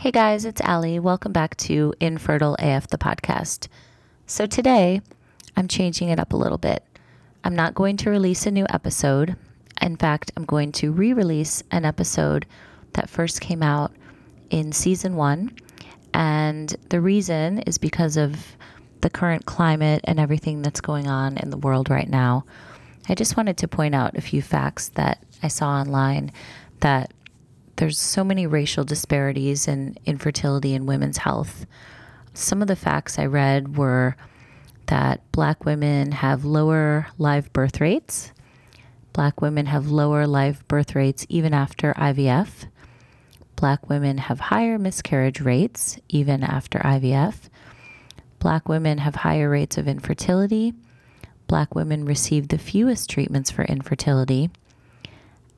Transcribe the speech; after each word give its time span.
Hey 0.00 0.12
guys, 0.12 0.44
it's 0.44 0.60
Ali. 0.60 1.00
Welcome 1.00 1.32
back 1.32 1.56
to 1.56 1.92
Infertile 1.98 2.54
AF, 2.60 2.86
the 2.86 2.96
podcast. 2.96 3.66
So 4.28 4.46
today, 4.46 5.00
I'm 5.56 5.66
changing 5.66 6.08
it 6.08 6.20
up 6.20 6.32
a 6.32 6.36
little 6.36 6.56
bit. 6.56 6.84
I'm 7.42 7.56
not 7.56 7.74
going 7.74 7.96
to 7.96 8.10
release 8.10 8.46
a 8.46 8.52
new 8.52 8.64
episode. 8.68 9.34
In 9.82 9.96
fact, 9.96 10.30
I'm 10.36 10.44
going 10.44 10.70
to 10.70 10.92
re 10.92 11.12
release 11.12 11.64
an 11.72 11.84
episode 11.84 12.46
that 12.92 13.10
first 13.10 13.40
came 13.40 13.60
out 13.60 13.90
in 14.50 14.70
season 14.70 15.16
one. 15.16 15.50
And 16.14 16.76
the 16.90 17.00
reason 17.00 17.58
is 17.66 17.76
because 17.76 18.16
of 18.16 18.56
the 19.00 19.10
current 19.10 19.46
climate 19.46 20.02
and 20.04 20.20
everything 20.20 20.62
that's 20.62 20.80
going 20.80 21.08
on 21.08 21.38
in 21.38 21.50
the 21.50 21.58
world 21.58 21.90
right 21.90 22.08
now. 22.08 22.44
I 23.08 23.16
just 23.16 23.36
wanted 23.36 23.56
to 23.56 23.66
point 23.66 23.96
out 23.96 24.16
a 24.16 24.20
few 24.20 24.42
facts 24.42 24.90
that 24.90 25.24
I 25.42 25.48
saw 25.48 25.70
online 25.70 26.30
that 26.82 27.12
there's 27.78 27.98
so 27.98 28.24
many 28.24 28.46
racial 28.46 28.84
disparities 28.84 29.68
in 29.68 29.96
infertility 30.04 30.74
and 30.74 30.86
women's 30.86 31.18
health. 31.18 31.64
Some 32.34 32.60
of 32.60 32.68
the 32.68 32.76
facts 32.76 33.18
I 33.18 33.26
read 33.26 33.76
were 33.76 34.16
that 34.86 35.20
black 35.32 35.64
women 35.64 36.12
have 36.12 36.44
lower 36.44 37.06
live 37.18 37.52
birth 37.52 37.80
rates. 37.80 38.32
Black 39.12 39.40
women 39.40 39.66
have 39.66 39.90
lower 39.90 40.26
live 40.26 40.66
birth 40.66 40.94
rates 40.94 41.24
even 41.28 41.54
after 41.54 41.94
IVF. 41.94 42.66
Black 43.54 43.88
women 43.88 44.18
have 44.18 44.40
higher 44.40 44.78
miscarriage 44.78 45.40
rates 45.40 45.98
even 46.08 46.42
after 46.42 46.80
IVF. 46.80 47.48
Black 48.40 48.68
women 48.68 48.98
have 48.98 49.16
higher 49.16 49.50
rates 49.50 49.78
of 49.78 49.86
infertility. 49.86 50.74
Black 51.46 51.74
women 51.74 52.04
receive 52.04 52.48
the 52.48 52.58
fewest 52.58 53.08
treatments 53.08 53.50
for 53.50 53.64
infertility. 53.64 54.50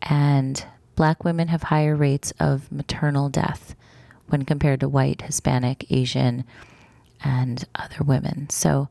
And 0.02 0.64
black 1.00 1.24
women 1.24 1.48
have 1.48 1.62
higher 1.62 1.96
rates 1.96 2.30
of 2.38 2.70
maternal 2.70 3.30
death 3.30 3.74
when 4.28 4.44
compared 4.44 4.80
to 4.80 4.86
white, 4.86 5.22
Hispanic, 5.22 5.90
Asian, 5.90 6.44
and 7.24 7.64
other 7.74 8.04
women. 8.04 8.50
So 8.50 8.90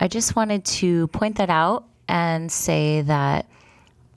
I 0.00 0.08
just 0.08 0.34
wanted 0.34 0.64
to 0.64 1.06
point 1.06 1.36
that 1.36 1.48
out 1.48 1.84
and 2.08 2.50
say 2.50 3.02
that 3.02 3.46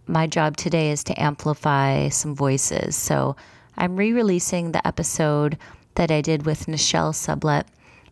my 0.07 0.25
job 0.25 0.57
today 0.57 0.89
is 0.89 1.03
to 1.03 1.21
amplify 1.21 2.09
some 2.09 2.33
voices. 2.33 2.95
So 2.95 3.35
I'm 3.77 3.97
re 3.97 4.11
releasing 4.11 4.71
the 4.71 4.85
episode 4.87 5.59
that 5.93 6.09
I 6.09 6.21
did 6.21 6.43
with 6.47 6.65
Nichelle 6.65 7.13
Sublett, 7.13 7.65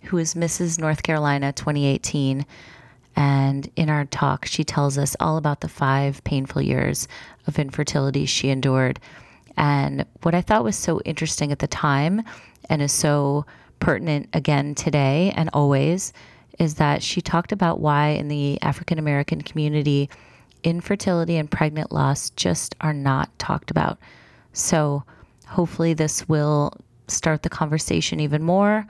who 0.03 0.19
is 0.19 0.35
Mrs. 0.35 0.77
North 0.77 1.01
Carolina 1.01 1.51
2018. 1.51 2.45
And 3.15 3.69
in 3.75 3.89
our 3.89 4.05
talk, 4.05 4.45
she 4.45 4.63
tells 4.63 4.97
us 4.97 5.15
all 5.19 5.37
about 5.37 5.61
the 5.61 5.67
five 5.67 6.23
painful 6.23 6.61
years 6.61 7.07
of 7.47 7.59
infertility 7.59 8.25
she 8.25 8.49
endured. 8.49 8.99
And 9.55 10.05
what 10.23 10.33
I 10.33 10.41
thought 10.41 10.63
was 10.63 10.75
so 10.75 10.99
interesting 11.01 11.51
at 11.51 11.59
the 11.59 11.67
time 11.67 12.23
and 12.69 12.81
is 12.81 12.91
so 12.91 13.45
pertinent 13.79 14.29
again 14.33 14.73
today 14.75 15.33
and 15.35 15.49
always 15.53 16.13
is 16.59 16.75
that 16.75 17.03
she 17.03 17.21
talked 17.21 17.51
about 17.51 17.79
why 17.79 18.09
in 18.09 18.27
the 18.27 18.61
African 18.61 18.99
American 18.99 19.41
community, 19.41 20.09
infertility 20.63 21.37
and 21.37 21.49
pregnant 21.49 21.91
loss 21.91 22.29
just 22.31 22.75
are 22.81 22.93
not 22.93 23.37
talked 23.39 23.71
about. 23.71 23.99
So 24.53 25.03
hopefully, 25.47 25.93
this 25.93 26.27
will 26.29 26.73
start 27.07 27.43
the 27.43 27.49
conversation 27.49 28.19
even 28.19 28.43
more 28.43 28.87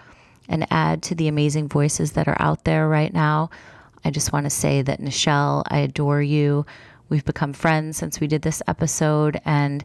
and 0.50 0.68
add 0.72 1.02
to 1.04 1.16
the 1.16 1.28
amazing 1.28 1.70
voices 1.70 2.14
that 2.14 2.28
are 2.28 2.40
out 2.40 2.66
there 2.66 2.88
right 2.88 3.14
now 3.14 3.50
I 4.06 4.12
just 4.12 4.34
want 4.34 4.46
to 4.46 4.50
say 4.50 4.82
that, 4.82 5.00
Nichelle, 5.00 5.64
I 5.68 5.80
adore 5.80 6.22
you. 6.22 6.66
We've 7.10 7.26
become 7.26 7.54
friends 7.54 7.98
since 7.98 8.20
we 8.20 8.28
did 8.28 8.42
this 8.42 8.62
episode, 8.68 9.40
and 9.46 9.84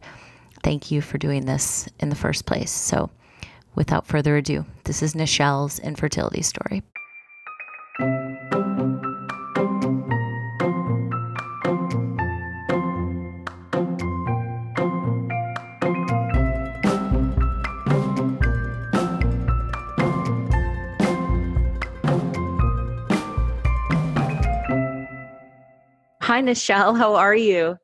thank 0.63 0.91
you 0.91 1.01
for 1.01 1.19
doing 1.19 1.45
this 1.45 1.89
in 2.01 2.09
the 2.09 2.17
first 2.17 2.47
place. 2.47 2.71
So, 2.71 3.11
without 3.75 4.07
further 4.07 4.37
ado, 4.37 4.65
this 4.85 5.03
is 5.03 5.15
Nichelle's 5.15 5.79
infertility 5.79 6.43
story. 6.43 6.83
Hi, 26.39 26.43
Nichelle. 26.43 26.97
How 26.97 27.17
are 27.17 27.35
you? 27.35 27.77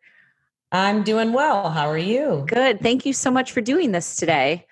I'm 0.71 1.03
doing 1.03 1.33
well. 1.33 1.71
How 1.71 1.89
are 1.89 1.99
you? 1.99 2.45
Good. 2.47 2.81
Thank 2.81 3.05
you 3.05 3.13
so 3.13 3.29
much 3.29 3.51
for 3.51 3.61
doing 3.61 3.91
this 3.91 4.15
today. 4.15 4.65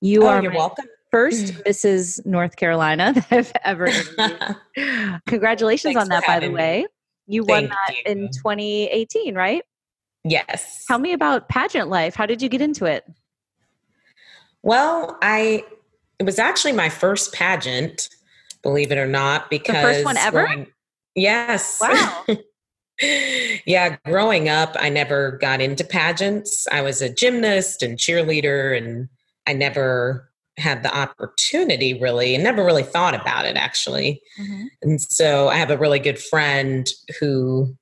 You 0.00 0.24
oh, 0.24 0.26
are 0.26 0.42
you're 0.42 0.52
welcome. 0.52 0.86
First 1.12 1.52
Mrs. 1.64 2.26
North 2.26 2.56
Carolina 2.56 3.12
that 3.30 3.30
I've 3.30 3.52
ever 3.64 3.86
Congratulations 5.28 5.94
Thanks 5.94 6.02
on 6.02 6.08
that, 6.08 6.26
by 6.26 6.40
the 6.40 6.50
way. 6.50 6.86
You 7.28 7.44
Thank 7.44 7.70
won 7.70 7.78
that 7.86 7.94
you. 7.94 8.02
in 8.10 8.28
2018, 8.32 9.36
right? 9.36 9.62
Yes. 10.24 10.84
Tell 10.88 10.98
me 10.98 11.12
about 11.12 11.48
pageant 11.48 11.88
life. 11.88 12.16
How 12.16 12.26
did 12.26 12.42
you 12.42 12.48
get 12.48 12.60
into 12.60 12.86
it? 12.86 13.04
Well, 14.64 15.16
I 15.22 15.62
it 16.18 16.24
was 16.24 16.40
actually 16.40 16.72
my 16.72 16.88
first 16.88 17.32
pageant, 17.32 18.08
believe 18.64 18.90
it 18.90 18.98
or 18.98 19.06
not, 19.06 19.48
because 19.48 19.76
first 19.76 20.04
one 20.04 20.16
ever? 20.16 20.44
growing- 20.44 20.66
yes. 21.14 21.78
Wow. 21.80 22.24
Yeah, 23.00 23.96
growing 24.04 24.48
up, 24.48 24.76
I 24.78 24.88
never 24.88 25.38
got 25.38 25.60
into 25.60 25.84
pageants. 25.84 26.66
I 26.70 26.82
was 26.82 27.00
a 27.00 27.12
gymnast 27.12 27.82
and 27.82 27.98
cheerleader, 27.98 28.76
and 28.76 29.08
I 29.46 29.52
never 29.52 30.30
had 30.56 30.82
the 30.82 30.94
opportunity 30.96 31.94
really, 31.94 32.34
and 32.34 32.42
never 32.42 32.64
really 32.64 32.82
thought 32.82 33.14
about 33.14 33.44
it 33.44 33.56
actually. 33.56 34.20
Mhm. 34.40 34.64
And 34.82 35.00
so 35.00 35.48
I 35.48 35.56
have 35.56 35.70
a 35.70 35.78
really 35.78 36.00
good 36.00 36.18
friend 36.18 36.88
who 37.20 37.76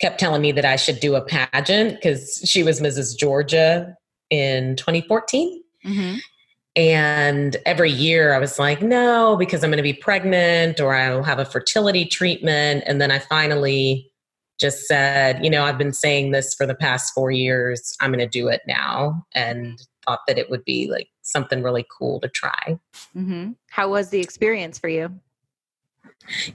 kept 0.00 0.18
telling 0.18 0.40
me 0.42 0.52
that 0.52 0.64
I 0.64 0.76
should 0.76 0.98
do 0.98 1.14
a 1.14 1.20
pageant 1.20 1.94
because 1.94 2.40
she 2.44 2.62
was 2.62 2.80
Mrs. 2.80 3.16
Georgia 3.16 3.94
in 4.30 4.76
2014. 4.76 5.62
Mhm. 5.84 6.20
And 6.74 7.56
every 7.66 7.90
year 7.90 8.32
I 8.32 8.38
was 8.38 8.58
like, 8.58 8.80
no, 8.80 9.36
because 9.36 9.62
I'm 9.62 9.70
going 9.70 9.76
to 9.76 9.82
be 9.82 9.92
pregnant 9.92 10.80
or 10.80 10.94
I'll 10.94 11.22
have 11.22 11.38
a 11.38 11.44
fertility 11.44 12.06
treatment. 12.06 12.82
And 12.86 13.00
then 13.00 13.10
I 13.10 13.18
finally 13.18 14.10
just 14.62 14.86
said, 14.86 15.44
you 15.44 15.50
know, 15.50 15.64
I've 15.64 15.76
been 15.76 15.92
saying 15.92 16.30
this 16.30 16.54
for 16.54 16.66
the 16.66 16.74
past 16.74 17.12
four 17.12 17.30
years. 17.30 17.96
I'm 18.00 18.10
going 18.10 18.20
to 18.20 18.26
do 18.26 18.48
it 18.48 18.62
now. 18.66 19.26
And 19.34 19.82
thought 20.06 20.20
that 20.26 20.38
it 20.38 20.48
would 20.50 20.64
be 20.64 20.88
like 20.90 21.08
something 21.22 21.62
really 21.62 21.86
cool 21.96 22.18
to 22.20 22.28
try. 22.28 22.78
Mhm. 23.16 23.54
How 23.70 23.88
was 23.90 24.08
the 24.10 24.20
experience 24.20 24.78
for 24.78 24.88
you? 24.88 25.10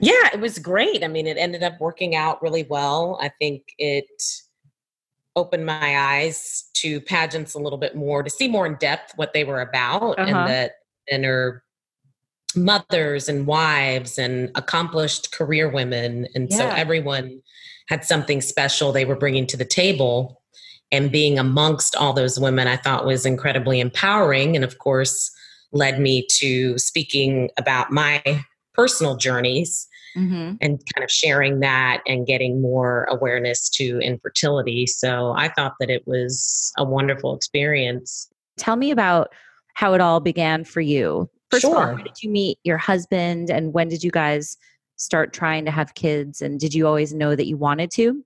Yeah, 0.00 0.28
it 0.32 0.40
was 0.40 0.58
great. 0.58 1.02
I 1.04 1.08
mean, 1.08 1.26
it 1.26 1.36
ended 1.38 1.62
up 1.62 1.80
working 1.80 2.14
out 2.14 2.42
really 2.42 2.64
well. 2.64 3.18
I 3.22 3.30
think 3.40 3.62
it 3.78 4.06
opened 5.36 5.64
my 5.64 5.98
eyes 5.98 6.68
to 6.74 7.00
pageants 7.02 7.54
a 7.54 7.58
little 7.58 7.78
bit 7.78 7.94
more 7.94 8.22
to 8.22 8.30
see 8.30 8.48
more 8.48 8.66
in 8.66 8.74
depth 8.76 9.12
what 9.16 9.32
they 9.32 9.44
were 9.44 9.60
about 9.60 10.18
and 10.18 10.30
Uh-huh. 10.30 10.48
that 10.48 10.72
and 11.10 11.24
are 11.24 11.62
mothers 12.54 13.28
and 13.28 13.46
wives 13.46 14.18
and 14.18 14.50
accomplished 14.56 15.32
career 15.32 15.68
women 15.68 16.26
and 16.34 16.52
so 16.52 16.66
everyone 16.68 17.40
had 17.88 18.04
something 18.04 18.40
special 18.40 18.92
they 18.92 19.04
were 19.04 19.16
bringing 19.16 19.46
to 19.46 19.56
the 19.56 19.64
table 19.64 20.42
and 20.90 21.12
being 21.12 21.38
amongst 21.38 21.94
all 21.96 22.12
those 22.12 22.38
women 22.38 22.66
i 22.68 22.76
thought 22.76 23.04
was 23.06 23.24
incredibly 23.26 23.80
empowering 23.80 24.54
and 24.56 24.64
of 24.64 24.78
course 24.78 25.30
led 25.72 26.00
me 26.00 26.26
to 26.30 26.78
speaking 26.78 27.50
about 27.58 27.90
my 27.90 28.22
personal 28.74 29.16
journeys 29.16 29.86
Mhm. 30.16 30.56
and 30.62 30.80
kind 30.94 31.04
of 31.04 31.10
sharing 31.10 31.60
that 31.60 32.02
and 32.06 32.26
getting 32.26 32.62
more 32.62 33.04
awareness 33.10 33.68
to 33.68 34.00
infertility. 34.00 34.86
So 34.86 35.34
I 35.36 35.48
thought 35.48 35.74
that 35.80 35.90
it 35.90 36.02
was 36.08 36.72
a 36.78 36.82
wonderful 36.84 37.36
experience. 37.36 38.26
Tell 38.56 38.74
me 38.76 38.90
about 38.90 39.32
how 39.74 39.92
it 39.92 40.00
all 40.00 40.18
began 40.18 40.64
for 40.64 40.80
you. 40.80 41.28
First 41.50 41.64
of 41.64 41.70
all, 41.72 41.76
Sure. 41.76 41.96
how 41.98 42.02
did 42.02 42.22
you 42.22 42.30
meet 42.30 42.58
your 42.64 42.78
husband 42.78 43.50
and 43.50 43.74
when 43.74 43.88
did 43.88 44.02
you 44.02 44.10
guys 44.10 44.56
start 44.98 45.32
trying 45.32 45.64
to 45.64 45.70
have 45.70 45.94
kids 45.94 46.42
and 46.42 46.60
did 46.60 46.74
you 46.74 46.86
always 46.86 47.14
know 47.14 47.34
that 47.34 47.46
you 47.46 47.56
wanted 47.56 47.90
to? 47.92 48.22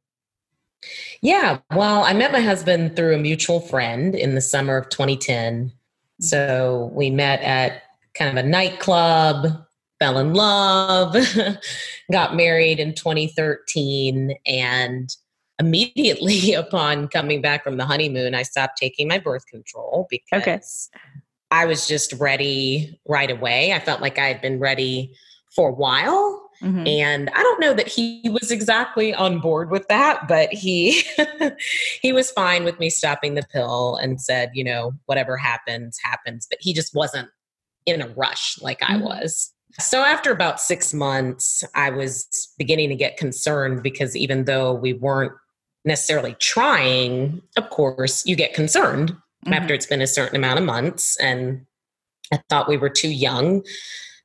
Yeah, 1.20 1.58
well, 1.72 2.04
I 2.04 2.12
met 2.12 2.32
my 2.32 2.40
husband 2.40 2.96
through 2.96 3.14
a 3.14 3.18
mutual 3.18 3.60
friend 3.60 4.14
in 4.14 4.34
the 4.34 4.40
summer 4.40 4.76
of 4.76 4.88
2010. 4.88 5.68
Mm. 5.68 6.24
So 6.24 6.90
we 6.92 7.10
met 7.10 7.40
at 7.42 7.82
kind 8.14 8.36
of 8.36 8.44
a 8.44 8.48
nightclub, 8.48 9.64
fell 10.00 10.18
in 10.18 10.34
love, 10.34 11.16
got 12.12 12.34
married 12.34 12.80
in 12.80 12.94
2013, 12.94 14.36
and 14.46 15.16
immediately 15.58 16.52
upon 16.54 17.08
coming 17.08 17.40
back 17.40 17.62
from 17.62 17.76
the 17.76 17.86
honeymoon, 17.86 18.34
I 18.34 18.42
stopped 18.42 18.76
taking 18.76 19.06
my 19.06 19.18
birth 19.18 19.46
control 19.46 20.08
because 20.10 20.42
Okay. 20.42 20.60
I 21.52 21.66
was 21.66 21.86
just 21.86 22.14
ready 22.14 22.98
right 23.06 23.30
away. 23.30 23.72
I 23.72 23.78
felt 23.78 24.00
like 24.00 24.18
I 24.18 24.26
had 24.26 24.40
been 24.40 24.58
ready 24.58 25.14
for 25.54 25.68
a 25.68 25.72
while. 25.72 26.50
Mhm. 26.62 26.88
And 26.88 27.30
I 27.30 27.42
don't 27.42 27.60
know 27.60 27.74
that 27.74 27.88
he 27.88 28.22
was 28.30 28.50
exactly 28.50 29.12
on 29.12 29.40
board 29.40 29.70
with 29.70 29.86
that, 29.88 30.28
but 30.28 30.52
he 30.52 31.02
he 32.02 32.12
was 32.12 32.30
fine 32.30 32.64
with 32.64 32.78
me 32.78 32.88
stopping 32.88 33.34
the 33.34 33.46
pill 33.52 33.96
and 33.96 34.20
said, 34.20 34.50
you 34.54 34.62
know, 34.62 34.92
whatever 35.06 35.36
happens, 35.36 35.98
happens. 36.02 36.46
But 36.48 36.58
he 36.60 36.72
just 36.72 36.94
wasn't 36.94 37.28
in 37.84 38.00
a 38.00 38.08
rush 38.08 38.58
like 38.60 38.82
I 38.82 38.94
mm-hmm. 38.94 39.04
was. 39.04 39.52
So 39.80 40.04
after 40.04 40.30
about 40.30 40.60
six 40.60 40.92
months, 40.92 41.64
I 41.74 41.90
was 41.90 42.52
beginning 42.58 42.90
to 42.90 42.94
get 42.94 43.16
concerned 43.16 43.82
because 43.82 44.14
even 44.14 44.44
though 44.44 44.72
we 44.72 44.92
weren't 44.92 45.32
necessarily 45.84 46.36
trying, 46.38 47.42
of 47.56 47.70
course, 47.70 48.24
you 48.24 48.36
get 48.36 48.54
concerned 48.54 49.10
mm-hmm. 49.10 49.52
after 49.52 49.74
it's 49.74 49.86
been 49.86 50.02
a 50.02 50.06
certain 50.06 50.36
amount 50.36 50.58
of 50.58 50.64
months. 50.64 51.18
And 51.18 51.66
I 52.32 52.40
thought 52.48 52.68
we 52.68 52.76
were 52.76 52.90
too 52.90 53.10
young 53.10 53.64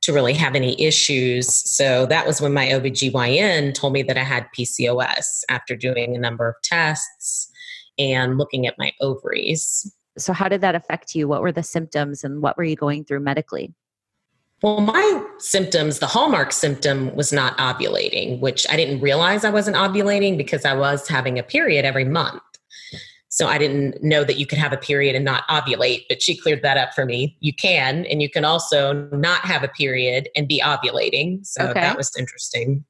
to 0.08 0.12
really 0.14 0.32
have 0.32 0.54
any 0.54 0.74
issues. 0.80 1.54
So 1.54 2.06
that 2.06 2.26
was 2.26 2.40
when 2.40 2.54
my 2.54 2.68
OBGYN 2.68 3.74
told 3.74 3.92
me 3.92 4.02
that 4.04 4.16
I 4.16 4.22
had 4.22 4.46
PCOS 4.58 5.42
after 5.50 5.76
doing 5.76 6.16
a 6.16 6.18
number 6.18 6.48
of 6.48 6.54
tests 6.62 7.52
and 7.98 8.38
looking 8.38 8.66
at 8.66 8.78
my 8.78 8.90
ovaries. 9.02 9.94
So, 10.16 10.32
how 10.32 10.48
did 10.48 10.62
that 10.62 10.74
affect 10.74 11.14
you? 11.14 11.28
What 11.28 11.42
were 11.42 11.52
the 11.52 11.62
symptoms 11.62 12.24
and 12.24 12.40
what 12.40 12.56
were 12.56 12.64
you 12.64 12.74
going 12.74 13.04
through 13.04 13.20
medically? 13.20 13.74
Well, 14.62 14.80
my 14.80 15.26
symptoms, 15.36 15.98
the 15.98 16.06
hallmark 16.06 16.52
symptom 16.52 17.14
was 17.14 17.30
not 17.30 17.56
ovulating, 17.58 18.40
which 18.40 18.66
I 18.70 18.76
didn't 18.76 19.00
realize 19.00 19.44
I 19.44 19.50
wasn't 19.50 19.76
ovulating 19.76 20.38
because 20.38 20.64
I 20.64 20.74
was 20.74 21.06
having 21.06 21.38
a 21.38 21.42
period 21.42 21.84
every 21.84 22.06
month. 22.06 22.42
So 23.38 23.46
I 23.46 23.56
didn't 23.56 24.02
know 24.02 24.24
that 24.24 24.36
you 24.36 24.46
could 24.46 24.58
have 24.58 24.72
a 24.72 24.76
period 24.76 25.14
and 25.14 25.24
not 25.24 25.46
ovulate, 25.46 26.06
but 26.08 26.20
she 26.20 26.36
cleared 26.36 26.62
that 26.62 26.76
up 26.76 26.92
for 26.92 27.04
me. 27.04 27.36
You 27.38 27.52
can, 27.52 28.04
and 28.06 28.20
you 28.20 28.28
can 28.28 28.44
also 28.44 29.08
not 29.12 29.42
have 29.42 29.62
a 29.62 29.68
period 29.68 30.28
and 30.34 30.48
be 30.48 30.60
ovulating. 30.60 31.46
So 31.46 31.68
okay. 31.68 31.80
that 31.80 31.96
was 31.96 32.10
interesting. 32.18 32.84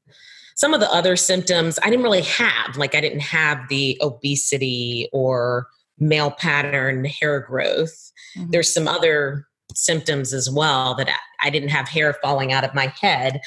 Some 0.56 0.72
of 0.72 0.80
the 0.80 0.90
other 0.90 1.16
symptoms 1.16 1.78
I 1.82 1.90
didn't 1.90 2.02
really 2.02 2.22
have, 2.22 2.78
like 2.78 2.94
I 2.94 3.02
didn't 3.02 3.20
have 3.20 3.68
the 3.68 3.98
obesity 4.00 5.10
or 5.12 5.66
male 5.98 6.30
pattern 6.30 7.04
hair 7.04 7.40
growth. 7.40 8.10
Mm-hmm. 8.34 8.50
There's 8.50 8.72
some 8.72 8.88
other 8.88 9.46
symptoms 9.74 10.32
as 10.32 10.48
well 10.48 10.94
that 10.94 11.10
I 11.42 11.50
didn't 11.50 11.68
have 11.68 11.90
hair 11.90 12.14
falling 12.22 12.54
out 12.54 12.64
of 12.64 12.74
my 12.74 12.86
head. 12.98 13.42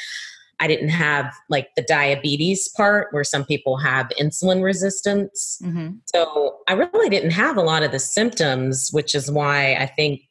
I 0.62 0.68
didn't 0.68 0.90
have 0.90 1.34
like 1.50 1.70
the 1.76 1.82
diabetes 1.82 2.70
part 2.78 3.08
where 3.12 3.24
some 3.24 3.44
people 3.44 3.78
have 3.78 4.12
insulin 4.22 4.64
resistance. 4.64 5.60
Mm-hmm. 5.64 5.96
So 6.16 6.60
I 6.68 6.74
really 6.74 7.10
didn't 7.10 7.32
have 7.32 7.58
a 7.58 7.64
lot 7.64 7.82
of 7.82 7.92
the 7.92 8.00
symptoms, 8.00 8.90
which 8.92 9.16
is 9.16 9.32
why 9.32 9.74
I 9.74 9.88
think 9.88 10.22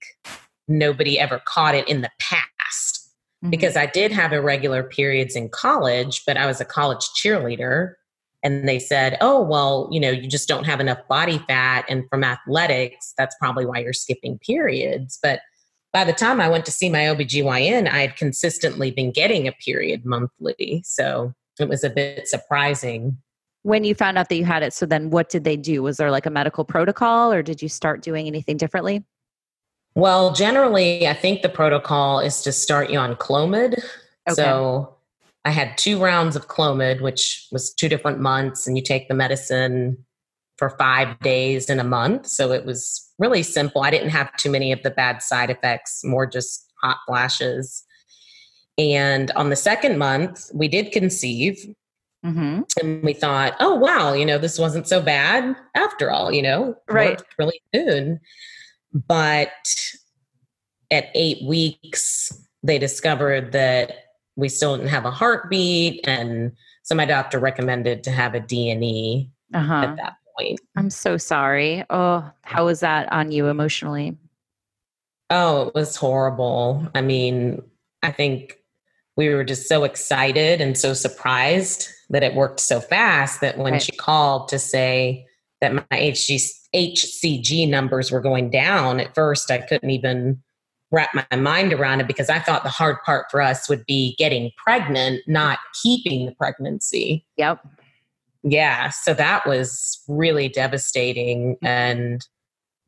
nobody 0.69 1.19
ever 1.19 1.43
caught 1.47 1.75
it 1.75 1.89
in 1.89 2.03
the 2.03 2.11
past. 2.21 2.47
Mm-hmm. 3.43 3.51
Because 3.51 3.77
I 3.77 3.87
did 3.87 4.13
have 4.13 4.33
irregular 4.33 4.85
periods 4.85 5.35
in 5.35 5.49
college, 5.49 6.23
but 6.27 6.37
I 6.37 6.47
was 6.47 6.61
a 6.61 6.65
college 6.65 7.05
cheerleader. 7.17 7.95
And 8.45 8.69
they 8.69 8.79
said, 8.79 9.19
oh, 9.21 9.43
well, 9.43 9.89
you 9.91 9.99
know, 9.99 10.11
you 10.11 10.29
just 10.29 10.49
don't 10.49 10.65
have 10.65 10.81
enough 10.81 11.01
body 11.09 11.43
fat. 11.49 11.85
And 11.89 12.05
from 12.09 12.23
athletics, 12.23 13.15
that's 13.19 13.37
probably 13.41 13.67
why 13.67 13.79
you're 13.79 13.93
skipping 13.93 14.39
periods. 14.39 15.19
But 15.23 15.41
by 15.93 16.05
the 16.05 16.13
time 16.13 16.41
I 16.41 16.49
went 16.49 16.65
to 16.67 16.73
see 16.73 16.89
my 16.89 17.01
OBGYN, 17.01 17.89
I 17.89 17.99
had 17.99 18.17
consistently 18.17 18.91
been 18.91 19.11
getting 19.11 19.49
a 19.49 19.53
period 19.53 20.05
monthly. 20.05 20.83
So 20.85 21.35
it 21.59 21.69
was 21.69 21.85
a 21.85 21.91
bit 21.91 22.29
surprising. 22.29 23.19
When 23.63 23.85
you 23.85 23.95
found 23.95 24.17
out 24.17 24.29
that 24.29 24.37
you 24.37 24.45
had 24.45 24.63
it, 24.63 24.73
so 24.73 24.87
then 24.87 25.11
what 25.11 25.29
did 25.29 25.45
they 25.45 25.57
do? 25.57 25.83
Was 25.83 25.97
there 25.97 26.11
like 26.11 26.27
a 26.27 26.31
medical 26.31 26.65
protocol 26.65 27.33
or 27.33 27.43
did 27.43 27.61
you 27.61 27.69
start 27.69 28.03
doing 28.03 28.27
anything 28.27 28.57
differently? 28.57 29.05
Well, 29.95 30.33
generally, 30.33 31.07
I 31.07 31.15
think 31.15 31.43
the 31.43 31.49
protocol 31.49 32.21
is 32.21 32.43
to 32.43 32.53
start 32.53 32.91
you 32.91 32.99
on 32.99 33.17
Clomid. 33.17 33.75
Okay. 34.29 34.35
So 34.35 34.95
I 35.45 35.51
had 35.51 35.77
two 35.77 35.99
rounds 35.99 36.37
of 36.37 36.49
Clomid, 36.49 37.01
which 37.01 37.49
was 37.51 37.75
two 37.75 37.89
different 37.89 38.21
months, 38.21 38.67
and 38.67 38.77
you 38.77 38.83
take 38.83 39.09
the 39.09 39.15
medicine 39.15 40.05
for 40.61 40.69
five 40.69 41.19
days 41.21 41.71
in 41.71 41.81
a 41.81 41.85
month. 41.85 42.27
So 42.27 42.53
it 42.53 42.67
was 42.67 43.11
really 43.19 43.43
simple. 43.43 43.81
I 43.81 43.91
didn't 43.91 44.11
have 44.11 44.37
too 44.37 44.51
many 44.51 44.73
of 44.73 44.83
the 44.83 44.91
bad 44.91 45.23
side 45.23 45.49
effects, 45.49 46.05
more 46.05 46.27
just 46.27 46.71
hot 46.83 46.99
flashes. 47.07 47.83
And 48.77 49.31
on 49.31 49.49
the 49.49 49.57
second 49.57 49.97
month, 49.97 50.51
we 50.53 50.69
did 50.69 50.93
conceive. 50.93 51.57
Mm-hmm. 52.27 52.61
And 52.79 53.03
we 53.03 53.15
thought, 53.15 53.57
oh, 53.59 53.75
wow, 53.75 54.13
you 54.13 54.27
know, 54.27 54.37
this 54.37 54.59
wasn't 54.59 54.87
so 54.87 55.01
bad 55.01 55.57
after 55.75 56.11
all, 56.11 56.31
you 56.31 56.43
know, 56.43 56.75
right. 56.91 57.23
really 57.39 57.63
soon. 57.75 58.21
But 58.93 59.75
at 60.91 61.09
eight 61.15 61.43
weeks, 61.43 62.39
they 62.63 62.79
discovered 62.79 63.53
that 63.53 63.93
we 64.37 64.51
still 64.51 64.77
didn't 64.77 64.91
have 64.91 65.07
a 65.07 65.11
heartbeat. 65.11 66.07
And 66.07 66.53
so 66.83 66.95
my 66.95 67.07
doctor 67.07 67.39
recommended 67.39 68.05
to 68.05 68.11
have 68.11 68.35
a 68.35 68.41
D&E 68.41 69.31
uh-huh. 69.55 69.75
at 69.75 69.97
that 69.97 70.17
point. 70.41 70.61
I'm 70.77 70.91
so 70.91 71.17
sorry. 71.17 71.85
Oh, 71.91 72.29
how 72.43 72.67
was 72.67 72.81
that 72.81 73.11
on 73.13 73.33
you 73.33 73.47
emotionally? 73.47 74.17
Oh, 75.31 75.69
it 75.69 75.75
was 75.75 75.97
horrible. 75.97 76.89
I 76.95 77.03
mean, 77.03 77.63
I 78.03 78.11
think 78.11 78.59
we 79.17 79.29
were 79.29 79.45
just 79.45 79.69
so 79.69 79.85
excited 79.85 80.61
and 80.61 80.77
so 80.77 80.95
surprised 80.95 81.89
that 82.11 82.23
it 82.23 82.35
worked 82.35 82.61
so 82.61 82.81
fast 82.81 83.41
that 83.41 83.59
when 83.59 83.75
right. 83.75 83.83
she 83.83 83.93
called 83.93 84.49
to 84.49 84.59
say 84.59 85.27
that 85.61 85.75
my 85.75 85.83
HG, 85.93 86.41
HCG 86.75 87.69
numbers 87.69 88.11
were 88.11 88.21
going 88.21 88.51
down, 88.51 88.99
at 88.99 89.15
first 89.15 89.51
I 89.51 89.59
couldn't 89.59 89.91
even 89.91 90.43
wrap 90.91 91.11
my 91.15 91.37
mind 91.37 91.73
around 91.73 92.01
it 92.01 92.09
because 92.09 92.31
I 92.31 92.41
thought 92.41 92.65
the 92.65 92.71
hard 92.71 92.97
part 93.05 93.31
for 93.31 93.41
us 93.41 93.69
would 93.69 93.87
be 93.87 94.17
getting 94.17 94.51
pregnant, 94.57 95.23
not 95.29 95.61
keeping 95.83 96.27
the 96.27 96.33
pregnancy. 96.33 97.25
Yep 97.37 97.65
yeah 98.43 98.89
so 98.89 99.13
that 99.13 99.47
was 99.47 100.03
really 100.09 100.49
devastating 100.49 101.57
and 101.63 102.27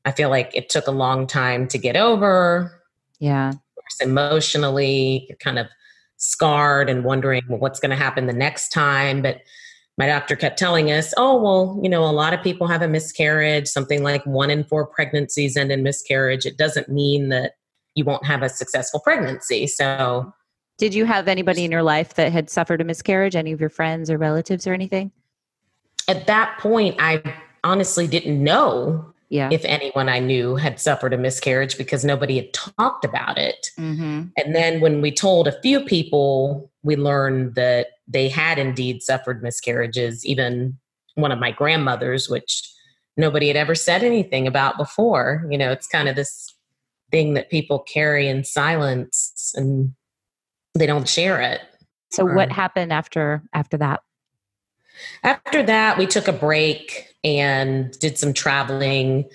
i 0.04 0.10
feel 0.10 0.30
like 0.30 0.50
it 0.54 0.68
took 0.68 0.86
a 0.86 0.92
long 0.92 1.26
time 1.26 1.68
to 1.68 1.78
get 1.78 1.96
over. 1.96 2.82
Yeah. 3.20 3.52
Emotionally 4.00 5.30
kind 5.40 5.58
of 5.58 5.68
scarred 6.16 6.88
and 6.88 7.04
wondering 7.04 7.42
well, 7.48 7.58
what's 7.58 7.78
going 7.78 7.90
to 7.90 7.96
happen 7.96 8.26
the 8.26 8.32
next 8.32 8.70
time? 8.70 9.22
But 9.22 9.42
my 9.98 10.06
doctor 10.06 10.34
kept 10.34 10.58
telling 10.58 10.90
us 10.90 11.12
oh 11.16 11.40
well 11.40 11.78
you 11.82 11.88
know 11.88 12.04
a 12.04 12.10
lot 12.10 12.32
of 12.32 12.42
people 12.42 12.66
have 12.66 12.80
a 12.80 12.88
miscarriage 12.88 13.68
something 13.68 14.02
like 14.02 14.24
one 14.24 14.48
in 14.50 14.64
four 14.64 14.86
pregnancies 14.86 15.56
end 15.56 15.70
in 15.70 15.82
miscarriage. 15.82 16.46
It 16.46 16.56
doesn't 16.56 16.88
mean 16.88 17.28
that 17.28 17.52
you 17.94 18.04
won't 18.04 18.24
have 18.24 18.42
a 18.42 18.48
successful 18.48 19.00
pregnancy. 19.00 19.66
So 19.66 20.32
did 20.78 20.94
you 20.94 21.04
have 21.04 21.28
anybody 21.28 21.64
in 21.64 21.70
your 21.70 21.82
life 21.82 22.14
that 22.14 22.32
had 22.32 22.48
suffered 22.48 22.80
a 22.80 22.84
miscarriage? 22.84 23.36
Any 23.36 23.52
of 23.52 23.60
your 23.60 23.68
friends 23.68 24.10
or 24.10 24.18
relatives 24.18 24.66
or 24.66 24.72
anything 24.72 25.12
at 26.08 26.26
that 26.26 26.58
point, 26.58 26.96
I 26.98 27.22
honestly 27.64 28.06
didn't 28.06 28.42
know 28.42 29.12
yeah. 29.28 29.48
if 29.50 29.64
anyone 29.64 30.08
I 30.08 30.18
knew 30.18 30.56
had 30.56 30.78
suffered 30.78 31.14
a 31.14 31.18
miscarriage 31.18 31.78
because 31.78 32.04
nobody 32.04 32.36
had 32.36 32.52
talked 32.52 33.04
about 33.04 33.38
it. 33.38 33.68
Mm-hmm. 33.78 34.24
And 34.36 34.54
then 34.54 34.80
when 34.80 35.00
we 35.00 35.10
told 35.10 35.48
a 35.48 35.60
few 35.60 35.80
people, 35.84 36.70
we 36.82 36.96
learned 36.96 37.54
that 37.54 37.88
they 38.06 38.28
had 38.28 38.58
indeed 38.58 39.02
suffered 39.02 39.42
miscarriages, 39.42 40.26
even 40.26 40.78
one 41.14 41.32
of 41.32 41.38
my 41.38 41.50
grandmothers, 41.50 42.28
which 42.28 42.68
nobody 43.16 43.48
had 43.48 43.56
ever 43.56 43.74
said 43.74 44.02
anything 44.02 44.46
about 44.46 44.76
before. 44.76 45.46
You 45.50 45.56
know, 45.56 45.72
it's 45.72 45.86
kind 45.86 46.08
of 46.08 46.16
this 46.16 46.54
thing 47.10 47.34
that 47.34 47.50
people 47.50 47.78
carry 47.78 48.28
in 48.28 48.44
silence 48.44 49.52
and 49.54 49.94
they 50.74 50.86
don't 50.86 51.08
share 51.08 51.40
it. 51.40 51.60
So 52.10 52.26
what 52.26 52.52
happened 52.52 52.92
after 52.92 53.42
after 53.54 53.78
that? 53.78 54.02
After 55.22 55.62
that, 55.62 55.98
we 55.98 56.06
took 56.06 56.28
a 56.28 56.32
break 56.32 57.14
and 57.24 57.96
did 57.98 58.18
some 58.18 58.32
traveling. 58.32 59.28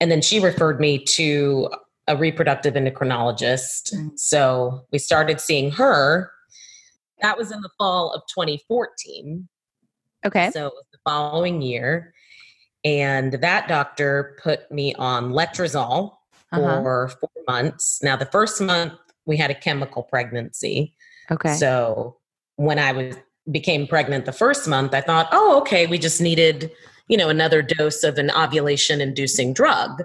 And 0.00 0.10
then 0.10 0.22
she 0.22 0.40
referred 0.40 0.80
me 0.80 1.04
to 1.04 1.70
a 2.06 2.16
reproductive 2.16 2.74
endocrinologist. 2.74 3.94
Mm-hmm. 3.94 4.08
So 4.16 4.86
we 4.92 4.98
started 4.98 5.40
seeing 5.40 5.70
her. 5.72 6.30
That 7.22 7.38
was 7.38 7.52
in 7.52 7.60
the 7.60 7.70
fall 7.78 8.12
of 8.12 8.22
2014. 8.34 9.48
Okay. 10.26 10.50
So 10.50 10.66
it 10.66 10.72
was 10.72 10.84
the 10.92 10.98
following 11.04 11.62
year. 11.62 12.14
And 12.84 13.34
that 13.34 13.68
doctor 13.68 14.38
put 14.42 14.70
me 14.72 14.94
on 14.94 15.32
letrozole 15.32 16.12
uh-huh. 16.52 16.82
for 16.82 17.08
four 17.20 17.30
months. 17.46 18.02
Now, 18.02 18.16
the 18.16 18.26
first 18.26 18.60
month 18.60 18.94
we 19.26 19.36
had 19.36 19.50
a 19.50 19.54
chemical 19.54 20.02
pregnancy. 20.02 20.94
Okay. 21.30 21.54
So 21.54 22.16
when 22.56 22.78
I 22.78 22.92
was 22.92 23.16
became 23.50 23.86
pregnant 23.86 24.26
the 24.26 24.32
first 24.32 24.68
month, 24.68 24.94
I 24.94 25.00
thought, 25.00 25.28
oh, 25.32 25.58
okay, 25.60 25.86
we 25.86 25.98
just 25.98 26.20
needed, 26.20 26.70
you 27.08 27.16
know, 27.16 27.28
another 27.28 27.62
dose 27.62 28.02
of 28.02 28.18
an 28.18 28.30
ovulation 28.30 29.00
inducing 29.00 29.52
drug, 29.52 30.02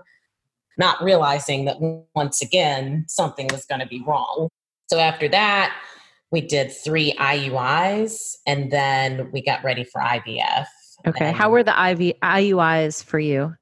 not 0.77 1.01
realizing 1.03 1.65
that 1.65 1.77
once 2.15 2.41
again, 2.41 3.05
something 3.07 3.47
was 3.51 3.65
going 3.65 3.81
to 3.81 3.87
be 3.87 4.03
wrong. 4.05 4.49
So 4.87 4.99
after 4.99 5.27
that, 5.29 5.75
we 6.31 6.41
did 6.41 6.71
three 6.71 7.13
IUIs 7.13 8.35
and 8.45 8.71
then 8.71 9.31
we 9.31 9.41
got 9.41 9.63
ready 9.63 9.83
for 9.83 10.01
IVF. 10.01 10.65
Okay. 11.07 11.27
And 11.27 11.35
How 11.35 11.49
were 11.49 11.63
the 11.63 11.71
IV, 11.71 12.19
IUIs 12.21 13.03
for 13.03 13.19
you? 13.19 13.55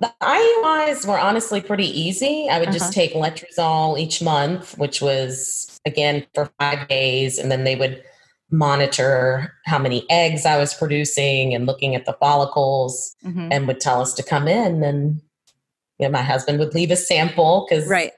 The 0.00 0.12
IUIs 0.20 1.06
were 1.06 1.18
honestly 1.18 1.60
pretty 1.60 1.86
easy. 1.86 2.48
I 2.50 2.58
would 2.58 2.68
uh-huh. 2.68 2.78
just 2.78 2.92
take 2.92 3.14
letrozole 3.14 3.98
each 3.98 4.20
month, 4.20 4.76
which 4.76 5.00
was 5.00 5.80
again 5.86 6.26
for 6.34 6.50
five 6.58 6.88
days, 6.88 7.38
and 7.38 7.50
then 7.50 7.64
they 7.64 7.76
would 7.76 8.02
monitor 8.56 9.52
how 9.64 9.78
many 9.78 10.06
eggs 10.10 10.46
I 10.46 10.56
was 10.56 10.74
producing 10.74 11.54
and 11.54 11.66
looking 11.66 11.94
at 11.94 12.06
the 12.06 12.14
follicles 12.14 13.14
mm-hmm. 13.24 13.48
and 13.50 13.66
would 13.66 13.80
tell 13.80 14.00
us 14.00 14.14
to 14.14 14.22
come 14.22 14.48
in 14.48 14.82
and 14.82 15.20
you 15.98 16.06
know 16.06 16.10
my 16.10 16.22
husband 16.22 16.58
would 16.58 16.74
leave 16.74 16.90
a 16.90 16.96
sample 16.96 17.66
cuz 17.68 17.86
right 17.86 18.12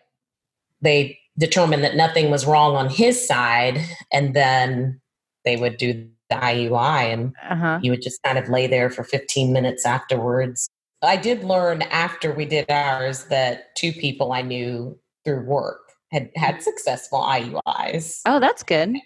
they 0.83 1.19
determined 1.39 1.85
that 1.85 1.97
nothing 1.97 2.31
was 2.31 2.47
wrong 2.47 2.77
on 2.77 2.89
his 2.89 3.27
side, 3.27 3.79
and 4.13 4.35
then 4.35 5.01
they 5.45 5.57
would 5.57 5.77
do 5.77 6.09
the 6.31 6.37
IUI, 6.37 7.13
and 7.13 7.35
uh-huh. 7.49 7.81
you 7.83 7.91
would 7.91 8.03
just 8.03 8.23
kind 8.23 8.39
of 8.39 8.49
lay 8.49 8.67
there 8.67 8.91
for 8.91 9.05
15 9.05 9.53
minutes 9.53 9.87
afterwards. 9.87 10.69
I 11.03 11.17
did 11.17 11.45
learn 11.45 11.83
after 11.83 12.33
we 12.33 12.47
did 12.47 12.71
ours 12.71 13.25
that 13.25 13.77
two 13.77 13.93
people 13.93 14.33
I 14.33 14.43
knew 14.43 14.99
through 15.25 15.45
work 15.45 15.81
had 16.11 16.31
had 16.35 16.63
successful 16.63 17.21
IUIs. 17.21 18.23
Oh, 18.27 18.41
that's 18.41 18.63
good. 18.63 18.97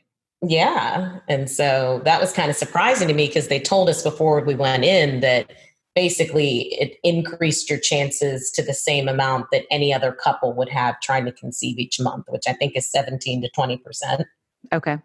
Yeah. 0.42 1.18
And 1.28 1.50
so 1.50 2.00
that 2.04 2.20
was 2.20 2.32
kind 2.32 2.50
of 2.50 2.56
surprising 2.56 3.08
to 3.08 3.14
me 3.14 3.26
because 3.26 3.48
they 3.48 3.60
told 3.60 3.88
us 3.88 4.02
before 4.02 4.42
we 4.42 4.54
went 4.54 4.84
in 4.84 5.20
that 5.20 5.52
basically 5.94 6.74
it 6.74 6.98
increased 7.02 7.68
your 7.68 7.78
chances 7.78 8.50
to 8.52 8.62
the 8.62 8.72
same 8.72 9.08
amount 9.08 9.46
that 9.52 9.64
any 9.70 9.92
other 9.92 10.12
couple 10.12 10.54
would 10.54 10.68
have 10.68 10.98
trying 11.00 11.26
to 11.26 11.32
conceive 11.32 11.78
each 11.78 12.00
month, 12.00 12.24
which 12.28 12.44
I 12.46 12.54
think 12.54 12.74
is 12.74 12.90
17 12.90 13.42
to 13.42 13.50
20%. 13.50 14.24
Okay. 14.72 14.98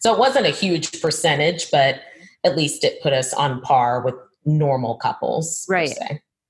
So 0.00 0.12
it 0.12 0.18
wasn't 0.18 0.46
a 0.46 0.50
huge 0.50 1.00
percentage, 1.00 1.70
but 1.70 2.00
at 2.44 2.56
least 2.56 2.84
it 2.84 3.02
put 3.02 3.12
us 3.12 3.32
on 3.34 3.60
par 3.60 4.00
with 4.00 4.14
normal 4.44 4.96
couples. 4.96 5.66
Right. 5.68 5.94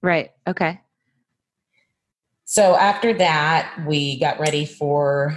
Right. 0.03 0.31
Okay. 0.47 0.81
So 2.45 2.77
after 2.77 3.13
that, 3.15 3.75
we 3.87 4.19
got 4.19 4.41
ready 4.41 4.65
for 4.65 5.37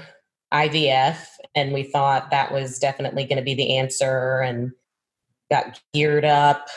IVF 0.53 1.25
and 1.55 1.73
we 1.73 1.83
thought 1.83 2.31
that 2.31 2.51
was 2.51 2.79
definitely 2.79 3.25
going 3.25 3.37
to 3.37 3.43
be 3.43 3.53
the 3.53 3.77
answer 3.77 4.39
and 4.39 4.71
got 5.49 5.81
geared 5.93 6.25
up, 6.25 6.67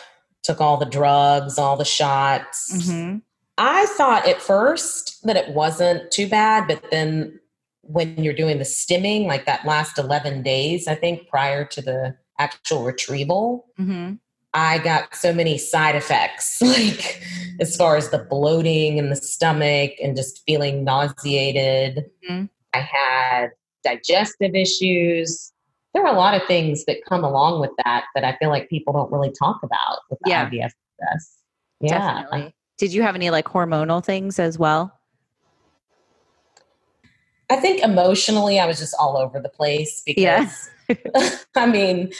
took 0.42 0.60
all 0.60 0.76
the 0.76 0.84
drugs, 0.84 1.58
all 1.58 1.76
the 1.76 1.84
shots. 1.84 2.72
Mm-hmm. 2.74 3.18
I 3.56 3.86
thought 3.86 4.26
at 4.28 4.42
first 4.42 5.24
that 5.24 5.36
it 5.36 5.54
wasn't 5.54 6.10
too 6.10 6.28
bad, 6.28 6.66
but 6.66 6.82
then 6.90 7.38
when 7.82 8.22
you're 8.22 8.34
doing 8.34 8.58
the 8.58 8.64
stimming, 8.64 9.26
like 9.26 9.46
that 9.46 9.64
last 9.64 9.98
11 9.98 10.42
days, 10.42 10.88
I 10.88 10.94
think 10.94 11.28
prior 11.28 11.64
to 11.66 11.80
the 11.80 12.16
actual 12.38 12.82
retrieval, 12.82 13.66
mm-hmm. 13.78 14.14
I 14.54 14.78
got 14.78 15.14
so 15.14 15.32
many 15.32 15.58
side 15.58 15.94
effects, 15.94 16.58
like 16.62 17.22
as 17.60 17.76
far 17.76 17.96
as 17.96 18.10
the 18.10 18.18
bloating 18.18 18.98
in 18.98 19.10
the 19.10 19.16
stomach 19.16 19.92
and 20.02 20.16
just 20.16 20.42
feeling 20.46 20.84
nauseated. 20.84 22.06
Mm-hmm. 22.28 22.46
I 22.72 22.78
had 22.78 23.50
digestive 23.84 24.54
issues. 24.54 25.52
There 25.92 26.04
are 26.04 26.12
a 26.12 26.18
lot 26.18 26.34
of 26.34 26.46
things 26.48 26.84
that 26.86 26.98
come 27.08 27.22
along 27.22 27.60
with 27.60 27.70
that 27.84 28.04
that 28.14 28.24
I 28.24 28.36
feel 28.38 28.48
like 28.48 28.68
people 28.68 28.92
don't 28.92 29.12
really 29.12 29.30
talk 29.30 29.60
about 29.62 29.98
with 30.10 30.18
the 30.24 30.30
yeah. 30.30 30.48
Process. 30.48 31.36
Yeah. 31.80 31.98
Definitely. 31.98 32.54
Did 32.78 32.92
you 32.92 33.02
have 33.02 33.14
any 33.14 33.30
like 33.30 33.44
hormonal 33.44 34.04
things 34.04 34.38
as 34.38 34.58
well? 34.58 34.98
I 37.50 37.56
think 37.56 37.82
emotionally, 37.82 38.58
I 38.58 38.66
was 38.66 38.78
just 38.78 38.94
all 38.98 39.16
over 39.16 39.38
the 39.38 39.48
place 39.48 40.02
because, 40.04 40.70
yeah. 40.88 41.36
I 41.54 41.66
mean, 41.66 42.10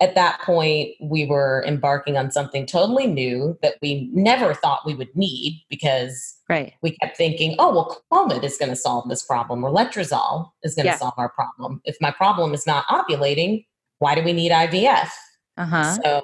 at 0.00 0.14
that 0.14 0.40
point, 0.40 0.94
we 1.00 1.26
were 1.26 1.62
embarking 1.66 2.16
on 2.16 2.30
something 2.30 2.66
totally 2.66 3.06
new 3.06 3.58
that 3.62 3.74
we 3.82 4.10
never 4.12 4.54
thought 4.54 4.86
we 4.86 4.94
would 4.94 5.14
need 5.14 5.62
because 5.68 6.36
right. 6.50 6.74
we 6.82 6.96
kept 6.98 7.16
thinking, 7.16 7.56
oh, 7.58 7.70
well, 7.72 8.02
Clomid 8.12 8.44
is 8.44 8.58
going 8.58 8.70
to 8.70 8.76
solve 8.76 9.08
this 9.08 9.22
problem 9.22 9.64
or 9.64 9.70
Letrozole 9.70 10.50
is 10.62 10.74
going 10.74 10.84
to 10.84 10.92
yeah. 10.92 10.98
solve 10.98 11.14
our 11.16 11.30
problem. 11.30 11.80
If 11.84 11.96
my 12.00 12.10
problem 12.10 12.52
is 12.52 12.66
not 12.66 12.86
ovulating, 12.88 13.64
why 14.00 14.14
do 14.14 14.22
we 14.22 14.32
need 14.32 14.52
IVF? 14.52 15.08
Uh-huh. 15.56 15.96
So 16.02 16.22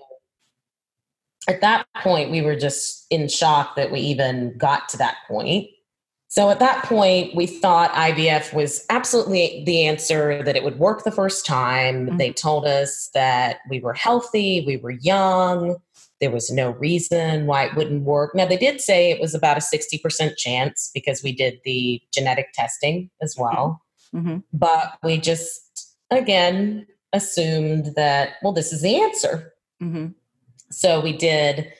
at 1.49 1.61
that 1.61 1.87
point, 2.03 2.31
we 2.31 2.43
were 2.43 2.57
just 2.57 3.07
in 3.11 3.29
shock 3.29 3.77
that 3.77 3.93
we 3.93 4.01
even 4.01 4.57
got 4.59 4.89
to 4.91 4.99
that 4.99 5.17
point. 5.29 5.69
So 6.29 6.51
at 6.51 6.59
that 6.59 6.85
point, 6.85 7.37
we 7.37 7.47
thought 7.47 7.93
IVF 7.93 8.53
was 8.53 8.85
absolutely 8.91 9.63
the 9.65 9.87
answer, 9.87 10.43
that 10.43 10.57
it 10.57 10.65
would 10.65 10.79
work 10.79 11.05
the 11.05 11.13
first 11.13 11.47
time. 11.47 12.07
Mm-hmm. 12.07 12.17
They 12.17 12.33
told 12.33 12.67
us 12.67 13.11
that 13.15 13.59
we 13.71 13.81
were 13.81 13.95
healthy, 13.95 14.65
we 14.67 14.77
were 14.77 14.91
young, 14.91 15.77
there 16.21 16.31
was 16.31 16.51
no 16.51 16.71
reason 16.71 17.47
why 17.47 17.65
it 17.65 17.75
wouldn't 17.75 18.05
work. 18.05 18.35
Now, 18.35 18.47
they 18.47 18.57
did 18.57 18.81
say 18.81 19.11
it 19.11 19.21
was 19.21 19.35
about 19.35 19.59
a 19.59 19.61
60% 19.61 20.37
chance 20.37 20.91
because 20.95 21.23
we 21.23 21.33
did 21.33 21.61
the 21.65 22.01
genetic 22.13 22.53
testing 22.55 23.11
as 23.23 23.35
mm-hmm. 23.35 23.43
well. 23.43 23.83
Mm-hmm. 24.15 24.39
But 24.53 24.99
we 25.03 25.19
just, 25.19 25.97
again, 26.11 26.87
assumed 27.13 27.95
that, 27.97 28.35
well, 28.43 28.53
this 28.53 28.73
is 28.73 28.83
the 28.83 28.97
answer. 28.97 29.53
Mm-hmm. 29.83 30.09
So 30.71 31.01
we 31.01 31.17
did 31.17 31.73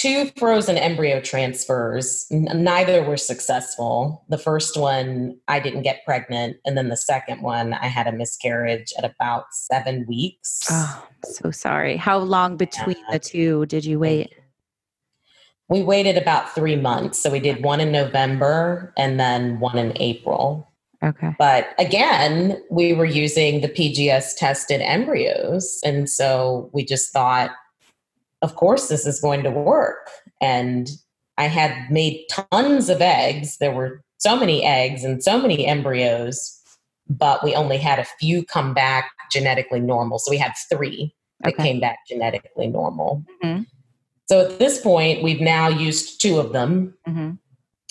two 0.00 0.30
frozen 0.38 0.78
embryo 0.78 1.20
transfers. 1.20 2.26
Neither 2.30 3.02
were 3.02 3.18
successful. 3.18 4.24
The 4.30 4.38
first 4.38 4.78
one, 4.78 5.36
I 5.46 5.60
didn't 5.60 5.82
get 5.82 6.04
pregnant. 6.06 6.56
And 6.64 6.76
then 6.76 6.88
the 6.88 6.96
second 6.96 7.42
one, 7.42 7.74
I 7.74 7.86
had 7.86 8.06
a 8.06 8.12
miscarriage 8.12 8.94
at 8.96 9.04
about 9.04 9.44
seven 9.52 10.06
weeks. 10.08 10.66
Oh, 10.70 11.06
so 11.24 11.50
sorry. 11.50 11.98
How 11.98 12.16
long 12.18 12.56
between 12.56 12.96
yeah. 12.96 13.12
the 13.12 13.18
two 13.18 13.66
did 13.66 13.84
you 13.84 13.98
wait? 13.98 14.34
We 15.68 15.82
waited 15.82 16.16
about 16.16 16.54
three 16.54 16.76
months. 16.76 17.18
So 17.18 17.30
we 17.30 17.38
did 17.38 17.62
one 17.62 17.80
in 17.80 17.92
November 17.92 18.94
and 18.96 19.20
then 19.20 19.60
one 19.60 19.76
in 19.76 19.92
April. 19.96 20.66
Okay. 21.02 21.34
But 21.38 21.68
again, 21.78 22.60
we 22.70 22.94
were 22.94 23.04
using 23.04 23.60
the 23.60 23.68
PGS 23.68 24.36
tested 24.36 24.80
embryos. 24.80 25.80
And 25.84 26.08
so 26.08 26.70
we 26.72 26.84
just 26.84 27.12
thought, 27.12 27.50
of 28.42 28.56
course 28.56 28.88
this 28.88 29.06
is 29.06 29.20
going 29.20 29.42
to 29.42 29.50
work. 29.50 30.10
And 30.40 30.88
I 31.38 31.44
had 31.44 31.90
made 31.90 32.26
tons 32.30 32.88
of 32.88 33.00
eggs. 33.00 33.58
There 33.58 33.72
were 33.72 34.02
so 34.18 34.36
many 34.36 34.64
eggs 34.64 35.04
and 35.04 35.22
so 35.22 35.40
many 35.40 35.66
embryos, 35.66 36.60
but 37.08 37.42
we 37.42 37.54
only 37.54 37.78
had 37.78 37.98
a 37.98 38.06
few 38.18 38.44
come 38.44 38.74
back 38.74 39.10
genetically 39.32 39.80
normal. 39.80 40.18
So 40.18 40.30
we 40.30 40.36
had 40.36 40.52
three 40.70 41.14
that 41.40 41.54
okay. 41.54 41.62
came 41.62 41.80
back 41.80 42.00
genetically 42.08 42.66
normal. 42.66 43.24
Mm-hmm. 43.42 43.62
So 44.26 44.40
at 44.40 44.58
this 44.58 44.80
point, 44.80 45.22
we've 45.22 45.40
now 45.40 45.68
used 45.68 46.20
two 46.20 46.38
of 46.38 46.52
them 46.52 46.94
mm-hmm. 47.08 47.32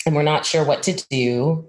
and 0.06 0.14
we're 0.14 0.22
not 0.22 0.46
sure 0.46 0.64
what 0.64 0.82
to 0.84 1.04
do. 1.10 1.68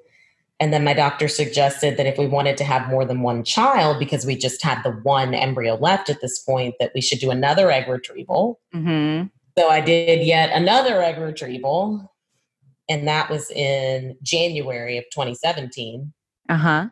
And 0.61 0.71
then 0.71 0.83
my 0.83 0.93
doctor 0.93 1.27
suggested 1.27 1.97
that 1.97 2.05
if 2.05 2.19
we 2.19 2.27
wanted 2.27 2.55
to 2.57 2.63
have 2.63 2.87
more 2.87 3.03
than 3.03 3.23
one 3.23 3.43
child, 3.43 3.97
because 3.97 4.27
we 4.27 4.35
just 4.35 4.63
had 4.63 4.83
the 4.83 4.91
one 4.91 5.33
embryo 5.33 5.73
left 5.75 6.07
at 6.07 6.21
this 6.21 6.37
point, 6.37 6.75
that 6.79 6.91
we 6.93 7.01
should 7.01 7.17
do 7.17 7.31
another 7.31 7.71
egg 7.71 7.87
retrieval. 7.87 8.61
Mm-hmm. 8.73 9.25
So 9.57 9.69
I 9.69 9.81
did 9.81 10.23
yet 10.23 10.51
another 10.53 11.01
egg 11.01 11.17
retrieval, 11.17 12.13
and 12.87 13.07
that 13.07 13.31
was 13.31 13.49
in 13.49 14.15
January 14.21 14.99
of 14.99 15.05
2017. 15.11 16.13
Uh 16.47 16.55
huh. 16.55 16.89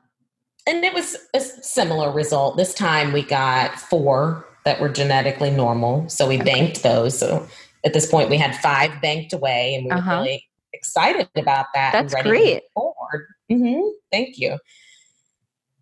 And 0.65 0.83
it 0.83 0.95
was 0.95 1.15
a 1.35 1.39
similar 1.39 2.11
result. 2.11 2.57
This 2.57 2.73
time 2.73 3.13
we 3.13 3.21
got 3.21 3.79
four 3.79 4.47
that 4.65 4.81
were 4.81 4.89
genetically 4.89 5.51
normal. 5.51 6.09
So 6.09 6.27
we 6.27 6.41
okay. 6.41 6.43
banked 6.43 6.81
those. 6.81 7.19
So 7.19 7.47
at 7.85 7.93
this 7.93 8.09
point, 8.09 8.31
we 8.31 8.37
had 8.37 8.55
five 8.55 8.99
banked 8.99 9.31
away, 9.31 9.75
and 9.75 9.85
we 9.85 9.91
uh-huh. 9.91 10.09
were 10.09 10.23
really 10.23 10.49
excited 10.73 11.29
about 11.35 11.67
that. 11.75 11.91
That's 11.91 12.15
great. 12.23 12.63
forward. 12.73 13.27
Mm-hmm. 13.51 13.81
Thank 14.11 14.37
you. 14.37 14.57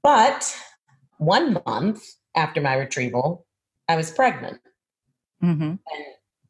But 0.04 0.58
one 1.18 1.62
month 1.66 2.04
after 2.36 2.62
my 2.62 2.76
retrieval, 2.76 3.46
I 3.90 3.96
was 3.96 4.12
pregnant 4.12 4.60
mm-hmm. 5.44 5.64
and 5.64 5.80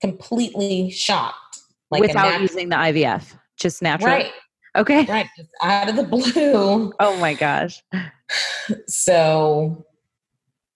completely 0.02 0.90
shocked. 0.92 1.60
Like 1.90 2.02
Without 2.02 2.32
nat- 2.32 2.42
using 2.42 2.70
the 2.70 2.76
IVF, 2.76 3.34
just 3.56 3.82
natural. 3.82 4.12
Right. 4.12 4.32
Okay. 4.76 5.06
Right. 5.06 5.28
Just 5.38 5.50
out 5.62 5.90
of 5.90 5.96
the 5.96 6.04
blue. 6.04 6.94
Oh 7.00 7.18
my 7.18 7.34
gosh. 7.34 7.82
So, 8.88 9.86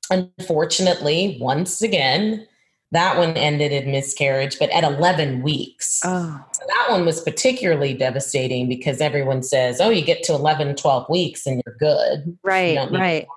unfortunately, 0.10 1.38
once 1.40 1.82
again, 1.82 2.48
that 2.92 3.18
one 3.18 3.38
ended 3.38 3.72
in 3.72 3.92
miscarriage, 3.92 4.60
but 4.60 4.70
at 4.72 4.84
11 4.84 5.42
weeks. 5.42 6.02
Oh. 6.04 6.44
So 6.52 6.64
that 6.68 6.88
one 6.90 7.06
was 7.06 7.22
particularly 7.22 7.94
devastating 7.94 8.68
because 8.68 9.00
everyone 9.00 9.44
says, 9.44 9.80
oh, 9.80 9.90
you 9.90 10.02
get 10.04 10.24
to 10.24 10.34
11, 10.34 10.76
12 10.76 11.10
weeks 11.10 11.48
and 11.48 11.62
you're 11.66 11.78
good. 11.78 12.38
Right, 12.44 12.92
you 12.92 12.98
right. 12.98 13.28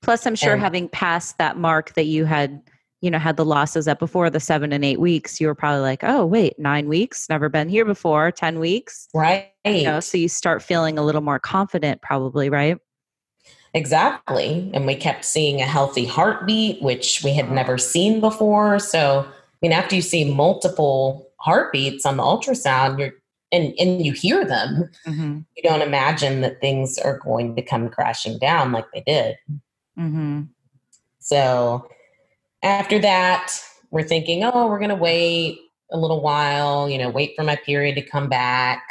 Plus, 0.00 0.26
I'm 0.26 0.34
sure 0.34 0.54
and, 0.54 0.62
having 0.62 0.88
passed 0.88 1.38
that 1.38 1.56
mark 1.58 1.94
that 1.94 2.06
you 2.06 2.24
had, 2.24 2.60
you 3.02 3.10
know, 3.10 3.18
had 3.18 3.36
the 3.36 3.44
losses 3.44 3.86
at 3.86 3.98
before 3.98 4.30
the 4.30 4.40
seven 4.40 4.72
and 4.72 4.84
eight 4.84 4.98
weeks, 4.98 5.40
you 5.40 5.46
were 5.46 5.54
probably 5.54 5.80
like, 5.80 6.02
oh, 6.02 6.26
wait, 6.26 6.58
nine 6.58 6.88
weeks, 6.88 7.28
never 7.28 7.48
been 7.48 7.68
here 7.68 7.84
before, 7.84 8.32
10 8.32 8.58
weeks. 8.58 9.08
Right. 9.14 9.50
You 9.64 9.84
know, 9.84 10.00
so 10.00 10.18
you 10.18 10.28
start 10.28 10.62
feeling 10.62 10.98
a 10.98 11.04
little 11.04 11.20
more 11.20 11.38
confident, 11.38 12.02
probably, 12.02 12.50
right? 12.50 12.78
Exactly. 13.74 14.70
And 14.74 14.86
we 14.86 14.94
kept 14.94 15.24
seeing 15.24 15.60
a 15.60 15.66
healthy 15.66 16.04
heartbeat, 16.04 16.82
which 16.82 17.22
we 17.24 17.32
had 17.32 17.50
never 17.50 17.78
seen 17.78 18.20
before. 18.20 18.78
So, 18.78 19.26
I 19.26 19.56
mean, 19.62 19.72
after 19.72 19.94
you 19.94 20.02
see 20.02 20.30
multiple 20.32 21.30
heartbeats 21.36 22.04
on 22.04 22.18
the 22.18 22.22
ultrasound, 22.22 22.98
you're 22.98 23.14
and, 23.52 23.74
and 23.78 24.04
you 24.04 24.12
hear 24.12 24.44
them, 24.44 24.90
mm-hmm. 25.06 25.40
you 25.56 25.62
don't 25.62 25.82
imagine 25.82 26.40
that 26.40 26.60
things 26.60 26.98
are 26.98 27.18
going 27.18 27.54
to 27.54 27.62
come 27.62 27.90
crashing 27.90 28.38
down 28.38 28.72
like 28.72 28.86
they 28.92 29.02
did. 29.02 29.36
Mm-hmm. 29.98 30.44
So 31.18 31.86
after 32.62 32.98
that, 33.00 33.52
we're 33.90 34.02
thinking, 34.04 34.42
oh, 34.42 34.68
we're 34.68 34.78
going 34.78 34.88
to 34.88 34.94
wait 34.94 35.58
a 35.90 35.98
little 35.98 36.22
while, 36.22 36.88
you 36.88 36.96
know, 36.96 37.10
wait 37.10 37.34
for 37.36 37.44
my 37.44 37.56
period 37.56 37.96
to 37.96 38.02
come 38.02 38.30
back. 38.30 38.82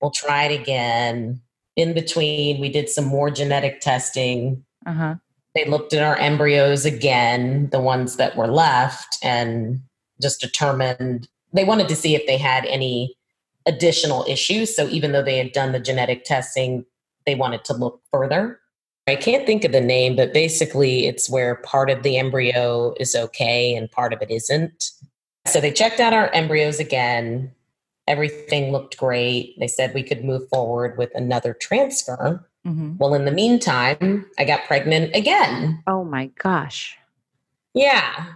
We'll 0.00 0.10
try 0.10 0.44
it 0.44 0.58
again. 0.58 1.42
In 1.80 1.94
between, 1.94 2.60
we 2.60 2.68
did 2.68 2.90
some 2.90 3.06
more 3.06 3.30
genetic 3.30 3.80
testing. 3.80 4.62
Uh-huh. 4.84 5.14
They 5.54 5.64
looked 5.64 5.94
at 5.94 6.02
our 6.02 6.16
embryos 6.16 6.84
again, 6.84 7.70
the 7.70 7.80
ones 7.80 8.16
that 8.16 8.36
were 8.36 8.48
left, 8.48 9.16
and 9.22 9.80
just 10.20 10.42
determined 10.42 11.26
they 11.54 11.64
wanted 11.64 11.88
to 11.88 11.96
see 11.96 12.14
if 12.14 12.26
they 12.26 12.36
had 12.36 12.66
any 12.66 13.16
additional 13.64 14.26
issues. 14.28 14.76
So 14.76 14.88
even 14.88 15.12
though 15.12 15.22
they 15.22 15.38
had 15.38 15.52
done 15.52 15.72
the 15.72 15.80
genetic 15.80 16.24
testing, 16.24 16.84
they 17.24 17.34
wanted 17.34 17.64
to 17.64 17.72
look 17.72 18.02
further. 18.12 18.60
I 19.06 19.16
can't 19.16 19.46
think 19.46 19.64
of 19.64 19.72
the 19.72 19.80
name, 19.80 20.16
but 20.16 20.34
basically 20.34 21.06
it's 21.06 21.30
where 21.30 21.56
part 21.56 21.88
of 21.88 22.02
the 22.02 22.18
embryo 22.18 22.94
is 23.00 23.16
okay 23.16 23.74
and 23.74 23.90
part 23.90 24.12
of 24.12 24.20
it 24.20 24.30
isn't. 24.30 24.90
So 25.46 25.60
they 25.60 25.72
checked 25.72 25.98
out 25.98 26.12
our 26.12 26.28
embryos 26.32 26.78
again. 26.78 27.52
Everything 28.10 28.72
looked 28.72 28.98
great. 28.98 29.56
They 29.60 29.68
said 29.68 29.94
we 29.94 30.02
could 30.02 30.24
move 30.24 30.48
forward 30.48 30.98
with 30.98 31.12
another 31.14 31.54
transfer. 31.54 32.44
Mm-hmm. 32.66 32.96
Well, 32.98 33.14
in 33.14 33.24
the 33.24 33.30
meantime, 33.30 34.26
I 34.36 34.44
got 34.44 34.64
pregnant 34.64 35.14
again. 35.14 35.80
Oh 35.86 36.02
my 36.02 36.26
gosh. 36.42 36.98
Yeah. 37.72 38.26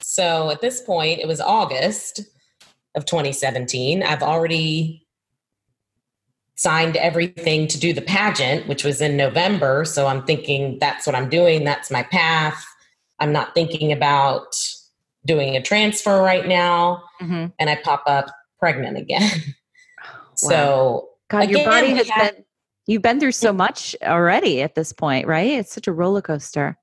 So 0.00 0.50
at 0.50 0.60
this 0.60 0.82
point, 0.82 1.20
it 1.20 1.26
was 1.26 1.40
August 1.40 2.20
of 2.94 3.06
2017. 3.06 4.02
I've 4.02 4.22
already 4.22 5.06
signed 6.56 6.98
everything 6.98 7.66
to 7.68 7.80
do 7.80 7.94
the 7.94 8.02
pageant, 8.02 8.68
which 8.68 8.84
was 8.84 9.00
in 9.00 9.16
November. 9.16 9.86
So 9.86 10.06
I'm 10.06 10.24
thinking 10.26 10.78
that's 10.80 11.06
what 11.06 11.16
I'm 11.16 11.30
doing. 11.30 11.64
That's 11.64 11.90
my 11.90 12.02
path. 12.02 12.62
I'm 13.20 13.32
not 13.32 13.54
thinking 13.54 13.90
about 13.90 14.54
doing 15.24 15.56
a 15.56 15.62
transfer 15.62 16.20
right 16.20 16.46
now. 16.46 17.04
Mm-hmm. 17.22 17.46
And 17.58 17.70
I 17.70 17.76
pop 17.76 18.02
up 18.06 18.26
pregnant 18.58 18.96
again. 18.96 19.30
Oh, 20.40 20.46
wow. 20.46 20.50
So, 20.50 21.08
God, 21.30 21.50
your 21.50 21.64
body 21.64 21.88
has 21.88 22.06
been 22.06 22.44
you've 22.86 23.02
been 23.02 23.18
through 23.18 23.32
so 23.32 23.52
much 23.52 23.96
already 24.04 24.62
at 24.62 24.76
this 24.76 24.92
point, 24.92 25.26
right? 25.26 25.50
It's 25.50 25.72
such 25.72 25.88
a 25.88 25.92
roller 25.92 26.22
coaster. 26.22 26.78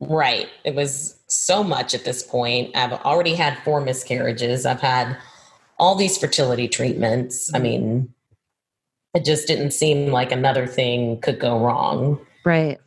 right. 0.00 0.48
It 0.64 0.74
was 0.74 1.16
so 1.28 1.62
much 1.62 1.94
at 1.94 2.04
this 2.04 2.24
point. 2.24 2.76
I've 2.76 2.92
already 2.92 3.34
had 3.34 3.58
four 3.62 3.80
miscarriages. 3.80 4.66
I've 4.66 4.80
had 4.80 5.16
all 5.78 5.94
these 5.94 6.18
fertility 6.18 6.66
treatments. 6.66 7.52
I 7.54 7.58
mm-hmm. 7.58 7.62
mean, 7.62 8.14
it 9.14 9.24
just 9.24 9.46
didn't 9.46 9.70
seem 9.70 10.12
like 10.12 10.32
another 10.32 10.66
thing 10.66 11.20
could 11.20 11.38
go 11.38 11.58
wrong. 11.58 12.20
Right. 12.44 12.78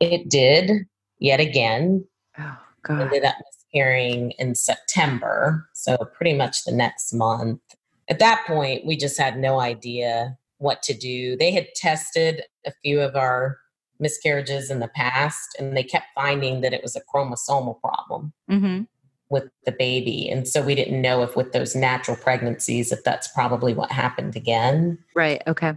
It 0.00 0.28
did 0.28 0.86
yet 1.18 1.40
again. 1.40 2.04
Oh 2.38 2.58
God. 2.82 3.02
ended 3.02 3.24
up 3.24 3.36
miscarrying 3.74 4.32
in 4.32 4.54
September, 4.54 5.68
so 5.72 5.96
pretty 5.96 6.34
much 6.34 6.64
the 6.64 6.72
next 6.72 7.12
month. 7.12 7.60
At 8.08 8.18
that 8.18 8.44
point, 8.46 8.86
we 8.86 8.96
just 8.96 9.18
had 9.18 9.38
no 9.38 9.60
idea 9.60 10.36
what 10.58 10.82
to 10.84 10.94
do. 10.94 11.36
They 11.36 11.50
had 11.52 11.68
tested 11.74 12.42
a 12.66 12.72
few 12.82 13.00
of 13.00 13.16
our 13.16 13.58
miscarriages 13.98 14.70
in 14.70 14.80
the 14.80 14.88
past, 14.88 15.56
and 15.58 15.76
they 15.76 15.82
kept 15.82 16.06
finding 16.14 16.60
that 16.60 16.72
it 16.72 16.82
was 16.82 16.96
a 16.96 17.00
chromosomal 17.14 17.80
problem 17.80 18.32
Mm-hmm. 18.50 18.82
with 19.30 19.44
the 19.64 19.72
baby. 19.72 20.28
And 20.28 20.46
so 20.46 20.62
we 20.62 20.74
didn't 20.74 21.00
know 21.00 21.22
if 21.22 21.36
with 21.36 21.52
those 21.52 21.74
natural 21.74 22.16
pregnancies, 22.16 22.92
if 22.92 23.02
that's 23.04 23.28
probably 23.28 23.74
what 23.74 23.90
happened 23.90 24.36
again. 24.36 24.98
Right. 25.14 25.42
Okay. 25.46 25.72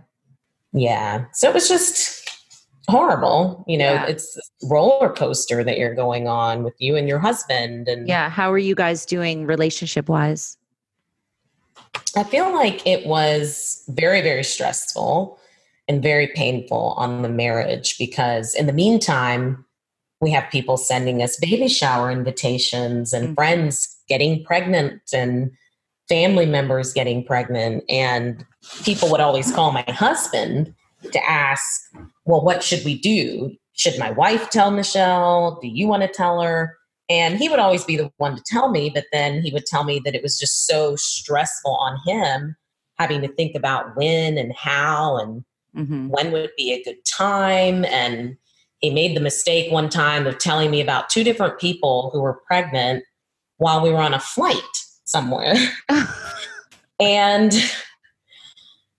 Yeah. 0.74 1.26
So 1.34 1.50
it 1.50 1.54
was 1.54 1.70
just 1.70 2.17
horrible. 2.90 3.64
You 3.68 3.78
know, 3.78 3.94
Yeah. 3.94 4.06
it's 4.06 4.38
roller 4.64 5.10
coaster 5.10 5.64
that 5.64 5.78
you're 5.78 5.94
going 5.96 6.28
on 6.28 6.64
with 6.64 6.76
you 6.80 6.96
and 6.96 7.08
your 7.08 7.20
husband. 7.20 7.88
And 7.88 8.08
Yeah. 8.08 8.30
How 8.30 8.52
are 8.52 8.58
you 8.58 8.76
guys 8.76 9.06
doing 9.06 9.46
relationship 9.46 10.08
wise? 10.10 10.58
I 12.16 12.24
feel 12.24 12.54
like 12.54 12.86
it 12.88 13.06
was 13.06 13.84
very, 13.90 14.22
very 14.22 14.44
stressful 14.44 15.38
and 15.88 16.02
very 16.02 16.28
painful 16.28 16.94
on 16.98 17.22
the 17.22 17.30
marriage 17.30 17.98
because 17.98 18.54
in 18.56 18.66
the 18.66 18.74
meantime, 18.74 19.66
we 20.20 20.32
have 20.32 20.50
people 20.52 20.78
sending 20.78 21.22
us 21.22 21.38
baby 21.38 21.68
shower 21.68 22.10
invitations 22.10 23.14
and 23.14 23.30
Mhm. 23.30 23.36
friends 23.36 23.98
getting 24.10 24.44
pregnant 24.44 25.02
and 25.14 25.52
family 26.10 26.46
members 26.46 26.94
getting 26.94 27.24
pregnant. 27.24 27.84
And 27.90 28.44
people 28.84 29.10
would 29.12 29.22
always 29.22 29.52
call 29.52 29.72
my 29.72 29.86
husband 29.90 30.74
to 31.12 31.30
ask, 31.30 31.70
well, 32.28 32.44
what 32.44 32.64
should 32.64 32.86
we 32.86 32.98
do? 33.00 33.56
Should 33.74 33.98
my 33.98 34.12
wife 34.12 34.50
tell 34.50 34.72
Nichelle? 34.72 35.60
Do 35.62 35.68
you 35.68 35.88
want 35.88 36.04
to 36.04 36.08
tell 36.08 36.42
her? 36.42 36.78
And 37.10 37.38
he 37.38 37.48
would 37.48 37.60
always 37.60 37.86
be 37.86 37.96
the 37.96 38.12
one 38.18 38.36
to 38.36 38.44
tell 38.46 38.70
me, 38.70 38.90
but 38.94 39.06
then 39.12 39.42
he 39.42 39.52
would 39.52 39.66
tell 39.66 39.84
me 39.84 40.02
that 40.04 40.14
it 40.14 40.22
was 40.22 40.40
just 40.40 40.68
so 40.68 40.96
stressful 40.98 41.76
on 41.76 41.98
him 42.06 42.56
having 43.00 43.22
to 43.22 43.28
think 43.30 43.56
about 43.56 43.96
when 43.96 44.38
and 44.38 44.54
how 44.56 45.18
and 45.18 45.44
Mm-hmm. 45.78 46.08
when 46.08 46.32
would 46.32 46.50
be 46.58 46.74
a 46.74 46.84
good 46.84 47.04
time. 47.06 47.86
And 47.86 48.36
he 48.80 48.90
made 48.90 49.16
the 49.16 49.22
mistake 49.22 49.72
one 49.72 49.90
time 49.90 50.26
of 50.26 50.40
telling 50.40 50.72
me 50.72 50.82
about 50.82 51.10
two 51.10 51.24
different 51.24 51.60
people 51.60 52.10
who 52.12 52.22
were 52.22 52.42
pregnant 52.48 53.04
while 53.58 53.82
we 53.82 53.92
were 53.92 54.00
on 54.02 54.14
a 54.14 54.20
flight 54.20 54.58
somewhere. 55.06 55.56
and 57.00 57.54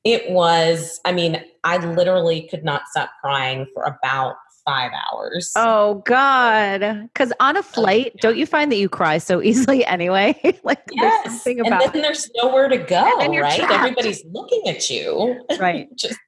it 0.05 0.31
was, 0.31 1.01
I 1.05 1.13
mean, 1.13 1.43
I 1.65 1.77
literally 1.79 2.49
could 2.51 2.65
not 2.65 2.83
stop 2.89 3.11
crying 3.21 3.67
for 3.75 3.83
about 3.85 4.37
five 4.65 4.91
hours. 5.13 5.51
oh 5.57 6.03
God. 6.07 6.81
Because 7.13 7.33
on 7.41 7.57
a 7.57 7.63
flight, 7.63 8.13
don't 8.21 8.37
you 8.37 8.45
find 8.47 8.71
that 8.71 8.77
you 8.77 8.89
cry 8.89 9.19
so 9.19 9.43
easily 9.43 9.85
anyway? 9.87 10.39
like 10.63 10.85
there's 10.87 11.13
Yes. 11.25 11.25
something 11.25 11.61
and 11.61 11.81
then 11.81 12.03
there's 12.03 12.31
nowhere 12.43 12.69
to 12.69 12.77
go, 12.79 13.03
right? 13.41 13.59
trapped. 13.59 13.73
Everybody's 13.73 14.23
looking 14.31 14.63
at 14.69 14.89
you. 14.91 15.41
right. 15.59 15.89
Just 15.97 16.19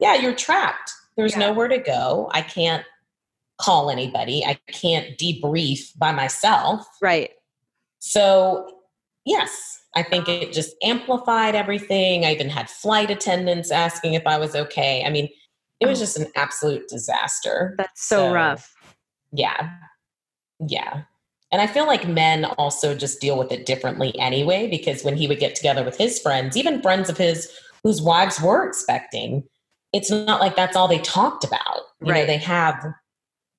yeah, 0.00 0.14
you're 0.14 0.34
trapped. 0.34 0.92
There's 1.16 1.32
Yeah. 1.32 1.40
nowhere 1.50 1.68
to 1.68 1.78
go. 1.78 2.30
I 2.32 2.42
can't 2.42 2.84
call 3.60 3.90
anybody. 3.90 4.44
I 4.46 4.58
can't 4.72 5.18
debrief 5.18 5.96
by 5.98 6.12
myself. 6.12 6.86
Right. 7.02 7.30
So, 7.98 8.66
yes, 9.26 9.80
I 9.98 10.02
think 10.02 10.28
oh. 10.28 10.32
it 10.32 10.52
just 10.52 10.74
amplified 10.82 11.54
everything. 11.54 12.24
I 12.24 12.32
even 12.32 12.48
had 12.48 12.70
flight 12.70 13.10
attendants 13.10 13.70
asking 13.70 14.14
if 14.14 14.26
I 14.26 14.38
was 14.38 14.54
okay. 14.54 15.02
I 15.04 15.10
mean, 15.10 15.28
it 15.80 15.86
was 15.86 15.98
Oh. 15.98 16.02
just 16.02 16.18
an 16.18 16.26
absolute 16.36 16.88
disaster. 16.88 17.74
That's 17.78 18.06
so, 18.08 18.28
So- 18.28 18.32
rough. 18.32 18.74
Yeah. 19.32 19.70
Yeah. 20.66 21.02
And 21.50 21.62
I 21.62 21.66
feel 21.66 21.86
like 21.86 22.06
men 22.06 22.44
also 22.44 22.94
just 22.94 23.20
deal 23.20 23.38
with 23.38 23.52
it 23.52 23.64
differently 23.66 24.18
anyway, 24.18 24.68
because 24.68 25.02
when 25.02 25.16
he 25.16 25.26
would 25.26 25.38
get 25.38 25.54
together 25.54 25.82
with 25.84 25.96
his 25.96 26.18
friends, 26.20 26.56
even 26.56 26.82
friends 26.82 27.08
of 27.08 27.16
his 27.16 27.50
whose 27.84 28.02
wives 28.02 28.40
were 28.40 28.66
expecting, 28.66 29.44
it's 29.92 30.10
not 30.10 30.40
like 30.40 30.56
that's 30.56 30.76
all 30.76 30.88
they 30.88 30.98
talked 30.98 31.44
about. 31.44 31.80
You 32.00 32.08
know, 32.08 32.12
Right. 32.12 32.26
they 32.26 32.36
have 32.38 32.84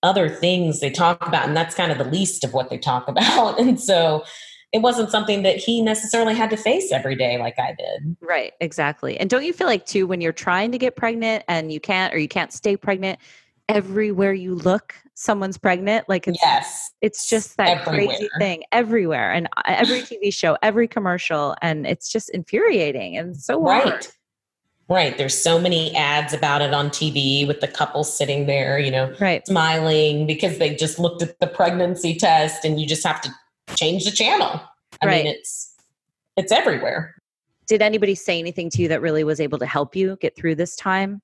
other 0.04 0.30
things 0.30 0.80
they 0.80 0.92
talk 0.92 1.26
about, 1.28 1.48
and 1.48 1.58
that's 1.58 1.74
kind 1.76 1.92
of 1.92 1.98
the 1.98 2.04
least 2.04 2.44
of 2.44 2.54
what 2.54 2.70
they 2.70 2.78
talk 2.78 3.08
about. 3.14 3.60
And 3.60 3.80
so 3.82 4.24
it 4.72 4.80
wasn't 4.80 5.10
something 5.10 5.42
that 5.44 5.58
he 5.58 5.82
necessarily 5.82 6.36
had 6.36 6.50
to 6.52 6.58
face 6.58 6.92
every 6.92 7.16
day 7.16 7.38
like 7.40 7.58
I 7.58 7.74
did. 7.78 8.16
Right, 8.22 8.54
exactly. 8.62 9.18
And 9.20 9.30
don't 9.30 9.44
you 9.44 9.54
feel 9.54 9.68
like 9.68 9.86
too 9.86 10.06
when 10.06 10.22
you're 10.22 10.32
trying 10.32 10.72
to 10.72 10.78
get 10.78 10.96
pregnant 10.96 11.44
and 11.48 11.72
you 11.72 11.80
can't 11.80 12.14
or 12.14 12.18
you 12.20 12.28
can't 12.28 12.54
stay 12.54 12.78
pregnant, 12.78 13.20
everywhere 13.68 14.34
you 14.34 14.54
look, 14.56 14.96
someone's 15.16 15.58
pregnant? 15.58 16.08
Like 16.08 16.28
it's 16.28 16.40
Yes. 16.44 16.92
it's 17.02 17.28
just 17.30 17.58
that 17.58 17.84
crazy 17.84 18.30
thing 18.38 18.64
everywhere 18.72 19.32
and 19.32 19.48
uh, 19.58 19.62
every 19.66 20.02
TV 20.02 20.32
show, 20.32 20.56
every 20.62 20.88
commercial, 20.88 21.56
and 21.64 21.88
it's 21.88 22.12
just 22.12 22.30
infuriating 22.30 23.18
and 23.18 23.36
so 23.36 23.64
hard. 23.64 23.86
Right. 23.86 24.12
Right. 24.92 25.18
There's 25.20 25.38
so 25.40 25.60
many 25.60 25.96
ads 25.96 26.34
about 26.34 26.64
it 26.64 26.74
on 26.74 26.90
TV 26.90 27.48
with 27.48 27.60
the 27.62 27.68
couple 27.68 28.04
sitting 28.04 28.48
there, 28.48 28.80
you 28.80 28.90
know, 28.90 29.14
Right. 29.20 29.46
smiling 29.46 30.26
because 30.26 30.58
they 30.58 30.74
just 30.76 30.98
looked 30.98 31.22
at 31.22 31.40
the 31.40 31.46
pregnancy 31.46 32.16
test 32.16 32.66
and 32.66 32.82
you 32.82 32.88
just 32.88 33.06
have 33.06 33.22
to 33.22 33.30
change 33.80 34.06
the 34.06 34.12
channel. 34.12 34.62
I 35.02 35.06
Right. 35.06 35.24
mean, 35.26 35.34
it's 35.36 35.76
it's 36.38 36.52
everywhere. 36.52 37.16
Did 37.68 37.82
anybody 37.82 38.16
say 38.16 38.40
anything 38.40 38.70
to 38.72 38.82
you 38.82 38.88
that 38.88 39.02
really 39.02 39.24
was 39.26 39.40
able 39.40 39.60
to 39.60 39.66
help 39.66 39.96
you 39.96 40.18
get 40.22 40.36
through 40.36 40.56
this 40.56 40.76
time? 40.76 41.22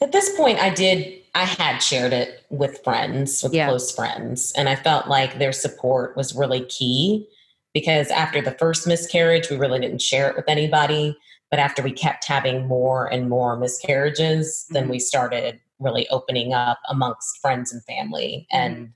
At 0.00 0.12
this 0.12 0.36
point, 0.36 0.58
I 0.60 0.70
did, 0.70 1.20
I 1.34 1.44
had 1.44 1.78
shared 1.78 2.12
it 2.12 2.44
with 2.48 2.82
friends, 2.84 3.42
with 3.42 3.52
Yeah. 3.52 3.66
close 3.66 3.92
friends, 3.92 4.52
and 4.56 4.68
I 4.68 4.76
felt 4.76 5.08
like 5.08 5.38
their 5.38 5.52
support 5.52 6.16
was 6.16 6.34
really 6.34 6.64
key 6.66 7.28
because 7.74 8.08
after 8.10 8.40
the 8.40 8.52
first 8.52 8.86
miscarriage, 8.86 9.50
we 9.50 9.56
really 9.56 9.80
didn't 9.80 10.00
share 10.00 10.30
it 10.30 10.36
with 10.36 10.48
anybody. 10.48 11.16
But 11.50 11.58
after 11.58 11.82
we 11.82 11.92
kept 11.92 12.24
having 12.24 12.66
more 12.68 13.06
and 13.12 13.28
more 13.28 13.56
miscarriages, 13.56 14.66
then 14.70 14.86
Mhm. 14.86 14.90
we 14.90 14.98
started 15.00 15.60
really 15.80 16.08
opening 16.08 16.52
up 16.54 16.78
amongst 16.88 17.38
friends 17.40 17.72
and 17.72 17.82
family. 17.84 18.46
Mm-hmm. 18.52 18.64
And 18.64 18.92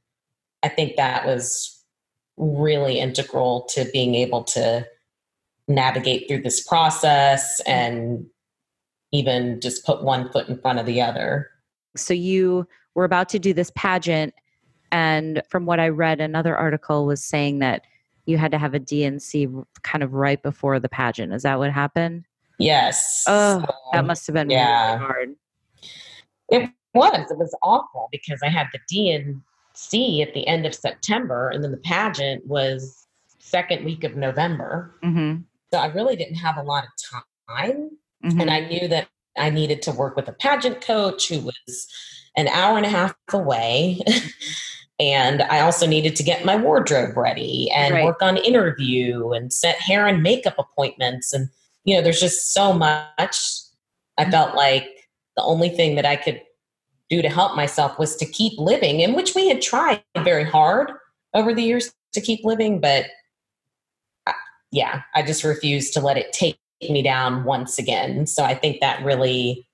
I 0.62 0.68
think 0.68 0.96
that 0.96 1.26
was 1.26 1.81
really 2.36 2.98
integral 2.98 3.62
to 3.70 3.84
being 3.92 4.14
able 4.14 4.44
to 4.44 4.86
navigate 5.68 6.28
through 6.28 6.42
this 6.42 6.66
process 6.66 7.60
and 7.60 8.26
even 9.12 9.60
just 9.60 9.84
put 9.84 10.02
one 10.02 10.30
foot 10.32 10.48
in 10.48 10.58
front 10.58 10.78
of 10.78 10.86
the 10.86 11.00
other. 11.00 11.50
So 11.96 12.14
you 12.14 12.66
were 12.94 13.04
about 13.04 13.28
to 13.30 13.38
do 13.38 13.52
this 13.52 13.70
pageant 13.74 14.34
and 14.90 15.42
from 15.48 15.64
what 15.64 15.80
I 15.80 15.88
read 15.88 16.20
another 16.20 16.56
article 16.56 17.06
was 17.06 17.24
saying 17.24 17.60
that 17.60 17.82
you 18.26 18.38
had 18.38 18.52
to 18.52 18.58
have 18.58 18.74
a 18.74 18.78
D&C 18.78 19.48
kind 19.82 20.02
of 20.02 20.12
right 20.12 20.40
before 20.42 20.78
the 20.78 20.88
pageant. 20.88 21.32
Is 21.32 21.42
that 21.42 21.58
what 21.58 21.72
happened? 21.72 22.24
Yes. 22.58 23.24
Oh, 23.26 23.60
So, 23.60 23.74
that 23.92 24.04
must 24.04 24.26
have 24.26 24.34
been 24.34 24.50
yeah. 24.50 24.92
really 24.92 25.04
hard. 25.04 25.28
It 26.50 26.70
was. 26.94 27.30
It 27.30 27.38
was 27.38 27.56
awful 27.62 28.08
because 28.12 28.38
I 28.44 28.48
had 28.48 28.68
the 28.72 28.78
D&C 28.88 29.34
at 29.74 30.35
the 30.35 30.46
end 30.46 30.66
of 30.66 30.74
September, 30.74 31.48
and 31.50 31.62
then 31.62 31.70
the 31.70 31.76
pageant 31.78 32.46
was 32.46 33.06
second 33.38 33.85
week 33.85 34.04
of 34.04 34.16
November. 34.16 34.94
Mm-hmm. 35.02 35.42
So 35.72 35.80
I 35.80 35.87
really 35.87 36.16
didn't 36.16 36.37
have 36.37 36.56
a 36.56 36.62
lot 36.62 36.85
of 36.85 36.90
time, 37.48 37.90
Mm-hmm. 38.24 38.40
and 38.40 38.50
I 38.50 38.61
knew 38.61 38.87
that 38.87 39.08
I 39.37 39.50
needed 39.50 39.82
to 39.82 39.90
work 39.90 40.14
with 40.14 40.28
a 40.28 40.32
pageant 40.32 40.80
coach 40.80 41.28
who 41.28 41.40
was 41.40 41.88
an 42.37 42.46
hour 42.46 42.76
and 42.76 42.87
a 42.87 42.88
half 42.88 43.16
away. 43.32 43.98
and 45.00 45.42
I 45.42 45.58
also 45.61 45.88
needed 45.88 46.14
to 46.16 46.22
get 46.22 46.44
my 46.44 46.54
wardrobe 46.54 47.16
ready 47.16 47.68
and 47.74 47.94
Right. 47.94 48.04
work 48.04 48.22
on 48.22 48.37
interview 48.37 49.32
and 49.32 49.52
set 49.52 49.76
hair 49.80 50.06
and 50.06 50.22
makeup 50.22 50.54
appointments. 50.56 51.32
And, 51.32 51.48
you 51.85 51.96
know, 51.96 52.02
there's 52.02 52.20
just 52.20 52.54
so 52.54 52.72
much. 52.72 53.37
I 54.18 54.30
felt 54.30 54.54
like 54.54 54.87
the 55.37 55.42
only 55.42 55.70
thing 55.70 55.96
that 55.96 56.06
I 56.06 56.14
could 56.14 56.40
do 57.12 57.22
to 57.22 57.29
help 57.29 57.55
myself 57.55 57.98
was 57.98 58.16
to 58.16 58.25
keep 58.27 58.59
living, 58.59 59.01
in 59.01 59.12
which 59.14 59.35
we 59.35 59.46
had 59.48 59.61
tried 59.61 60.03
very 60.25 60.44
hard 60.44 60.90
over 61.35 61.53
the 61.55 61.62
years 61.62 61.92
to 62.14 62.20
keep 62.20 62.42
living. 62.44 62.81
But 62.81 63.07
I- 64.27 64.33
yeah, 64.70 65.03
I 65.14 65.22
just 65.22 65.44
refused 65.44 65.92
to 65.94 66.01
let 66.01 66.16
it 66.16 66.33
take 66.33 66.59
me 66.81 67.03
down 67.03 67.44
once 67.44 67.79
again. 67.79 68.27
So 68.27 68.42
I 68.42 68.55
think 68.55 68.81
that 68.81 69.05
really 69.05 69.68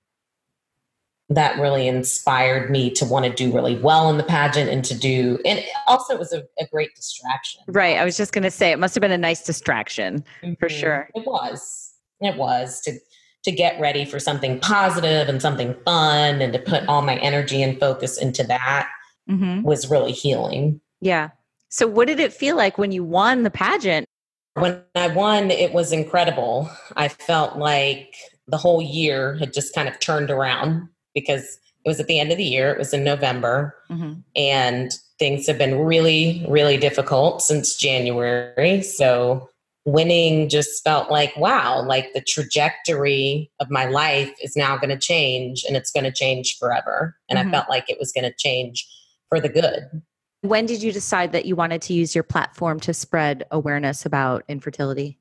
that 1.31 1.59
really 1.61 1.87
inspired 1.87 2.71
me 2.71 2.91
to 2.91 3.05
want 3.05 3.27
to 3.27 3.31
do 3.31 3.53
really 3.55 3.77
well 3.77 4.09
in 4.09 4.17
the 4.17 4.25
pageant 4.25 4.71
and 4.71 4.83
to 4.83 4.97
do 4.97 5.39
and 5.45 5.63
also 5.87 6.15
it 6.15 6.19
was 6.19 6.33
a, 6.33 6.43
a 6.59 6.67
great 6.73 6.89
distraction 6.97 7.61
Right. 7.69 7.99
I 7.99 8.05
was 8.07 8.17
just 8.17 8.33
going 8.33 8.45
to 8.45 8.51
say 8.51 8.73
it 8.73 8.79
must 8.79 8.95
have 8.95 9.03
been 9.03 9.13
a 9.13 9.19
nice 9.19 9.45
distraction. 9.45 10.25
For 10.59 10.69
Mhm. 10.71 10.81
sure. 10.81 11.11
it 11.15 11.27
was 11.27 11.93
it 12.23 12.37
was 12.39 12.81
to 12.81 12.99
to 13.45 13.53
get 13.53 13.79
ready 13.81 14.05
for 14.05 14.19
something 14.19 14.59
positive 14.61 15.29
and 15.29 15.41
something 15.41 15.75
fun 15.85 16.41
and 16.41 16.53
to 16.53 16.59
put 16.59 16.87
all 16.89 17.03
my 17.03 17.17
energy 17.17 17.63
and 17.63 17.79
focus 17.81 18.19
into 18.19 18.43
that 18.45 18.89
Mm-hmm. 19.31 19.61
was 19.63 19.91
really 19.91 20.13
healing 20.13 20.81
Yeah. 21.03 21.29
So, 21.69 21.87
what 21.87 22.09
did 22.09 22.19
it 22.19 22.33
feel 22.33 22.57
like 22.57 22.79
when 22.79 22.93
you 22.93 23.05
won 23.05 23.43
the 23.43 23.51
pageant? 23.51 24.07
when 24.55 24.83
I 24.95 25.09
won, 25.09 25.51
it 25.51 25.73
was 25.75 25.93
incredible. 25.93 26.69
I 26.97 27.09
felt 27.09 27.59
like 27.59 28.15
the 28.47 28.57
whole 28.57 28.81
year 28.83 29.37
had 29.37 29.53
just 29.53 29.75
kind 29.75 29.87
of 29.89 29.99
turned 30.01 30.31
around 30.31 30.89
because 31.15 31.59
it 31.85 31.89
was 31.89 32.01
at 32.01 32.07
the 32.07 32.19
end 32.19 32.33
of 32.33 32.39
the 32.39 32.45
year, 32.45 32.73
it 32.73 32.79
was 32.79 32.93
in 32.95 33.05
November, 33.05 33.77
Mm-hmm. 33.91 34.21
and 34.35 34.91
things 35.19 35.47
have 35.47 35.59
been 35.59 35.79
really, 35.79 36.45
really 36.49 36.77
difficult 36.79 37.43
since 37.43 37.77
January. 37.77 38.83
So 38.83 39.49
winning 39.85 40.49
just 40.49 40.83
felt 40.85 41.11
like, 41.11 41.35
wow, 41.37 41.83
like 41.83 42.13
the 42.13 42.21
trajectory 42.21 43.51
of 43.61 43.71
my 43.71 43.87
life 43.87 44.33
is 44.43 44.57
now 44.57 44.77
going 44.77 44.91
to 44.91 44.99
change 44.99 45.65
and 45.67 45.77
it's 45.77 45.91
going 45.91 46.05
to 46.05 46.13
change 46.13 46.57
forever. 46.59 47.17
And 47.29 47.39
Mhm. 47.39 47.49
I 47.49 47.51
felt 47.51 47.69
like 47.69 47.89
it 47.89 47.99
was 47.99 48.13
going 48.13 48.25
to 48.25 48.35
change 48.37 48.87
for 49.29 49.41
the 49.41 49.49
good. 49.49 50.03
When 50.43 50.67
did 50.67 50.83
you 50.83 50.93
decide 50.93 51.33
that 51.33 51.47
you 51.47 51.57
wanted 51.57 51.83
to 51.83 51.95
use 51.95 52.15
your 52.15 52.23
platform 52.23 52.81
to 52.81 52.95
spread 52.95 53.45
awareness 53.51 54.07
about 54.07 54.45
infertility? 54.49 55.19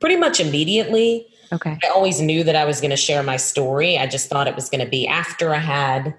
Pretty 0.00 0.16
much 0.16 0.38
immediately. 0.38 1.26
Okay. 1.52 1.78
I 1.82 1.88
always 1.88 2.20
knew 2.20 2.44
that 2.44 2.56
I 2.56 2.64
was 2.64 2.80
going 2.80 2.90
to 2.90 2.96
share 2.96 3.22
my 3.22 3.36
story. 3.36 3.98
I 3.98 4.06
just 4.06 4.28
thought 4.28 4.48
it 4.48 4.54
was 4.54 4.68
going 4.68 4.84
to 4.84 4.90
be 4.90 5.06
after 5.06 5.54
I 5.54 5.58
had 5.58 6.14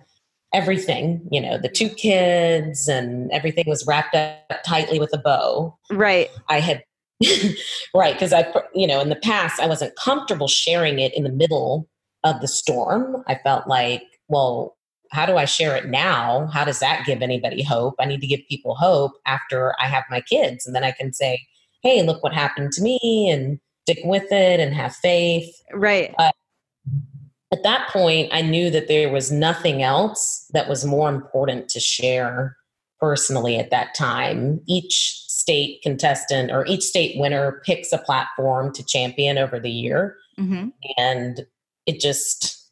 everything, 0.53 1.27
you 1.31 1.41
know, 1.41 1.57
the 1.57 1.69
two 1.69 1.89
kids 1.89 2.87
and 2.87 3.31
everything 3.31 3.65
was 3.67 3.85
wrapped 3.87 4.15
up 4.15 4.63
tightly 4.63 4.99
with 4.99 5.11
a 5.13 5.17
bow. 5.17 5.77
Right. 5.91 6.29
I 6.49 6.59
had, 6.59 6.83
right, 7.93 8.13
because 8.13 8.33
I, 8.33 8.51
you 8.73 8.87
know, 8.87 8.99
in 8.99 9.09
the 9.09 9.15
past, 9.15 9.59
I 9.59 9.67
wasn't 9.67 9.95
comfortable 9.95 10.47
sharing 10.47 10.99
it 10.99 11.13
in 11.15 11.23
the 11.23 11.31
middle 11.31 11.87
of 12.23 12.41
the 12.41 12.47
storm. 12.47 13.23
I 13.27 13.35
felt 13.35 13.67
like, 13.67 14.03
well, 14.27 14.77
how 15.11 15.25
do 15.25 15.37
I 15.37 15.45
share 15.45 15.75
it 15.75 15.87
now? 15.87 16.47
How 16.47 16.63
does 16.63 16.79
that 16.79 17.05
give 17.05 17.21
anybody 17.21 17.61
hope? 17.61 17.95
I 17.99 18.05
need 18.05 18.21
to 18.21 18.27
give 18.27 18.41
people 18.49 18.75
hope 18.75 19.13
after 19.25 19.75
I 19.79 19.87
have 19.87 20.03
my 20.09 20.21
kids. 20.21 20.65
And 20.65 20.75
then 20.75 20.83
I 20.83 20.91
can 20.91 21.13
say, 21.13 21.45
hey, 21.83 22.01
look 22.01 22.23
what 22.23 22.33
happened 22.33 22.71
to 22.73 22.81
me 22.81 23.29
and 23.31 23.59
stick 23.83 23.99
with 24.05 24.31
it 24.31 24.59
and 24.59 24.73
have 24.73 24.95
faith 24.95 25.53
Right. 25.73 26.15
at 26.17 27.63
that 27.63 27.89
point, 27.89 28.29
I 28.33 28.41
knew 28.41 28.69
that 28.71 28.87
there 28.87 29.11
was 29.11 29.31
nothing 29.31 29.83
else 29.83 30.49
that 30.53 30.67
was 30.67 30.85
more 30.85 31.09
important 31.09 31.69
to 31.69 31.79
share 31.79 32.57
personally 33.03 33.57
at 33.57 33.69
that 33.69 33.93
time. 33.93 34.61
Each 34.65 35.21
state 35.27 35.81
contestant 35.83 36.51
or 36.51 36.65
each 36.67 36.83
state 36.83 37.19
winner 37.19 37.61
picks 37.65 37.91
a 37.91 37.97
platform 37.97 38.73
to 38.73 38.85
champion 38.85 39.37
over 39.37 39.59
the 39.59 39.69
year. 39.69 40.15
Mm-hmm. 40.39 40.69
And 40.97 41.45
it 41.85 41.99
just, 41.99 42.71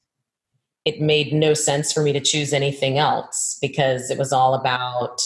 it 0.85 1.01
made 1.01 1.33
no 1.33 1.53
sense 1.53 1.91
for 1.91 2.01
me 2.01 2.13
to 2.13 2.21
choose 2.21 2.53
anything 2.53 2.97
else 2.97 3.57
because 3.61 4.09
it 4.09 4.17
was 4.17 4.31
all 4.31 4.53
about 4.53 5.21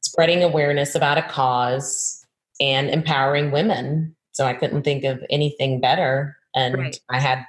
spreading 0.00 0.42
awareness 0.42 0.94
about 0.94 1.18
a 1.18 1.22
cause 1.22 2.24
and 2.58 2.88
empowering 2.88 3.50
women. 3.50 4.16
So 4.32 4.46
I 4.46 4.54
couldn't 4.54 4.84
think 4.84 5.04
of 5.04 5.22
anything 5.28 5.82
better. 5.82 6.34
And 6.54 6.78
Right. 6.78 7.00
I 7.10 7.20
had 7.20 7.44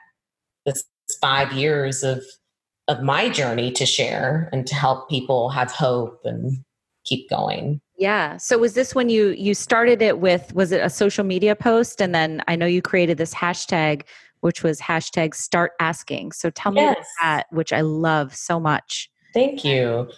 this 0.65 0.83
five 1.21 1.53
years 1.53 2.03
of 2.03 2.21
of 2.89 3.01
my 3.01 3.29
journey 3.29 3.69
to 3.69 3.85
share 3.85 4.49
and 4.53 4.65
to 4.65 4.73
help 4.73 5.09
people 5.09 5.49
have 5.49 5.71
hope 5.71 6.21
and 6.23 6.63
keep 7.07 7.29
going. 7.29 7.81
Yeah. 7.97 8.37
So 8.37 8.57
was 8.57 8.73
this 8.73 8.93
when 8.93 9.09
you 9.09 9.29
you 9.29 9.53
started 9.53 10.01
it 10.01 10.19
with 10.19 10.53
was 10.53 10.71
it 10.71 10.81
a 10.81 10.89
social 10.89 11.23
media 11.23 11.55
post 11.55 12.01
and 12.01 12.13
then 12.13 12.43
I 12.47 12.55
know 12.55 12.65
you 12.65 12.81
created 12.81 13.17
this 13.17 13.33
hashtag 13.33 14.03
which 14.41 14.61
was 14.63 14.79
hashtag 14.79 15.33
start 15.33 15.71
asking. 15.79 16.31
So 16.31 16.49
tell 16.51 16.71
me 16.71 16.83
about 16.83 16.97
that, 17.21 17.47
which 17.49 17.73
I 17.73 17.81
love 17.81 18.35
so 18.35 18.59
much. 18.59 19.09
Thank 19.33 19.65
you. 19.65 20.09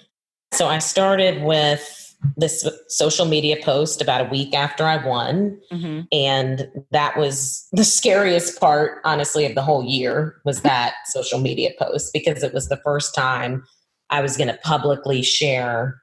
So 0.52 0.68
I 0.68 0.80
started 0.80 1.42
with 1.42 2.10
this 2.36 2.68
social 2.90 3.26
media 3.26 3.58
post 3.64 4.02
about 4.02 4.22
a 4.22 4.30
week 4.30 4.54
after 4.54 4.84
I 4.84 5.06
won. 5.06 5.60
Mm-hmm. 5.72 6.02
And 6.12 6.70
that 6.92 7.18
was 7.18 7.68
the 7.72 7.86
scariest 7.86 8.60
part, 8.60 9.00
honestly, 9.06 9.46
of 9.46 9.56
the 9.56 9.62
whole 9.62 9.86
year 9.86 10.42
was 10.44 10.62
that 10.64 10.96
social 11.08 11.40
media 11.40 11.72
post 11.80 12.12
because 12.14 12.44
it 12.44 12.54
was 12.54 12.68
the 12.68 12.82
first 12.84 13.16
time 13.16 13.64
I 14.10 14.22
was 14.22 14.36
going 14.36 14.50
to 14.50 14.60
publicly 14.64 15.22
share 15.22 16.02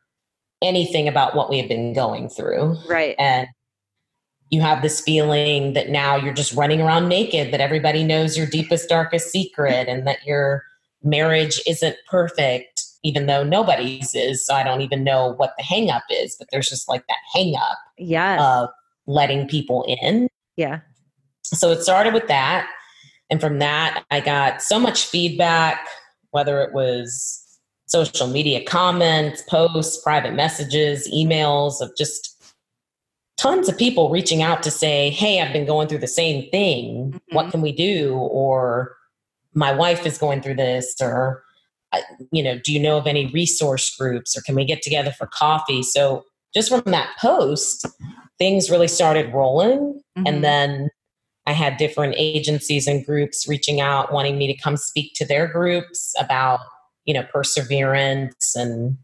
anything 0.62 1.06
about 1.08 1.34
what 1.36 1.50
we 1.50 1.58
have 1.58 1.68
been 1.68 1.92
going 1.92 2.28
through. 2.28 2.76
Right. 2.88 3.14
And 3.18 3.48
you 4.50 4.60
have 4.60 4.82
this 4.82 5.00
feeling 5.00 5.72
that 5.72 5.88
now 5.88 6.16
you're 6.16 6.32
just 6.32 6.54
running 6.54 6.80
around 6.80 7.08
naked, 7.08 7.52
that 7.52 7.60
everybody 7.60 8.04
knows 8.04 8.36
your 8.36 8.46
deepest, 8.46 8.88
darkest 8.88 9.30
secret, 9.30 9.88
and 9.88 10.06
that 10.06 10.24
your 10.24 10.62
marriage 11.02 11.60
isn't 11.66 11.96
perfect, 12.08 12.82
even 13.02 13.26
though 13.26 13.42
nobody's 13.42 14.14
is. 14.14 14.46
So 14.46 14.54
I 14.54 14.62
don't 14.62 14.82
even 14.82 15.02
know 15.04 15.34
what 15.34 15.52
the 15.58 15.64
hang 15.64 15.90
up 15.90 16.04
is, 16.10 16.36
but 16.38 16.48
there's 16.50 16.68
just 16.68 16.88
like 16.88 17.06
that 17.08 17.18
hang 17.34 17.54
up 17.56 17.78
Yes. 17.98 18.40
of 18.40 18.68
letting 19.06 19.48
people 19.48 19.84
in. 20.02 20.28
yeah. 20.56 20.80
So 21.42 21.70
it 21.70 21.80
started 21.82 22.12
with 22.12 22.26
that. 22.26 22.68
And 23.30 23.40
from 23.40 23.60
that, 23.60 24.04
I 24.10 24.18
got 24.20 24.60
so 24.62 24.80
much 24.80 25.06
feedback, 25.06 25.86
whether 26.30 26.60
it 26.60 26.72
was 26.72 27.40
social 27.86 28.26
media 28.26 28.62
comments, 28.64 29.42
posts, 29.48 30.02
private 30.02 30.34
messages, 30.34 31.08
emails 31.12 31.80
of 31.80 31.90
just 31.96 32.32
tons 33.36 33.68
of 33.68 33.76
people 33.78 34.10
reaching 34.10 34.42
out 34.42 34.62
to 34.62 34.70
say, 34.70 35.10
Hey, 35.10 35.40
I've 35.40 35.52
been 35.52 35.66
going 35.66 35.88
through 35.88 35.98
the 35.98 36.06
same 36.06 36.50
thing. 36.50 37.20
What 37.32 37.46
Mhm. 37.46 37.50
can 37.52 37.60
we 37.60 37.72
do? 37.72 38.14
Or 38.14 38.96
my 39.54 39.72
wife 39.72 40.04
is 40.06 40.18
going 40.18 40.42
through 40.42 40.56
this, 40.56 40.94
or, 41.00 41.42
you 42.32 42.42
know, 42.42 42.58
do 42.58 42.72
you 42.72 42.80
know 42.80 42.96
of 42.98 43.06
any 43.06 43.26
resource 43.26 43.94
groups 43.94 44.36
or 44.36 44.40
can 44.42 44.54
we 44.54 44.64
get 44.64 44.82
together 44.82 45.12
for 45.12 45.26
coffee? 45.26 45.82
So 45.82 46.24
just 46.54 46.68
from 46.68 46.82
that 46.86 47.10
post, 47.20 47.86
things 48.38 48.70
really 48.70 48.88
started 48.88 49.32
rolling. 49.32 50.02
Mhm. 50.18 50.28
And 50.28 50.44
then 50.44 50.90
I 51.46 51.52
had 51.52 51.76
different 51.76 52.14
agencies 52.16 52.86
and 52.88 53.04
groups 53.06 53.46
reaching 53.46 53.80
out, 53.80 54.12
wanting 54.12 54.36
me 54.36 54.46
to 54.48 54.54
come 54.60 54.76
speak 54.76 55.12
to 55.14 55.24
their 55.24 55.46
groups 55.46 56.14
about, 56.18 56.60
you 57.06 57.14
know, 57.14 57.22
perseverance 57.32 58.54
and 58.54 58.98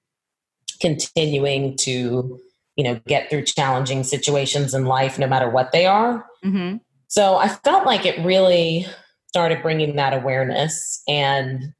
continuing 0.80 1.76
to, 1.78 2.38
you 2.76 2.84
know, 2.84 3.00
get 3.06 3.30
through 3.30 3.44
challenging 3.44 4.04
situations 4.04 4.74
in 4.74 4.84
life, 4.84 5.18
no 5.18 5.26
matter 5.26 5.48
what 5.48 5.72
they 5.72 5.86
are. 5.86 6.26
Mhm. 6.44 6.80
So 7.08 7.36
I 7.36 7.48
felt 7.48 7.86
like 7.86 8.04
it 8.04 8.18
really 8.24 8.86
started 9.28 9.62
bringing 9.62 9.96
that 9.96 10.12
awareness. 10.12 11.02
And 11.08 11.72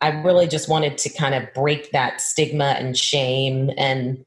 I 0.00 0.08
really 0.08 0.48
just 0.48 0.68
wanted 0.68 0.98
to 0.98 1.08
kind 1.10 1.34
of 1.34 1.52
break 1.54 1.92
that 1.92 2.20
stigma 2.20 2.74
and 2.78 2.96
shame. 2.96 3.70
And 3.76 4.24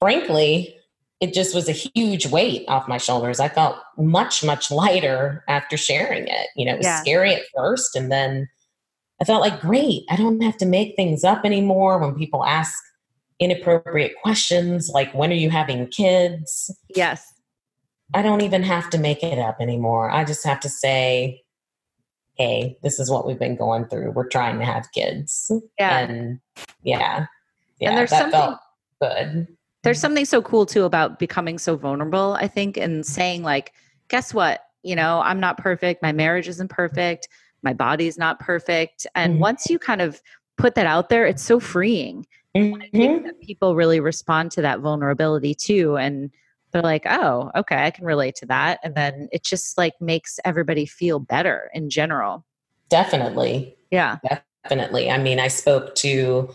frankly, 0.00 0.74
it 1.20 1.34
just 1.34 1.54
was 1.54 1.68
a 1.68 1.72
huge 1.72 2.26
weight 2.26 2.64
off 2.68 2.88
my 2.88 2.98
shoulders. 2.98 3.40
I 3.40 3.48
felt 3.48 3.76
much, 3.96 4.42
much 4.42 4.70
lighter 4.70 5.44
after 5.48 5.76
sharing 5.76 6.26
it. 6.28 6.48
You 6.56 6.64
know, 6.66 6.74
it 6.74 6.78
was 6.78 6.86
Yeah. 6.86 7.00
scary 7.00 7.34
at 7.34 7.42
first. 7.54 7.94
And 7.94 8.10
then 8.10 8.48
I 9.20 9.24
felt 9.24 9.40
like, 9.40 9.60
great, 9.60 10.04
I 10.10 10.16
don't 10.16 10.40
have 10.42 10.56
to 10.58 10.66
make 10.66 10.94
things 10.96 11.24
up 11.24 11.44
anymore 11.44 11.98
when 11.98 12.14
people 12.14 12.44
ask 12.44 12.72
inappropriate 13.40 14.12
questions 14.22 14.90
like, 14.92 15.12
when 15.14 15.30
are 15.30 15.36
you 15.36 15.50
having 15.50 15.86
kids? 15.88 16.70
Yes. 16.94 17.24
I 18.14 18.22
don't 18.22 18.42
even 18.42 18.62
have 18.62 18.90
to 18.90 18.98
make 18.98 19.22
it 19.22 19.38
up 19.38 19.58
anymore. 19.60 20.10
I 20.10 20.24
just 20.24 20.44
have 20.46 20.60
to 20.60 20.68
say, 20.68 21.42
hey, 22.36 22.78
this 22.82 23.00
is 23.00 23.10
what 23.10 23.26
we've 23.26 23.38
been 23.38 23.56
going 23.56 23.86
through. 23.86 24.12
We're 24.12 24.28
trying 24.28 24.58
to 24.60 24.64
have 24.64 24.90
kids. 24.92 25.50
Yeah. 25.78 25.98
And 25.98 26.40
yeah. 26.82 27.26
Yeah. 27.80 27.90
and 27.90 27.98
there's 27.98 28.10
that 28.10 28.30
something 28.30 28.40
felt 28.40 28.58
good. 29.00 29.46
there's 29.82 29.96
mm-hmm. 29.96 30.00
something 30.00 30.24
so 30.24 30.42
cool 30.42 30.66
too 30.66 30.84
about 30.84 31.18
becoming 31.18 31.58
so 31.58 31.76
vulnerable 31.76 32.36
i 32.40 32.48
think 32.48 32.76
and 32.76 33.06
saying 33.06 33.42
like 33.42 33.72
guess 34.08 34.34
what 34.34 34.60
you 34.82 34.96
know 34.96 35.20
i'm 35.20 35.40
not 35.40 35.58
perfect 35.58 36.02
my 36.02 36.12
marriage 36.12 36.48
isn't 36.48 36.68
perfect 36.68 37.28
my 37.62 37.72
body's 37.72 38.16
not 38.18 38.38
perfect 38.40 39.06
and 39.14 39.34
Mhm. 39.36 39.38
once 39.38 39.68
you 39.68 39.78
kind 39.78 40.00
of 40.00 40.22
put 40.56 40.74
that 40.74 40.86
out 40.86 41.08
there 41.08 41.26
it's 41.26 41.42
so 41.42 41.58
freeing 41.60 42.26
I 42.54 42.58
Mhm. 42.58 42.90
think 42.92 43.24
that 43.24 43.40
people 43.40 43.76
really 43.76 44.00
respond 44.00 44.50
to 44.52 44.62
that 44.62 44.80
vulnerability 44.80 45.54
too 45.54 45.96
and 45.96 46.30
they're 46.72 46.82
like 46.82 47.04
oh 47.06 47.50
okay 47.56 47.84
i 47.84 47.90
can 47.90 48.04
relate 48.04 48.34
to 48.36 48.46
that 48.46 48.80
and 48.82 48.94
then 48.94 49.28
it 49.32 49.42
just 49.44 49.78
like 49.78 49.94
makes 50.00 50.40
everybody 50.44 50.84
feel 50.86 51.18
better 51.18 51.70
in 51.74 51.88
general 51.90 52.44
Definitely. 52.88 53.76
yeah 53.90 54.16
Definitely. 54.64 55.10
I 55.10 55.16
mean, 55.18 55.38
I 55.40 55.48
spoke 55.48 55.94
to 55.96 56.50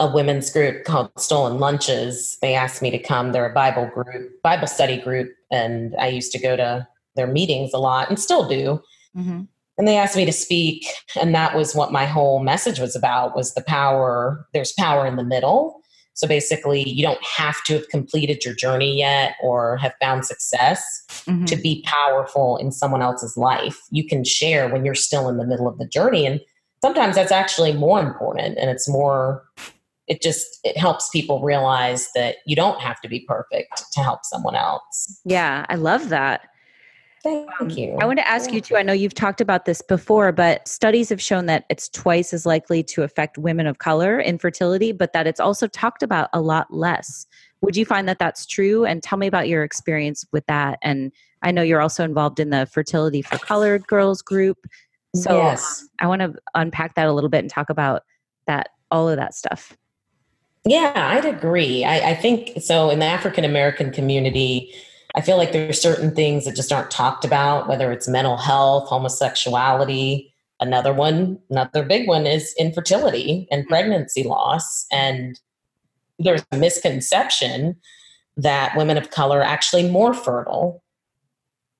a 0.00 0.06
women's 0.10 0.50
group 0.50 0.84
called 0.84 1.10
Stolen 1.18 1.58
Lunches. 1.58 2.36
They 2.42 2.54
asked 2.54 2.82
me 2.82 2.90
to 2.90 2.98
come. 2.98 3.32
They're 3.32 3.48
a 3.48 3.52
Bible 3.54 3.86
group, 3.86 4.42
Bible 4.42 4.66
study 4.66 4.98
group, 5.00 5.30
and 5.50 5.94
I 5.98 6.08
used 6.08 6.30
to 6.32 6.38
go 6.38 6.56
to 6.56 6.86
their 7.16 7.26
meetings 7.26 7.72
a 7.72 7.78
lot 7.78 8.08
and 8.10 8.18
still 8.20 8.46
do. 8.48 8.82
mm-hmm. 9.16 9.42
And 9.78 9.86
they 9.86 9.96
asked 9.96 10.16
me 10.16 10.24
to 10.24 10.32
speak, 10.32 10.84
and 11.20 11.34
that 11.34 11.54
was 11.56 11.74
what 11.74 11.92
my 11.92 12.04
whole 12.04 12.40
message 12.40 12.80
was 12.80 12.96
about 12.96 13.36
was 13.36 13.54
the 13.54 13.62
power, 13.62 14.46
there's 14.52 14.72
power 14.72 15.06
in 15.06 15.14
the 15.16 15.24
middle. 15.24 15.80
So 16.14 16.26
basically, 16.26 16.82
you 16.88 17.04
don't 17.04 17.22
have 17.24 17.62
to 17.64 17.74
have 17.74 17.88
completed 17.88 18.44
your 18.44 18.54
journey 18.54 18.98
yet 18.98 19.36
or 19.40 19.76
have 19.78 19.94
found 20.00 20.24
success 20.26 21.04
Mm-hmm. 21.28 21.44
to 21.44 21.56
be 21.56 21.84
powerful 21.86 22.56
in 22.56 22.72
someone 22.72 23.02
else's 23.02 23.36
life. 23.36 23.78
You 23.90 24.06
can 24.06 24.24
share 24.24 24.66
when 24.70 24.86
you're 24.86 24.94
still 24.94 25.28
in 25.28 25.36
the 25.36 25.46
middle 25.46 25.68
of 25.68 25.76
the 25.76 25.86
journey. 25.86 26.24
And 26.24 26.40
sometimes 26.80 27.16
that's 27.16 27.30
actually 27.32 27.74
more 27.74 28.00
important. 28.00 28.56
And 28.56 28.70
it's 28.70 28.88
more, 28.88 29.44
it 30.06 30.22
just, 30.22 30.46
it 30.64 30.78
helps 30.78 31.10
people 31.10 31.42
realize 31.42 32.08
that 32.14 32.36
you 32.46 32.56
don't 32.56 32.80
have 32.80 32.98
to 33.02 33.08
be 33.10 33.20
perfect 33.28 33.82
to 33.92 34.00
help 34.00 34.20
someone 34.24 34.54
else. 34.56 35.20
yeah 35.26 35.66
i 35.68 35.74
love 35.74 36.08
that 36.08 36.48
Thank 37.28 37.60
Um, 37.60 37.70
you. 37.70 37.96
I 38.00 38.06
want 38.06 38.18
to 38.18 38.28
ask 38.28 38.52
you 38.52 38.60
too. 38.60 38.76
I 38.76 38.82
know 38.82 38.92
you've 38.92 39.14
talked 39.14 39.40
about 39.40 39.64
this 39.64 39.82
before, 39.82 40.32
but 40.32 40.66
studies 40.66 41.08
have 41.10 41.20
shown 41.20 41.46
that 41.46 41.64
it's 41.68 41.88
twice 41.88 42.32
as 42.32 42.46
likely 42.46 42.82
to 42.84 43.02
affect 43.02 43.36
women 43.36 43.66
of 43.66 43.78
color 43.78 44.20
infertility, 44.20 44.92
but 44.92 45.12
that 45.12 45.26
it's 45.26 45.40
also 45.40 45.66
talked 45.66 46.02
about 46.02 46.30
a 46.32 46.40
lot 46.40 46.72
less. 46.72 47.26
Would 47.60 47.76
you 47.76 47.84
find 47.84 48.08
that 48.08 48.18
that's 48.18 48.46
true? 48.46 48.84
And 48.84 49.02
tell 49.02 49.18
me 49.18 49.26
about 49.26 49.48
your 49.48 49.62
experience 49.64 50.24
with 50.32 50.46
that. 50.46 50.78
And 50.82 51.12
I 51.42 51.50
know 51.50 51.62
you're 51.62 51.80
also 51.80 52.04
involved 52.04 52.40
in 52.40 52.50
the 52.50 52.66
Fertility 52.66 53.20
for 53.20 53.36
Colored 53.38 53.86
Girls 53.86 54.22
group. 54.22 54.58
So 55.14 55.36
yes. 55.36 55.86
I 55.98 56.06
want 56.06 56.22
to 56.22 56.34
unpack 56.54 56.94
that 56.94 57.06
a 57.06 57.12
little 57.12 57.30
bit 57.30 57.40
and 57.40 57.50
talk 57.50 57.70
about 57.70 58.02
that, 58.46 58.70
all 58.90 59.08
of 59.08 59.16
that 59.16 59.34
stuff. 59.34 59.76
Yeah, 60.64 60.92
I'd 60.94 61.24
agree. 61.24 61.84
I, 61.84 62.10
I 62.10 62.14
think 62.14 62.60
so. 62.62 62.90
In 62.90 62.98
the 62.98 63.06
African 63.06 63.44
American 63.44 63.90
community, 63.90 64.74
I 65.18 65.20
feel 65.20 65.36
like 65.36 65.50
there 65.50 65.68
are 65.68 65.72
certain 65.72 66.14
things 66.14 66.44
that 66.44 66.54
just 66.54 66.72
aren't 66.72 66.92
talked 66.92 67.24
about, 67.24 67.66
whether 67.66 67.90
it's 67.90 68.06
mental 68.06 68.36
health, 68.36 68.88
homosexuality. 68.88 70.32
Another 70.60 70.92
one, 70.92 71.40
another 71.50 71.82
big 71.82 72.06
one 72.06 72.24
is 72.24 72.54
infertility 72.56 73.48
and 73.50 73.64
hmm. 73.64 73.68
pregnancy 73.68 74.22
loss. 74.22 74.86
And 74.92 75.40
there's 76.20 76.46
a 76.52 76.56
misconception 76.56 77.74
that 78.36 78.76
women 78.76 78.96
of 78.96 79.10
color 79.10 79.40
are 79.40 79.42
actually 79.42 79.90
more 79.90 80.14
fertile. 80.14 80.84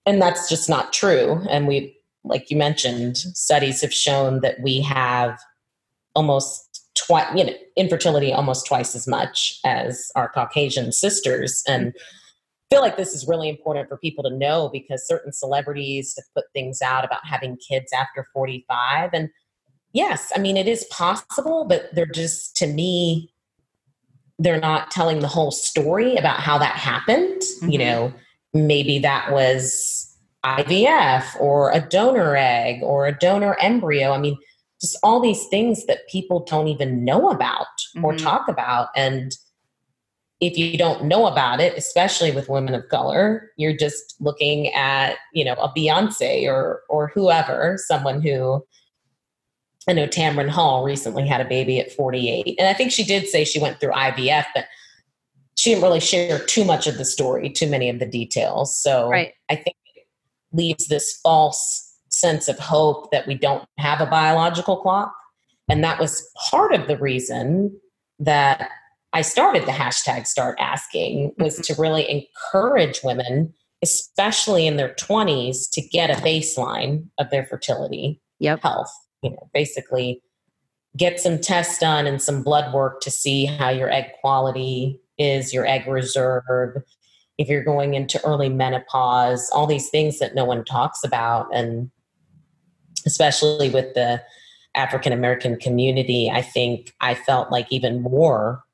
And 0.04 0.20
that's 0.20 0.48
just 0.48 0.68
not 0.68 0.92
true. 0.92 1.40
And 1.48 1.68
we, 1.68 1.96
like 2.24 2.50
you 2.50 2.56
mentioned, 2.56 3.18
studies 3.18 3.82
have 3.82 3.94
shown 3.94 4.40
that 4.40 4.60
we 4.60 4.80
have 4.80 5.38
almost 6.16 6.90
twice, 6.96 7.28
you 7.36 7.44
know, 7.44 7.54
infertility 7.76 8.32
almost 8.32 8.66
twice 8.66 8.96
as 8.96 9.06
much 9.06 9.60
as 9.64 10.10
our 10.16 10.28
Caucasian 10.28 10.90
sisters. 10.90 11.62
And 11.68 11.94
I 11.94 12.00
feel 12.70 12.80
like 12.80 12.96
this 12.96 13.14
is 13.14 13.26
really 13.26 13.48
important 13.48 13.88
for 13.88 13.96
people 13.96 14.22
to 14.24 14.30
know 14.30 14.68
because 14.72 15.06
certain 15.06 15.32
celebrities 15.32 16.14
have 16.16 16.26
put 16.34 16.44
things 16.52 16.82
out 16.82 17.04
about 17.04 17.24
having 17.24 17.56
kids 17.56 17.92
after 17.92 18.26
45. 18.32 19.10
And 19.12 19.30
yes, 19.92 20.32
I 20.36 20.38
mean, 20.38 20.56
it 20.56 20.68
is 20.68 20.84
possible, 20.84 21.64
but 21.64 21.94
they're 21.94 22.06
just, 22.06 22.56
to 22.56 22.66
me, 22.66 23.32
they're 24.38 24.60
not 24.60 24.90
telling 24.90 25.20
the 25.20 25.28
whole 25.28 25.50
story 25.50 26.16
about 26.16 26.40
how 26.40 26.58
that 26.58 26.76
happened. 26.76 27.42
You 27.62 27.78
Mhm. 27.78 27.78
know, 27.78 28.12
maybe 28.54 28.98
that 29.00 29.32
was 29.32 30.16
IVF 30.44 31.36
or 31.40 31.72
a 31.72 31.80
donor 31.80 32.36
egg 32.36 32.82
or 32.82 33.06
a 33.06 33.18
donor 33.18 33.56
embryo. 33.60 34.12
I 34.12 34.18
mean, 34.18 34.36
just 34.80 34.96
all 35.02 35.18
these 35.20 35.46
things 35.48 35.86
that 35.86 36.06
people 36.08 36.44
don't 36.44 36.68
even 36.68 37.04
know 37.04 37.30
about 37.30 37.66
or 38.02 38.12
Mhm. 38.12 38.22
talk 38.22 38.46
about. 38.48 38.88
And 38.94 39.32
if 40.40 40.56
you 40.56 40.78
don't 40.78 41.04
know 41.04 41.26
about 41.26 41.60
it, 41.60 41.76
especially 41.76 42.30
with 42.30 42.48
women 42.48 42.74
of 42.74 42.88
color, 42.88 43.50
you're 43.56 43.76
just 43.76 44.14
looking 44.20 44.72
at, 44.72 45.16
you 45.32 45.44
know, 45.44 45.54
a 45.54 45.68
Beyonce 45.72 46.46
or 46.46 46.82
or 46.88 47.08
whoever, 47.08 47.76
someone 47.86 48.22
who 48.22 48.64
I 49.88 49.94
know 49.94 50.06
Tamron 50.06 50.50
Hall 50.50 50.84
recently 50.84 51.26
had 51.26 51.40
a 51.40 51.46
baby 51.46 51.80
at 51.80 51.90
48. 51.90 52.56
And 52.58 52.68
I 52.68 52.74
think 52.74 52.92
she 52.92 53.04
did 53.04 53.26
say 53.26 53.44
she 53.44 53.58
went 53.58 53.80
through 53.80 53.92
IVF, 53.92 54.44
but 54.54 54.66
she 55.56 55.70
didn't 55.70 55.82
really 55.82 56.00
share 56.00 56.38
too 56.44 56.64
much 56.64 56.86
of 56.86 56.98
the 56.98 57.04
story, 57.04 57.48
too 57.48 57.68
many 57.68 57.88
of 57.88 57.98
the 57.98 58.06
details. 58.06 58.78
So 58.80 59.08
Right. 59.08 59.32
I 59.48 59.56
think 59.56 59.76
it 59.94 60.06
leaves 60.52 60.88
this 60.88 61.18
false 61.22 61.96
sense 62.10 62.48
of 62.48 62.58
hope 62.58 63.10
that 63.12 63.26
we 63.26 63.34
don't 63.34 63.64
have 63.78 64.00
a 64.00 64.06
biological 64.06 64.76
clock. 64.76 65.12
And 65.70 65.82
that 65.82 65.98
was 65.98 66.30
part 66.50 66.74
of 66.74 66.86
the 66.86 66.98
reason 66.98 67.80
that 68.18 68.70
I 69.12 69.22
started 69.22 69.66
the 69.66 69.72
hashtag 69.72 70.26
start 70.26 70.56
asking 70.60 71.32
was 71.38 71.54
mm-hmm. 71.54 71.74
to 71.74 71.80
really 71.80 72.08
encourage 72.10 73.00
women, 73.02 73.54
especially 73.82 74.66
in 74.66 74.76
their 74.76 74.94
20s, 74.94 75.70
to 75.72 75.80
get 75.80 76.10
a 76.10 76.20
baseline 76.22 77.06
of 77.18 77.30
their 77.30 77.44
fertility 77.44 78.20
Yep. 78.40 78.62
health. 78.62 78.92
You 79.22 79.30
know, 79.30 79.50
basically 79.52 80.22
get 80.96 81.20
some 81.20 81.38
tests 81.38 81.78
done 81.78 82.06
and 82.06 82.20
some 82.20 82.42
blood 82.42 82.72
work 82.72 83.00
to 83.00 83.10
see 83.10 83.46
how 83.46 83.70
your 83.70 83.90
egg 83.90 84.06
quality 84.20 85.00
is, 85.18 85.52
your 85.52 85.66
egg 85.66 85.86
reserve, 85.86 86.82
if 87.38 87.48
you're 87.48 87.64
going 87.64 87.94
into 87.94 88.22
early 88.24 88.48
menopause, 88.48 89.48
all 89.52 89.66
these 89.66 89.88
things 89.90 90.18
that 90.18 90.34
no 90.34 90.44
one 90.44 90.64
talks 90.64 91.04
about. 91.04 91.46
And 91.54 91.90
especially 93.06 93.70
with 93.70 93.94
the 93.94 94.22
African 94.74 95.12
American 95.12 95.56
community, 95.56 96.30
I 96.30 96.42
think 96.42 96.94
I 97.00 97.14
felt 97.14 97.50
like 97.50 97.66
even 97.70 98.02
more 98.02 98.64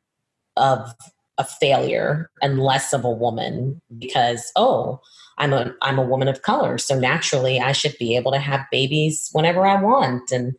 of 0.57 0.95
a 1.39 1.45
failure 1.45 2.31
and 2.43 2.61
less 2.61 2.93
of 2.93 3.05
a 3.05 3.11
woman 3.11 3.81
because, 3.99 4.53
oh, 4.57 5.01
I'm 5.39 5.53
a 5.53 5.75
I'm 5.83 5.99
a 5.99 6.03
woman 6.03 6.29
of 6.29 6.43
color, 6.43 6.79
so 6.79 6.99
naturally 6.99 7.61
I 7.61 7.73
should 7.73 7.97
be 7.99 8.17
able 8.17 8.31
to 8.33 8.39
have 8.39 8.67
babies 8.71 9.31
whenever 9.33 9.67
I 9.67 9.81
want, 9.81 10.31
and 10.31 10.55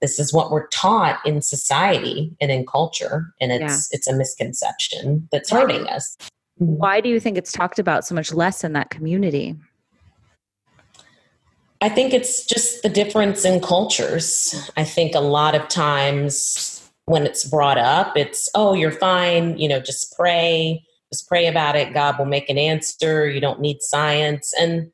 this 0.00 0.18
is 0.18 0.32
what 0.32 0.50
we're 0.50 0.66
taught 0.68 1.24
in 1.24 1.42
society 1.42 2.34
and 2.40 2.50
in 2.50 2.66
culture, 2.66 3.32
and 3.40 3.52
it's 3.52 3.92
it's 3.92 4.08
a 4.08 4.16
misconception 4.16 5.28
that's 5.30 5.50
hurting 5.50 5.86
us. 5.86 6.16
Mm-hmm. 6.60 6.76
Why 6.76 7.00
do 7.00 7.08
you 7.08 7.20
think 7.20 7.38
it's 7.38 7.52
talked 7.52 7.78
about 7.78 8.04
so 8.04 8.14
much 8.14 8.32
less 8.32 8.64
in 8.64 8.72
that 8.72 8.90
community? 8.90 9.56
I 11.80 11.88
think 11.88 12.12
it's 12.12 12.44
just 12.44 12.82
the 12.82 12.90
difference 12.90 13.44
in 13.44 13.60
cultures. 13.60 14.70
I 14.76 14.84
think 14.84 15.14
a 15.14 15.20
lot 15.20 15.54
of 15.54 15.66
times 15.68 16.79
when 17.10 17.26
it's 17.26 17.44
brought 17.44 17.78
up, 17.78 18.16
it's, 18.16 18.48
oh, 18.54 18.72
you're 18.72 18.92
fine, 18.92 19.58
you 19.58 19.68
know, 19.68 19.80
just 19.80 20.16
pray, 20.16 20.84
just 21.12 21.28
pray 21.28 21.46
about 21.46 21.74
it. 21.74 21.92
God 21.92 22.18
will 22.18 22.26
make 22.26 22.48
an 22.48 22.58
answer. 22.58 23.28
You 23.28 23.40
don't 23.40 23.60
need 23.60 23.82
science. 23.82 24.54
And 24.58 24.92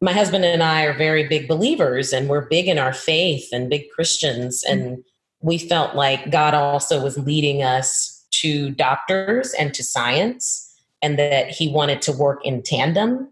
my 0.00 0.12
husband 0.12 0.44
and 0.44 0.62
I 0.62 0.82
are 0.82 0.92
very 0.92 1.28
big 1.28 1.46
believers 1.46 2.12
and 2.12 2.28
we're 2.28 2.48
big 2.48 2.66
in 2.66 2.78
our 2.78 2.92
faith 2.92 3.48
and 3.52 3.70
big 3.70 3.88
Christians. 3.90 4.64
And 4.64 4.82
mm-hmm. 4.82 5.00
we 5.40 5.58
felt 5.58 5.94
like 5.94 6.30
God 6.30 6.52
also 6.52 7.02
was 7.02 7.16
leading 7.16 7.62
us 7.62 8.26
to 8.32 8.70
doctors 8.70 9.54
and 9.54 9.72
to 9.72 9.84
science 9.84 10.74
and 11.00 11.16
that 11.18 11.48
he 11.48 11.68
wanted 11.68 12.02
to 12.02 12.12
work 12.12 12.44
in 12.44 12.62
tandem 12.62 13.30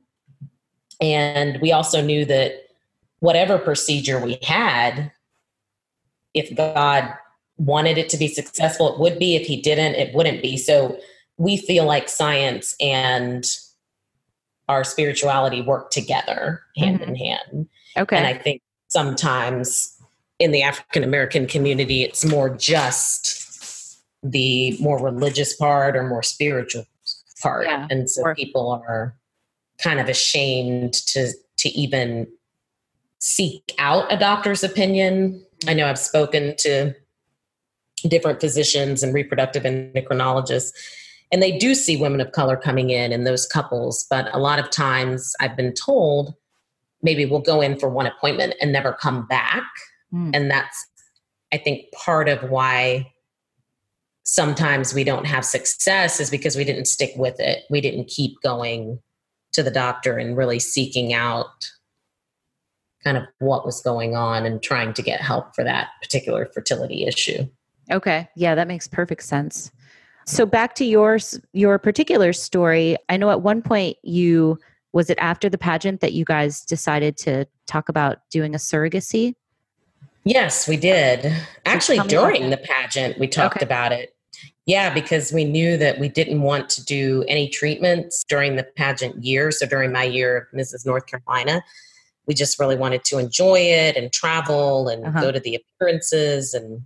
and 1.01 1.61
we 1.61 1.73
also 1.73 2.01
knew 2.01 2.25
that 2.27 2.69
whatever 3.21 3.59
procedure 3.59 4.19
we 4.19 4.39
had, 4.43 5.11
if 6.33 6.55
God 6.55 7.15
wanted 7.57 7.99
it 7.99 8.09
to 8.11 8.17
be 8.17 8.29
successful, 8.29 8.93
it 8.93 9.01
would 9.01 9.19
be. 9.19 9.37
If 9.37 9.47
He 9.47 9.61
didn't, 9.61 9.95
it 9.95 10.15
wouldn't 10.15 10.43
be. 10.43 10.57
So 10.57 10.99
we 11.37 11.57
feel 11.57 11.85
like 11.85 12.09
science 12.09 12.75
and 12.81 13.45
our 14.69 14.83
spirituality 14.85 15.61
work 15.61 15.91
together 15.91 16.63
hand 16.77 17.01
Mhm. 17.01 17.09
in 17.09 17.15
hand. 17.17 17.69
Okay. 17.97 18.17
And 18.17 18.27
I 18.27 18.35
think 18.35 18.63
sometimes 18.89 19.93
in 20.39 20.51
the 20.53 20.63
African 20.63 21.05
American 21.05 21.47
community, 21.47 22.03
it's 22.03 22.25
more 22.25 22.49
just 22.49 24.01
the 24.23 24.77
more 24.81 24.99
religious 25.03 25.55
part 25.55 25.97
or 25.97 26.03
more 26.09 26.23
spiritual 26.23 26.87
part. 27.43 27.67
Yeah. 27.67 27.87
And 27.91 28.09
so 28.09 28.23
Or- 28.23 28.35
people 28.35 28.71
are 28.89 29.15
kind 29.79 30.01
of 30.01 30.09
ashamed 30.09 30.95
to 31.09 31.33
to 31.59 31.69
even 31.71 32.27
seek 33.19 33.75
out 33.79 34.13
a 34.13 34.17
doctor's 34.17 34.65
opinion. 34.65 35.45
I 35.69 35.75
know 35.75 35.87
I've 35.89 35.99
spoken 35.99 36.57
to 36.59 36.95
different 38.09 38.41
physicians 38.41 39.03
and 39.03 39.15
reproductive 39.15 39.65
endocrinologists 39.65 40.73
and 41.33 41.43
they 41.43 41.57
do 41.57 41.75
see 41.75 41.97
women 41.97 42.21
of 42.21 42.33
color 42.33 42.57
coming 42.57 42.91
in 42.91 43.13
in 43.13 43.25
those 43.25 43.47
couples 43.47 44.07
but 44.11 44.33
a 44.35 44.39
lot 44.39 44.59
of 44.59 44.71
times 44.71 45.35
i've 45.41 45.57
been 45.57 45.73
told 45.73 46.35
maybe 47.03 47.27
we'll 47.27 47.41
go 47.41 47.61
in 47.61 47.79
for 47.79 47.89
one 47.89 48.07
appointment 48.07 48.55
and 48.61 48.73
never 48.73 48.93
come 48.93 49.27
back 49.27 49.65
mm. 50.13 50.31
and 50.35 50.51
that's 50.51 50.87
i 51.53 51.57
think 51.57 51.91
part 51.93 52.29
of 52.29 52.51
why 52.51 53.11
sometimes 54.23 54.95
we 54.95 55.05
don't 55.05 55.27
have 55.27 55.45
success 55.45 56.19
is 56.19 56.31
because 56.31 56.57
we 56.57 56.65
didn't 56.65 56.87
stick 56.87 57.13
with 57.17 57.39
it 57.41 57.65
we 57.71 57.81
didn't 57.81 58.07
keep 58.07 58.41
going 58.43 58.99
to 59.53 59.63
the 59.63 59.71
doctor 59.71 60.19
and 60.19 60.37
really 60.37 60.59
seeking 60.59 61.15
out 61.15 61.71
kind 63.05 63.17
of 63.17 63.25
what 63.39 63.65
was 63.65 63.81
going 63.83 64.17
on 64.17 64.45
and 64.47 64.63
trying 64.63 64.93
to 64.95 65.03
get 65.03 65.21
help 65.21 65.55
for 65.55 65.63
that 65.63 65.91
particular 66.03 66.47
fertility 66.47 67.05
issue. 67.05 67.47
Okay. 67.91 68.29
Yeah, 68.37 68.55
that 68.55 68.69
makes 68.69 68.89
perfect 68.89 69.23
sense. 69.23 69.71
So 70.27 70.47
back 70.47 70.75
to 70.77 70.85
your 70.85 71.19
your 71.53 71.79
particular 71.79 72.33
story, 72.33 72.97
I 73.09 73.17
know 73.17 73.31
at 73.31 73.43
one 73.43 73.63
point 73.63 73.99
you 74.03 74.59
was 74.93 75.11
it 75.11 75.19
after 75.21 75.51
the 75.51 75.59
pageant 75.59 76.01
that 76.01 76.13
you 76.13 76.25
guys 76.25 76.63
decided 76.65 77.17
to 77.19 77.47
talk 77.67 77.89
about 77.89 78.19
doing 78.31 78.55
a 78.55 78.59
surrogacy? 78.59 79.35
Yes, 80.25 80.67
we 80.69 80.77
did. 80.77 81.35
Actually, 81.67 81.99
during 82.09 82.51
the 82.51 82.57
pageant, 82.57 83.19
we 83.19 83.27
talked 83.27 83.57
okay. 83.57 83.67
about 83.67 83.93
it. 83.93 84.15
Yeah, 84.67 84.95
because 84.95 85.33
we 85.33 85.45
knew 85.45 85.77
that 85.77 85.99
we 85.99 86.09
didn't 86.09 86.41
want 86.41 86.71
to 86.71 86.85
do 86.85 87.25
any 87.29 87.49
treatments 87.49 88.25
during 88.29 88.57
the 88.57 88.63
pageant 88.63 89.23
year. 89.23 89.51
So 89.51 89.67
during 89.67 89.93
my 89.93 90.05
year 90.05 90.39
of 90.39 90.59
Mrs. 90.59 90.87
North 90.87 91.07
Carolina, 91.07 91.63
we 92.27 92.33
just 92.33 92.59
really 92.59 92.77
wanted 92.77 93.05
to 93.05 93.19
enjoy 93.19 93.59
it 93.59 93.97
and 93.97 94.11
travel 94.11 94.89
and 94.89 95.05
uh-huh. 95.05 95.21
go 95.21 95.33
to 95.33 95.41
the 95.41 95.57
appearances 95.57 96.55
and 96.55 96.83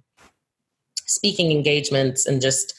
speaking 1.09 1.51
engagements 1.51 2.27
and 2.27 2.41
just 2.41 2.75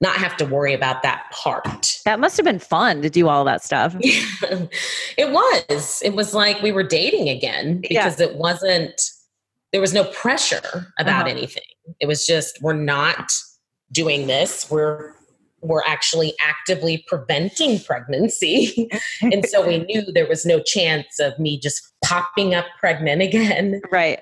not 0.00 0.16
have 0.16 0.36
to 0.36 0.44
worry 0.44 0.74
about 0.74 1.02
that 1.02 1.30
part. 1.30 1.98
That 2.04 2.18
must 2.18 2.36
have 2.36 2.44
been 2.44 2.58
fun 2.58 3.00
to 3.02 3.10
do 3.10 3.28
all 3.28 3.44
that 3.44 3.62
stuff. 3.62 3.96
it 4.00 5.30
was. 5.30 6.02
It 6.04 6.14
was 6.14 6.34
like 6.34 6.60
we 6.62 6.72
were 6.72 6.82
dating 6.82 7.28
again 7.28 7.80
because 7.80 8.18
yeah. 8.18 8.26
it 8.26 8.36
wasn't 8.36 9.00
there 9.72 9.80
was 9.80 9.92
no 9.92 10.04
pressure 10.04 10.92
about 10.98 11.22
uh-huh. 11.22 11.30
anything. 11.30 11.64
It 12.00 12.06
was 12.06 12.26
just 12.26 12.62
we're 12.62 12.74
not 12.74 13.32
doing 13.90 14.26
this. 14.26 14.70
We're 14.70 15.14
we're 15.62 15.82
actually 15.84 16.34
actively 16.40 17.04
preventing 17.08 17.80
pregnancy. 17.80 18.88
and 19.22 19.44
so 19.46 19.66
we 19.66 19.78
knew 19.78 20.02
there 20.12 20.28
was 20.28 20.44
no 20.46 20.60
chance 20.60 21.18
of 21.18 21.38
me 21.38 21.58
just 21.58 21.92
popping 22.04 22.54
up 22.54 22.66
pregnant 22.78 23.22
again. 23.22 23.80
Right. 23.90 24.20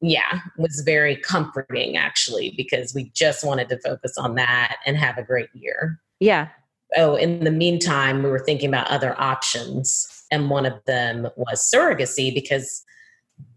Yeah, 0.00 0.40
was 0.56 0.82
very 0.84 1.16
comforting 1.16 1.96
actually 1.96 2.54
because 2.56 2.94
we 2.94 3.10
just 3.14 3.44
wanted 3.44 3.68
to 3.68 3.78
focus 3.80 4.16
on 4.16 4.34
that 4.36 4.76
and 4.86 4.96
have 4.96 5.18
a 5.18 5.22
great 5.22 5.50
year. 5.52 6.00
Yeah. 6.20 6.48
Oh, 6.96 7.16
in 7.16 7.44
the 7.44 7.50
meantime, 7.50 8.22
we 8.22 8.30
were 8.30 8.38
thinking 8.38 8.68
about 8.68 8.88
other 8.88 9.14
options. 9.20 10.06
And 10.30 10.48
one 10.48 10.66
of 10.66 10.82
them 10.86 11.28
was 11.36 11.70
surrogacy 11.72 12.34
because 12.34 12.82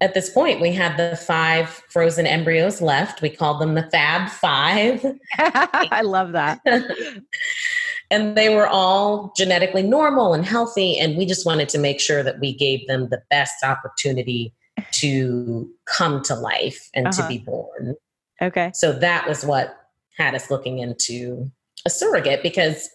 at 0.02 0.14
this 0.14 0.30
point 0.30 0.62
we 0.62 0.72
had 0.72 0.98
the 0.98 1.16
five 1.16 1.70
frozen 1.90 2.26
embryos 2.26 2.82
left 2.82 3.22
we 3.22 3.30
called 3.30 3.62
them 3.62 3.76
the 3.76 3.90
fab 3.92 4.30
five 4.30 5.06
i 5.38 6.02
love 6.04 6.32
that 6.32 6.62
and 8.12 8.38
they 8.38 8.54
were 8.54 8.68
all 8.68 9.34
genetically 9.36 9.84
normal 9.84 10.34
and 10.34 10.46
healthy 10.46 10.98
and 10.98 11.18
we 11.18 11.26
just 11.26 11.46
wanted 11.46 11.70
to 11.70 11.78
make 11.78 12.00
sure 12.00 12.24
that 12.24 12.40
we 12.40 12.54
gave 12.54 12.86
them 12.88 13.10
the 13.10 13.22
best 13.30 13.64
opportunity 13.64 14.54
to 14.92 15.70
come 15.86 16.22
to 16.24 16.36
life 16.36 16.90
and 16.94 17.08
uh-huh. 17.08 17.22
to 17.22 17.28
be 17.28 17.38
born 17.40 17.96
okay 18.42 18.72
so 18.74 18.92
that 18.92 19.28
was 19.28 19.46
what 19.46 19.76
had 20.18 20.36
us 20.36 20.52
looking 20.52 20.80
into 20.80 21.50
a 21.86 21.90
surrogate 21.90 22.44
because 22.44 22.90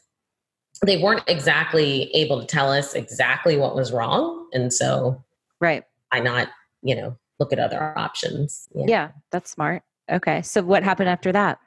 they 0.87 1.03
weren't 1.03 1.24
exactly 1.27 2.11
able 2.14 2.40
to 2.40 2.46
tell 2.46 2.70
us 2.70 2.94
exactly 2.94 3.57
what 3.57 3.74
was 3.74 3.92
wrong 3.92 4.48
and 4.53 4.72
so 4.72 5.22
right 5.61 5.85
why 6.11 6.20
not 6.20 6.48
you 6.83 6.94
know, 6.94 7.16
look 7.38 7.53
at 7.53 7.59
other 7.59 7.96
options. 7.96 8.68
Yeah. 8.74 8.85
yeah, 8.88 9.09
that's 9.31 9.51
smart. 9.51 9.83
Okay. 10.11 10.42
So 10.42 10.62
what 10.62 10.83
happened 10.83 11.09
after 11.09 11.33
that? 11.33 11.59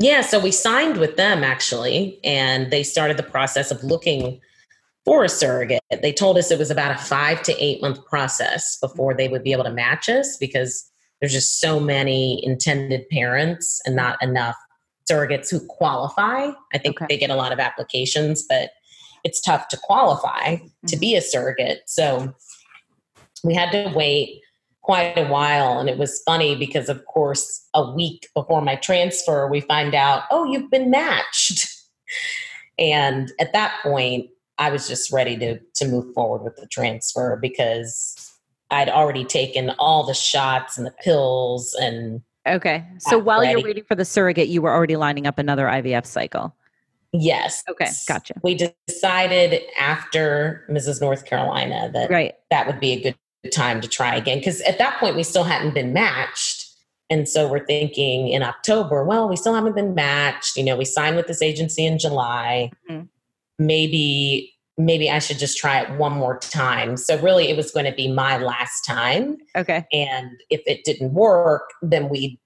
Yeah, 0.00 0.20
so 0.20 0.38
we 0.38 0.52
signed 0.52 0.98
with 0.98 1.16
them 1.16 1.42
actually, 1.42 2.20
and 2.22 2.70
they 2.70 2.84
started 2.84 3.16
the 3.16 3.24
process 3.24 3.70
of 3.70 3.82
looking 3.82 4.40
for 5.08 5.24
a 5.24 5.28
surrogate. 5.28 5.80
They 6.02 6.12
told 6.12 6.36
us 6.36 6.50
it 6.50 6.58
was 6.58 6.70
about 6.70 6.90
a 6.90 6.98
five 6.98 7.42
to 7.44 7.64
eight 7.64 7.80
month 7.80 8.04
process 8.04 8.76
before 8.78 9.14
they 9.14 9.26
would 9.26 9.42
be 9.42 9.52
able 9.52 9.64
to 9.64 9.72
match 9.72 10.06
us 10.10 10.36
because 10.36 10.84
there's 11.18 11.32
just 11.32 11.60
so 11.60 11.80
many 11.80 12.44
intended 12.44 13.08
parents 13.08 13.80
and 13.86 13.96
not 13.96 14.22
enough 14.22 14.54
surrogates 15.10 15.50
who 15.50 15.60
qualify. 15.66 16.50
I 16.74 16.78
think 16.78 17.00
okay. 17.00 17.06
they 17.08 17.16
get 17.16 17.30
a 17.30 17.36
lot 17.36 17.52
of 17.52 17.58
applications, 17.58 18.44
but 18.46 18.72
it's 19.24 19.40
tough 19.40 19.68
to 19.68 19.78
qualify 19.78 20.56
mm-hmm. 20.56 20.86
to 20.88 20.96
be 20.98 21.16
a 21.16 21.22
surrogate. 21.22 21.84
So 21.86 22.34
we 23.42 23.54
had 23.54 23.70
to 23.70 23.90
wait 23.96 24.42
quite 24.82 25.16
a 25.16 25.26
while. 25.26 25.78
And 25.78 25.88
it 25.88 25.96
was 25.96 26.22
funny 26.26 26.54
because, 26.54 26.90
of 26.90 27.02
course, 27.06 27.66
a 27.72 27.90
week 27.92 28.28
before 28.34 28.60
my 28.60 28.76
transfer, 28.76 29.48
we 29.48 29.62
find 29.62 29.94
out, 29.94 30.24
oh, 30.30 30.44
you've 30.44 30.70
been 30.70 30.90
matched. 30.90 31.66
and 32.78 33.32
at 33.40 33.54
that 33.54 33.74
point, 33.82 34.28
I 34.58 34.70
was 34.70 34.88
just 34.88 35.12
ready 35.12 35.36
to, 35.38 35.58
to 35.76 35.88
move 35.88 36.12
forward 36.14 36.42
with 36.42 36.56
the 36.56 36.66
transfer 36.66 37.38
because 37.40 38.32
I'd 38.70 38.88
already 38.88 39.24
taken 39.24 39.70
all 39.78 40.04
the 40.04 40.14
shots 40.14 40.76
and 40.76 40.86
the 40.86 40.94
pills 41.02 41.74
and 41.74 42.22
Okay. 42.46 42.82
So 42.98 43.18
while 43.18 43.40
ready. 43.40 43.52
you're 43.52 43.62
waiting 43.62 43.84
for 43.84 43.94
the 43.94 44.06
surrogate, 44.06 44.48
you 44.48 44.62
were 44.62 44.72
already 44.72 44.96
lining 44.96 45.26
up 45.26 45.38
another 45.38 45.66
IVF 45.66 46.06
cycle. 46.06 46.56
Yes. 47.12 47.62
Okay. 47.68 47.90
Gotcha. 48.06 48.34
We 48.42 48.54
decided 48.88 49.62
after 49.78 50.64
Mrs. 50.70 51.00
North 51.00 51.26
Carolina 51.26 51.90
that 51.92 52.10
right. 52.10 52.34
that 52.50 52.66
would 52.66 52.80
be 52.80 52.92
a 52.92 53.02
good 53.02 53.16
time 53.52 53.80
to 53.80 53.88
try 53.88 54.14
again 54.14 54.38
because 54.38 54.60
at 54.62 54.78
that 54.78 54.98
point 54.98 55.16
we 55.16 55.22
still 55.22 55.44
hadn't 55.44 55.74
been 55.74 55.92
matched 55.92 56.66
and 57.08 57.28
so 57.28 57.48
we're 57.48 57.64
thinking 57.64 58.28
in 58.28 58.42
october 58.42 59.04
well 59.04 59.28
we 59.28 59.36
still 59.36 59.54
haven't 59.54 59.74
been 59.74 59.94
matched 59.94 60.56
you 60.56 60.64
know 60.64 60.76
we 60.76 60.84
signed 60.84 61.16
with 61.16 61.26
this 61.28 61.40
agency 61.40 61.86
in 61.86 61.98
july 61.98 62.70
mm-hmm. 62.90 63.04
Maybe 63.58 64.52
maybe 64.76 65.10
i 65.10 65.18
should 65.18 65.38
just 65.38 65.58
try 65.58 65.80
it 65.80 65.90
one 65.98 66.12
more 66.12 66.38
time 66.38 66.96
so 66.96 67.18
really 67.20 67.48
it 67.48 67.56
was 67.56 67.70
going 67.70 67.86
to 67.86 67.92
be 67.92 68.10
my 68.10 68.38
last 68.38 68.82
time 68.82 69.36
okay 69.56 69.86
and 69.92 70.30
if 70.50 70.60
it 70.66 70.84
didn't 70.84 71.12
work 71.12 71.70
then 71.82 72.08
we'd 72.08 72.38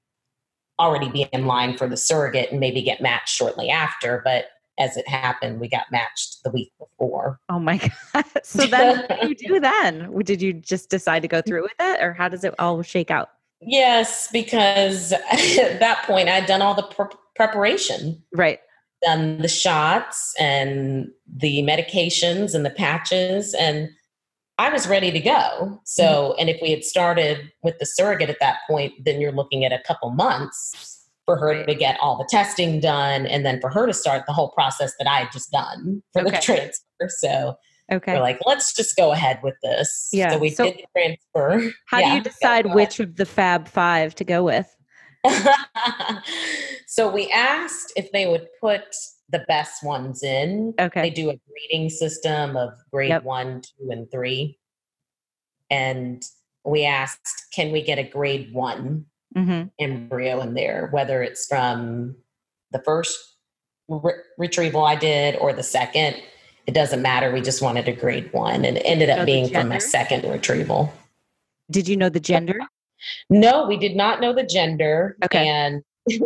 already 0.81 1.11
be 1.11 1.29
in 1.33 1.47
line 1.47 1.77
for 1.77 1.87
the 1.87 1.97
surrogate 1.97 2.51
and 2.51 2.59
maybe 2.59 2.83
get 2.83 3.01
matched 3.01 3.29
shortly 3.29 3.69
after 3.69 4.23
but 4.25 4.47
as 4.79 4.97
it 4.97 5.07
happened, 5.07 5.61
we 5.61 5.69
got 5.69 5.85
matched 5.91 6.43
the 6.45 6.51
week 6.51 6.73
before. 6.79 7.39
Oh 7.49 7.59
my 7.59 7.79
God. 8.13 8.25
So 8.43 8.67
then 8.67 8.99
what 8.99 9.21
did 9.21 9.41
you 9.41 9.49
do 9.49 9.61
then? 9.61 10.13
Did 10.25 10.43
you 10.43 10.53
just 10.53 10.91
decide 10.91 11.23
to 11.23 11.29
go 11.29 11.43
through 11.43 11.63
with 11.63 11.73
it 11.79 12.03
or 12.03 12.13
how 12.13 12.29
does 12.29 12.45
it 12.45 12.55
all 12.59 12.83
shake 12.83 13.11
out? 13.11 13.31
Yes, 13.61 14.29
because 14.33 15.13
at 15.33 15.79
that 15.79 16.03
point 16.05 16.29
I'd 16.29 16.47
done 16.47 16.63
all 16.63 16.75
the 16.75 16.83
pre- 16.83 17.07
preparation. 17.37 18.23
Right. 18.33 18.61
Done 19.03 19.39
the 19.39 19.49
shots 19.49 20.35
and 20.39 21.09
the 21.27 21.63
medications 21.63 22.55
and 22.55 22.65
the 22.65 22.71
patches 22.71 23.55
and 23.55 23.89
I 24.59 24.69
was 24.71 24.87
ready 24.87 25.11
to 25.11 25.19
go. 25.19 25.81
So, 25.85 26.05
mm-hmm. 26.05 26.41
and 26.41 26.51
if 26.51 26.61
we 26.63 26.71
had 26.71 26.85
started 26.85 27.51
with 27.63 27.79
the 27.79 27.87
surrogate 27.87 28.31
at 28.31 28.39
that 28.41 28.59
point, 28.69 28.93
then 29.05 29.21
you're 29.21 29.33
looking 29.33 29.65
at 29.65 29.73
a 29.73 29.83
couple 29.87 30.11
months 30.11 31.09
for 31.25 31.37
her 31.37 31.65
to 31.65 31.75
get 31.75 31.99
all 32.01 32.17
the 32.19 32.29
testing 32.29 32.81
done 32.81 33.27
and 33.27 33.47
then 33.47 33.61
for 33.61 33.71
her 33.71 33.87
to 33.87 33.95
start 33.95 34.25
the 34.27 34.33
whole 34.33 34.51
process 34.51 34.93
that 34.99 35.09
I 35.09 35.21
had 35.21 35.33
just 35.33 35.51
done 35.51 36.03
for 36.13 36.23
okay. 36.23 36.31
the 36.31 36.37
transfer. 36.39 37.09
So 37.09 37.55
okay. 37.91 38.15
we're 38.15 38.21
like, 38.21 38.41
let's 38.45 38.75
just 38.75 38.97
go 38.97 39.13
ahead 39.13 39.41
with 39.43 39.55
this. 39.63 40.09
Yeah. 40.13 40.33
So 40.33 40.39
we 40.39 40.51
so 40.51 40.65
did 40.65 40.75
the 40.77 40.87
transfer. 41.01 41.73
How 41.87 41.99
yeah, 41.99 42.11
do 42.11 42.17
you 42.17 42.23
decide 42.23 42.75
which 42.75 43.01
of 43.01 43.17
the 43.17 43.27
Fab 43.27 43.69
Five 43.69 44.15
to 44.17 44.25
go 44.25 44.45
with? 44.45 44.67
so 46.87 47.11
we 47.11 47.31
asked 47.31 47.93
if 47.97 48.11
they 48.13 48.27
would 48.27 48.49
put 48.61 48.83
the 49.29 49.45
best 49.49 49.83
ones 49.85 50.23
in. 50.23 50.75
Okay. 50.79 51.03
They 51.03 51.11
do 51.11 51.31
a 51.31 51.39
grading 51.49 51.91
system 51.91 52.57
of 52.57 52.71
grade 52.93 53.11
yep. 53.11 53.25
one, 53.25 53.63
two, 53.63 53.91
and 53.91 54.11
three. 54.11 54.59
And 55.71 56.23
we 56.65 56.85
asked, 56.85 57.47
can 57.55 57.73
we 57.73 57.83
get 57.83 57.99
a 57.99 58.03
grade 58.03 58.53
one 58.53 59.07
mm-hmm. 59.37 59.69
embryo 59.79 60.41
in 60.41 60.55
there, 60.55 60.89
whether 60.93 61.23
it's 61.23 61.47
from 61.47 62.17
the 62.71 62.81
first 62.81 63.19
re- 63.89 64.15
retrieval 64.39 64.85
I 64.85 64.97
did 64.97 65.37
or 65.37 65.53
the 65.53 65.63
second. 65.63 66.17
It 66.67 66.75
doesn't 66.75 67.03
matter. 67.03 67.33
We 67.33 67.41
just 67.41 67.61
wanted 67.61 67.89
a 67.89 67.93
grade 67.93 68.33
one, 68.33 68.65
and 68.65 68.77
it 68.77 68.83
ended 68.85 69.11
up 69.11 69.27
being 69.27 69.53
from 69.53 69.69
my 69.69 69.79
second 69.79 70.31
retrieval. 70.31 70.93
Did 71.71 71.89
you 71.89 71.97
know 71.97 72.09
the 72.09 72.21
gender? 72.21 72.61
No, 73.31 73.67
we 73.67 73.77
did 73.77 73.97
not 73.97 74.21
know 74.21 74.33
the 74.33 74.45
gender. 74.45 75.17
Okay. 75.25 75.49
And 75.49 75.83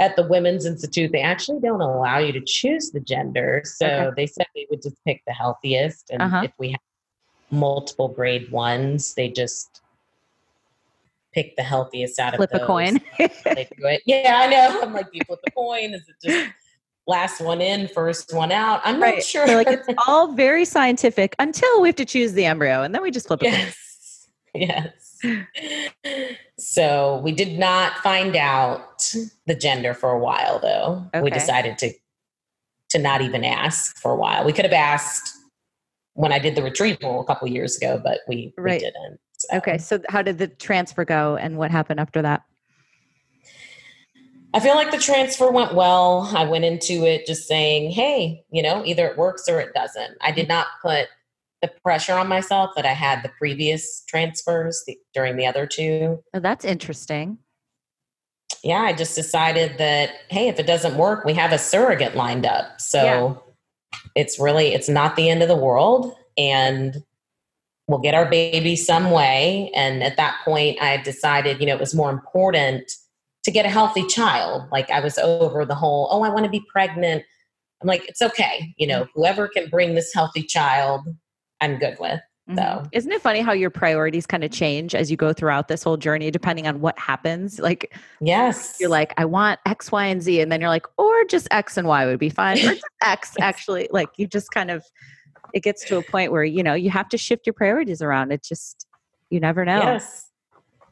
at 0.00 0.16
the 0.16 0.26
Women's 0.28 0.64
Institute, 0.66 1.10
they 1.12 1.20
actually 1.20 1.60
don't 1.60 1.80
allow 1.80 2.18
you 2.18 2.32
to 2.32 2.40
choose 2.40 2.90
the 2.90 3.00
gender. 3.00 3.62
So 3.64 3.86
Okay. 3.86 4.10
they 4.16 4.26
said 4.26 4.46
they 4.54 4.66
would 4.70 4.82
just 4.82 4.96
pick 5.04 5.22
the 5.26 5.32
healthiest. 5.32 6.10
And 6.10 6.22
Uh-huh. 6.22 6.42
if 6.44 6.52
we 6.58 6.70
have 6.70 6.80
multiple 7.50 8.08
grade 8.08 8.50
ones, 8.50 9.14
they 9.14 9.28
just 9.28 9.82
pick 11.32 11.56
the 11.56 11.62
healthiest 11.62 12.18
out 12.18 12.34
Flip 12.36 12.50
of 12.52 12.62
a 12.62 12.66
coin. 12.66 13.00
They 13.18 13.28
do 13.76 13.86
it. 13.86 14.02
Yeah, 14.06 14.40
I 14.42 14.46
know. 14.46 14.80
I'm 14.82 14.92
like, 14.92 15.06
do 15.06 15.18
you 15.18 15.22
flip 15.26 15.40
a 15.46 15.50
coin? 15.50 15.94
Is 15.94 16.02
it 16.08 16.16
just 16.26 16.52
last 17.06 17.40
one 17.40 17.60
in, 17.60 17.88
first 17.88 18.34
one 18.34 18.52
out? 18.52 18.80
I'm 18.84 19.00
not 19.00 19.22
sure. 19.22 19.46
They're 19.46 19.56
like 19.56 19.68
it's 19.68 19.88
all 20.06 20.32
very 20.32 20.64
scientific 20.64 21.34
until 21.38 21.80
we 21.80 21.88
have 21.88 21.96
to 21.96 22.04
choose 22.04 22.32
the 22.34 22.44
embryo, 22.44 22.82
and 22.82 22.94
then 22.94 23.02
we 23.02 23.10
just 23.10 23.26
flip 23.26 23.42
a 23.42 23.50
coin. 23.50 23.66
Yes. 24.54 25.07
So 26.58 27.18
we 27.18 27.32
did 27.32 27.58
not 27.58 27.98
find 27.98 28.36
out 28.36 29.14
the 29.46 29.54
gender 29.54 29.94
for 29.94 30.10
a 30.10 30.18
while 30.18 30.58
though. 30.58 31.08
We 31.22 31.30
decided 31.30 31.78
to 31.78 31.92
to 32.90 32.98
not 32.98 33.20
even 33.20 33.44
ask 33.44 33.96
for 33.98 34.12
a 34.12 34.16
while. 34.16 34.44
We 34.44 34.52
could 34.52 34.64
have 34.64 34.72
asked 34.72 35.36
when 36.14 36.32
I 36.32 36.38
did 36.38 36.56
the 36.56 36.62
retrieval 36.62 37.20
a 37.20 37.24
couple 37.24 37.46
years 37.48 37.76
ago, 37.76 38.00
but 38.02 38.20
we, 38.26 38.52
we 38.58 38.78
didn't. 38.78 39.20
So 39.36 39.56
Okay, 39.58 39.78
so 39.78 40.00
how 40.08 40.22
did 40.22 40.38
the 40.38 40.48
transfer 40.48 41.04
go, 41.04 41.36
and 41.36 41.58
what 41.58 41.70
happened 41.70 42.00
after 42.00 42.22
that? 42.22 42.42
I 44.54 44.60
feel 44.60 44.74
like 44.74 44.90
the 44.90 44.98
transfer 44.98 45.50
went 45.50 45.74
well. 45.74 46.30
I 46.34 46.44
went 46.44 46.64
into 46.64 47.04
it 47.04 47.26
just 47.26 47.46
saying, 47.46 47.90
hey, 47.90 48.42
you 48.50 48.62
know, 48.62 48.84
either 48.84 49.06
it 49.06 49.18
works 49.18 49.48
or 49.48 49.60
it 49.60 49.74
doesn't. 49.74 50.16
I 50.22 50.32
did 50.32 50.48
not 50.48 50.66
put 50.82 51.06
the 51.62 51.70
pressure 51.84 52.14
on 52.14 52.28
myself 52.28 52.70
that 52.76 52.86
I 52.86 52.92
had 52.92 53.22
the 53.22 53.30
previous 53.38 54.04
transfers 54.08 54.84
the, 54.86 54.96
during 55.12 55.36
the 55.36 55.46
other 55.46 55.66
two. 55.66 56.22
Oh, 56.34 56.40
that's 56.40 56.64
interesting. 56.64 57.38
yeah, 58.62 58.80
I 58.80 58.92
just 58.92 59.14
decided 59.14 59.78
that 59.78 60.10
hey, 60.30 60.48
if 60.48 60.58
it 60.58 60.66
doesn't 60.66 60.96
work, 60.96 61.24
we 61.24 61.34
have 61.34 61.52
a 61.52 61.58
surrogate 61.58 62.14
lined 62.14 62.46
up. 62.46 62.80
So 62.80 63.42
it's 64.14 64.38
really 64.38 64.74
it's 64.74 64.88
not 64.88 65.16
the 65.16 65.28
end 65.28 65.42
of 65.42 65.48
the 65.48 65.56
world 65.56 66.14
and 66.36 66.96
we'll 67.88 68.00
get 68.00 68.14
our 68.14 68.28
baby 68.28 68.76
some 68.76 69.10
way 69.10 69.70
and 69.74 70.02
at 70.02 70.16
that 70.16 70.38
point 70.44 70.80
I 70.80 70.98
decided, 70.98 71.60
you 71.60 71.66
know, 71.66 71.74
it 71.74 71.80
was 71.80 71.94
more 71.94 72.10
important 72.10 72.90
to 73.44 73.50
get 73.50 73.64
a 73.64 73.70
healthy 73.70 74.06
child. 74.06 74.68
Like 74.70 74.90
I 74.90 75.00
was 75.00 75.18
over 75.18 75.64
the 75.64 75.74
whole, 75.74 76.08
oh, 76.10 76.22
I 76.22 76.28
want 76.28 76.44
to 76.44 76.50
be 76.50 76.64
pregnant. 76.70 77.24
I'm 77.80 77.86
like, 77.86 78.06
it's 78.08 78.20
okay. 78.20 78.74
You 78.76 78.86
know, 78.86 79.04
mm. 79.04 79.08
whoever 79.14 79.48
can 79.48 79.68
bring 79.68 79.94
this 79.94 80.12
healthy 80.12 80.42
child, 80.42 81.02
I'm 81.60 81.78
good 81.78 81.96
with. 81.98 82.20
Mm-hmm. 82.48 82.56
So- 82.58 82.88
Isn't 82.92 83.12
it 83.12 83.20
funny 83.20 83.40
how 83.40 83.52
your 83.52 83.70
priorities 83.70 84.26
kind 84.26 84.42
of 84.44 84.50
change 84.50 84.94
as 84.94 85.10
you 85.10 85.16
go 85.16 85.32
throughout 85.32 85.68
this 85.68 85.82
whole 85.82 85.96
journey, 85.98 86.30
depending 86.30 86.66
on 86.66 86.80
what 86.80 86.98
happens? 86.98 87.58
Like 87.58 87.94
Yes. 88.20 88.76
you're 88.80 88.88
like, 88.88 89.12
I 89.18 89.24
want 89.26 89.60
X, 89.66 89.92
Y, 89.92 90.06
and 90.06 90.22
Z, 90.22 90.40
and 90.40 90.50
then 90.50 90.60
you're 90.60 90.70
like, 90.70 90.86
or 90.96 91.24
just 91.24 91.46
X 91.50 91.76
and 91.76 91.86
Y 91.86 92.06
would 92.06 92.18
be 92.18 92.30
fine, 92.30 92.58
or 92.58 92.72
just 92.74 92.84
X. 93.02 93.34
Actually, 93.40 93.88
like 93.90 94.08
you 94.16 94.26
just 94.26 94.50
kind 94.50 94.70
of, 94.70 94.82
it 95.52 95.62
gets 95.62 95.84
to 95.86 95.96
a 95.98 96.02
point 96.02 96.32
where 96.32 96.44
you 96.44 96.62
know 96.62 96.74
you 96.74 96.90
have 96.90 97.08
to 97.10 97.18
shift 97.18 97.46
your 97.46 97.54
priorities 97.54 98.00
around. 98.02 98.32
It 98.32 98.42
just, 98.42 98.86
you 99.30 99.40
never 99.40 99.64
know. 99.64 99.78
Yes. 99.80 100.26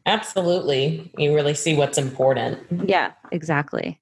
Absolutely. 0.05 1.11
You 1.19 1.35
really 1.35 1.55
see 1.55 1.75
what's 1.77 1.99
important. 1.99 2.61
Yeah, 2.89 3.13
exactly. 3.33 4.01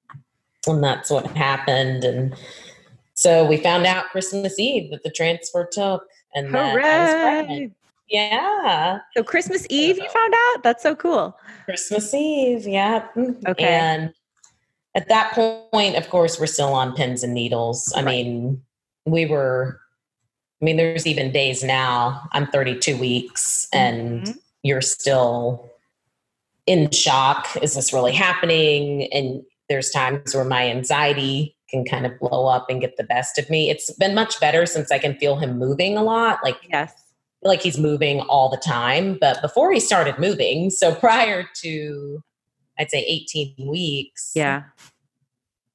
and 0.67 0.83
that's 0.83 1.09
what 1.09 1.25
happened 1.37 2.03
and 2.03 2.35
so 3.13 3.45
we 3.45 3.55
found 3.57 3.85
out 3.85 4.05
christmas 4.09 4.57
eve 4.59 4.89
that 4.91 5.03
the 5.03 5.11
transfer 5.11 5.67
took 5.71 6.03
and 6.35 6.53
that 6.53 6.75
I 6.75 6.99
was 6.99 7.13
pregnant. 7.15 7.49
Hooray! 7.49 7.71
yeah 8.09 8.99
So 9.17 9.23
Christmas 9.23 9.65
Eve, 9.69 9.97
you 9.97 10.07
found 10.09 10.33
out? 10.35 10.63
That's 10.63 10.83
so 10.83 10.95
cool. 10.95 11.35
christmas 11.65 12.13
eve 12.13 12.67
yeah 12.67 13.07
Okay. 13.47 13.63
and 13.65 14.13
at 14.93 15.07
that 15.07 15.33
point 15.33 15.95
of 15.95 16.07
course 16.11 16.39
we're 16.39 16.45
still 16.45 16.71
on 16.73 16.95
pins 16.95 17.23
and 17.23 17.33
needles 17.33 17.91
i 17.95 18.03
Right. 18.03 18.05
mean 18.23 18.61
we 19.07 19.25
were 19.25 19.79
i 20.61 20.65
mean 20.65 20.77
there's 20.77 21.07
even 21.07 21.31
days 21.31 21.63
now 21.63 22.29
i'm 22.33 22.45
32 22.47 22.97
weeks 22.97 23.67
and 23.73 24.21
Mhm. 24.27 24.37
you're 24.61 24.81
still 24.81 25.71
in 26.67 26.89
shock. 26.91 27.47
Is 27.61 27.75
this 27.75 27.93
really 27.93 28.11
happening? 28.13 29.11
And 29.13 29.43
there's 29.69 29.91
times 29.91 30.33
where 30.33 30.43
my 30.43 30.67
anxiety 30.69 31.54
can 31.75 31.85
kind 31.85 32.05
of 32.05 32.17
blow 32.19 32.47
up 32.47 32.69
and 32.69 32.79
get 32.81 32.97
the 32.97 33.03
best 33.03 33.37
of 33.37 33.49
me. 33.49 33.69
It's 33.69 33.91
been 33.93 34.15
much 34.15 34.39
better 34.39 34.65
since 34.65 34.91
I 34.91 34.97
can 34.99 35.15
feel 35.17 35.35
him 35.37 35.57
moving 35.57 35.97
a 35.97 36.03
lot. 36.03 36.39
Like 36.43 36.57
Yes. 36.69 36.93
like 37.43 37.61
he's 37.61 37.77
moving 37.77 38.21
all 38.21 38.49
the 38.49 38.57
time. 38.57 39.17
But 39.19 39.41
before 39.41 39.71
he 39.71 39.79
started 39.79 40.17
moving, 40.19 40.69
so 40.69 40.95
prior 41.07 41.45
to 41.61 42.23
I'd 42.77 42.91
say 42.91 42.99
18 43.07 43.55
weeks, 43.67 44.31
Yeah. 44.35 44.63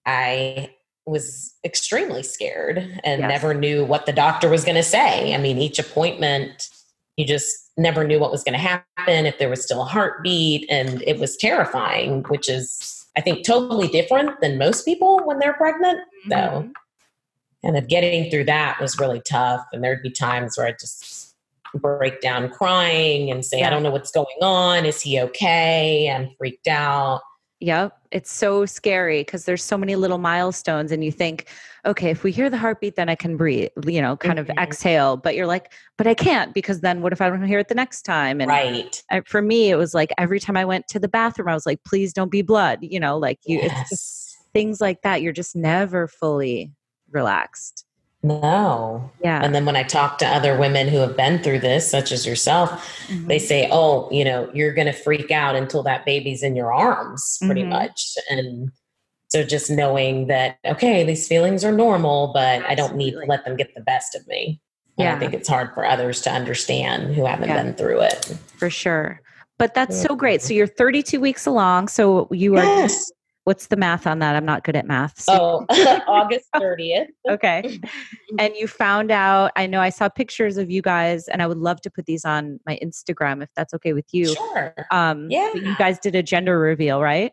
I 0.07 0.71
was 1.07 1.55
extremely 1.65 2.23
scared 2.23 2.79
and 3.05 3.21
Yes. 3.23 3.29
never 3.29 3.55
knew 3.55 3.85
what 3.85 4.07
the 4.07 4.13
doctor 4.13 4.49
was 4.49 4.65
going 4.65 4.77
to 4.77 4.83
say. 4.83 5.35
I 5.35 5.39
mean, 5.39 5.59
each 5.59 5.79
appointment, 5.79 6.69
you 7.17 7.27
just 7.27 7.71
never 7.77 8.05
knew 8.05 8.19
what 8.21 8.31
was 8.31 8.45
going 8.45 8.53
to 8.53 8.59
happen, 8.59 9.27
if 9.27 9.39
there 9.39 9.49
was 9.49 9.63
still 9.63 9.83
a 9.83 9.87
heartbeat, 9.87 10.67
and 10.71 11.03
it 11.03 11.19
was 11.19 11.37
terrifying, 11.37 12.23
which 12.25 12.49
is, 12.49 13.00
I 13.17 13.21
think, 13.21 13.45
totally 13.45 13.89
different 13.89 14.41
than 14.41 14.57
most 14.59 14.85
people 14.85 15.21
when 15.25 15.39
they're 15.39 15.55
pregnant. 15.55 16.01
So, 16.29 16.37
Mhm. 16.37 16.73
kind 17.65 17.77
of 17.77 17.89
getting 17.89 18.31
through 18.31 18.45
that 18.45 18.81
was 18.81 18.99
really 18.99 19.21
tough. 19.21 19.65
And 19.73 19.83
there'd 19.83 20.03
be 20.03 20.11
times 20.11 20.57
where 20.57 20.67
I 20.67 20.73
just 20.73 21.35
break 21.75 22.21
down 22.21 22.49
crying 22.51 23.31
and 23.31 23.45
say, 23.45 23.61
Yeah. 23.61 23.67
I 23.69 23.71
don't 23.71 23.83
know 23.83 23.91
what's 23.91 24.11
going 24.11 24.27
on. 24.43 24.87
Is 24.87 25.01
he 25.01 25.21
okay? 25.21 26.11
I'm 26.11 26.31
freaked 26.39 26.69
out. 26.69 27.21
Yep. 27.61 27.97
It's 28.11 28.33
so 28.33 28.67
scary 28.67 29.21
because 29.21 29.45
there's 29.45 29.63
so 29.63 29.79
many 29.79 29.95
little 29.95 30.19
milestones, 30.19 30.91
and 30.91 31.05
you 31.05 31.13
think, 31.13 31.49
okay, 31.87 32.11
if 32.11 32.25
we 32.25 32.33
hear 32.33 32.51
the 32.51 32.59
heartbeat, 32.59 32.97
then 32.97 33.09
I 33.09 33.15
can 33.15 33.37
breathe, 33.37 33.69
you 33.87 34.03
know, 34.03 34.17
kind 34.17 34.39
Mhm. 34.39 34.43
of 34.43 34.51
exhale. 34.59 35.17
But 35.17 35.37
you're 35.37 35.47
like, 35.47 35.73
but 35.97 36.07
I 36.07 36.15
can't 36.15 36.53
because 36.53 36.81
then 36.81 37.03
what 37.03 37.13
if 37.13 37.21
I 37.21 37.31
don't 37.31 37.45
hear 37.45 37.61
it 37.61 37.69
the 37.69 37.75
next 37.75 38.03
time? 38.03 38.41
And 38.41 38.49
right. 38.49 39.03
I, 39.11 39.21
for 39.27 39.41
me, 39.41 39.71
it 39.71 39.77
was 39.77 39.95
like 39.95 40.13
every 40.19 40.41
time 40.41 40.57
I 40.57 40.65
went 40.65 40.89
to 40.89 40.99
the 40.99 41.09
bathroom, 41.09 41.49
I 41.49 41.55
was 41.55 41.67
like, 41.67 41.83
please 41.85 42.13
don't 42.13 42.31
be 42.31 42.43
blood, 42.43 42.81
you 42.83 42.99
know, 42.99 43.17
like 43.17 43.39
you, 43.47 43.59
it's 43.59 43.81
just 43.89 43.91
Yes. 43.91 44.37
things 44.53 44.81
like 44.81 45.03
that. 45.03 45.23
You're 45.23 45.33
just 45.33 45.55
never 45.55 46.09
fully 46.09 46.73
relaxed. 47.11 47.85
No. 48.23 49.11
Yeah. 49.23 49.41
And 49.43 49.55
then 49.55 49.65
when 49.65 49.77
I 49.77 49.83
talk 49.83 50.19
to 50.19 50.27
other 50.27 50.59
women 50.59 50.89
who 50.89 50.99
have 50.99 51.17
been 51.17 51.43
through 51.43 51.61
this, 51.61 51.89
such 51.91 52.13
as 52.13 52.27
yourself, 52.27 52.71
Mhm. 53.09 53.29
they 53.29 53.39
say, 53.39 53.69
oh, 53.73 54.11
you 54.11 54.25
know, 54.25 54.51
you're 54.53 54.75
going 54.75 54.87
to 54.87 54.93
freak 54.93 55.31
out 55.31 55.57
until 55.57 55.83
that 55.85 56.05
baby's 56.05 56.43
in 56.43 56.55
your 56.55 56.73
arms, 56.73 57.39
pretty 57.47 57.63
Mhm. 57.63 57.69
much. 57.71 58.15
And 58.29 58.71
so 59.29 59.43
just 59.43 59.71
knowing 59.71 60.27
that, 60.27 60.59
okay, 60.67 61.03
these 61.03 61.27
feelings 61.29 61.65
are 61.65 61.73
normal, 61.73 62.33
but 62.35 62.63
I 62.69 62.75
don't 62.75 62.97
need 62.97 63.13
to 63.13 63.21
let 63.21 63.45
them 63.45 63.57
get 63.57 63.75
the 63.75 63.81
best 63.81 64.15
of 64.15 64.27
me. 64.27 64.61
And 64.99 65.07
Yeah. 65.07 65.15
I 65.15 65.19
think 65.19 65.33
it's 65.33 65.49
hard 65.49 65.73
for 65.73 65.87
others 65.87 66.21
to 66.23 66.31
understand 66.31 67.15
who 67.15 67.25
haven't 67.25 67.49
Yeah. 67.49 67.63
been 67.63 67.75
through 67.75 68.01
it. 68.03 68.35
for 68.59 68.69
sure. 68.69 69.23
But 69.59 69.73
that's 69.73 69.99
so 70.01 70.15
great. 70.15 70.43
So 70.43 70.53
you're 70.53 70.67
32 70.67 71.21
weeks 71.21 71.47
along. 71.47 71.89
So 71.89 72.29
you 72.31 72.57
are, 72.59 72.65
Yes. 72.65 73.11
What's 73.51 73.67
the 73.67 73.77
math 73.77 74.07
on 74.07 74.21
that? 74.21 74.37
I'm 74.37 74.45
not 74.45 74.63
good 74.63 74.77
at 74.77 74.87
math. 74.87 75.19
So 75.19 75.67
Oh, 75.69 76.01
August 76.07 76.47
30th. 76.55 77.09
okay. 77.29 77.81
And 78.39 78.55
you 78.55 78.69
found 78.69 79.11
out, 79.11 79.51
I 79.57 79.67
know 79.67 79.81
I 79.81 79.89
saw 79.91 80.09
pictures 80.09 80.57
of 80.57 80.71
you 80.71 80.83
guys, 80.83 81.27
and 81.27 81.43
I 81.43 81.49
would 81.49 81.59
love 81.59 81.81
to 81.81 81.91
put 81.91 82.07
these 82.07 82.25
on 82.25 82.61
my 82.65 82.79
Instagram 82.81 83.43
if 83.43 83.49
that's 83.57 83.75
okay 83.75 83.93
with 83.93 84.05
you. 84.13 84.27
Sure. 84.37 84.73
Um, 84.93 85.29
Yeah. 85.29 85.53
You 85.53 85.77
guys 85.79 85.99
did 85.99 86.15
a 86.15 86.23
gender 86.23 86.61
reveal, 86.61 87.03
right? 87.03 87.33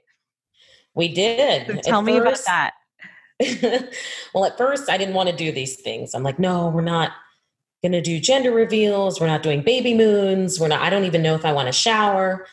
We 0.96 1.08
did. 1.08 1.68
So 1.68 1.74
At 1.74 1.84
tell 1.84 2.02
me 2.02 2.18
about 2.18 2.42
that. 2.48 2.74
well, 4.34 4.46
at 4.46 4.58
first, 4.58 4.90
I 4.90 4.98
didn't 4.98 5.14
want 5.14 5.30
to 5.30 5.36
do 5.36 5.52
these 5.52 5.76
things. 5.76 6.16
I'm 6.16 6.24
like, 6.24 6.40
no, 6.40 6.70
we're 6.70 6.82
not 6.82 7.12
going 7.84 7.92
to 7.92 8.02
do 8.02 8.20
gender 8.20 8.52
reveals. 8.52 9.22
We're 9.22 9.28
not 9.28 9.44
doing 9.44 9.62
baby 9.62 9.94
moons. 9.94 10.60
We're 10.60 10.70
not, 10.70 10.82
I 10.82 10.90
don't 10.90 11.04
even 11.06 11.22
know 11.22 11.36
if 11.36 11.46
I 11.46 11.54
want 11.54 11.68
to 11.68 11.74
shower. 11.74 12.48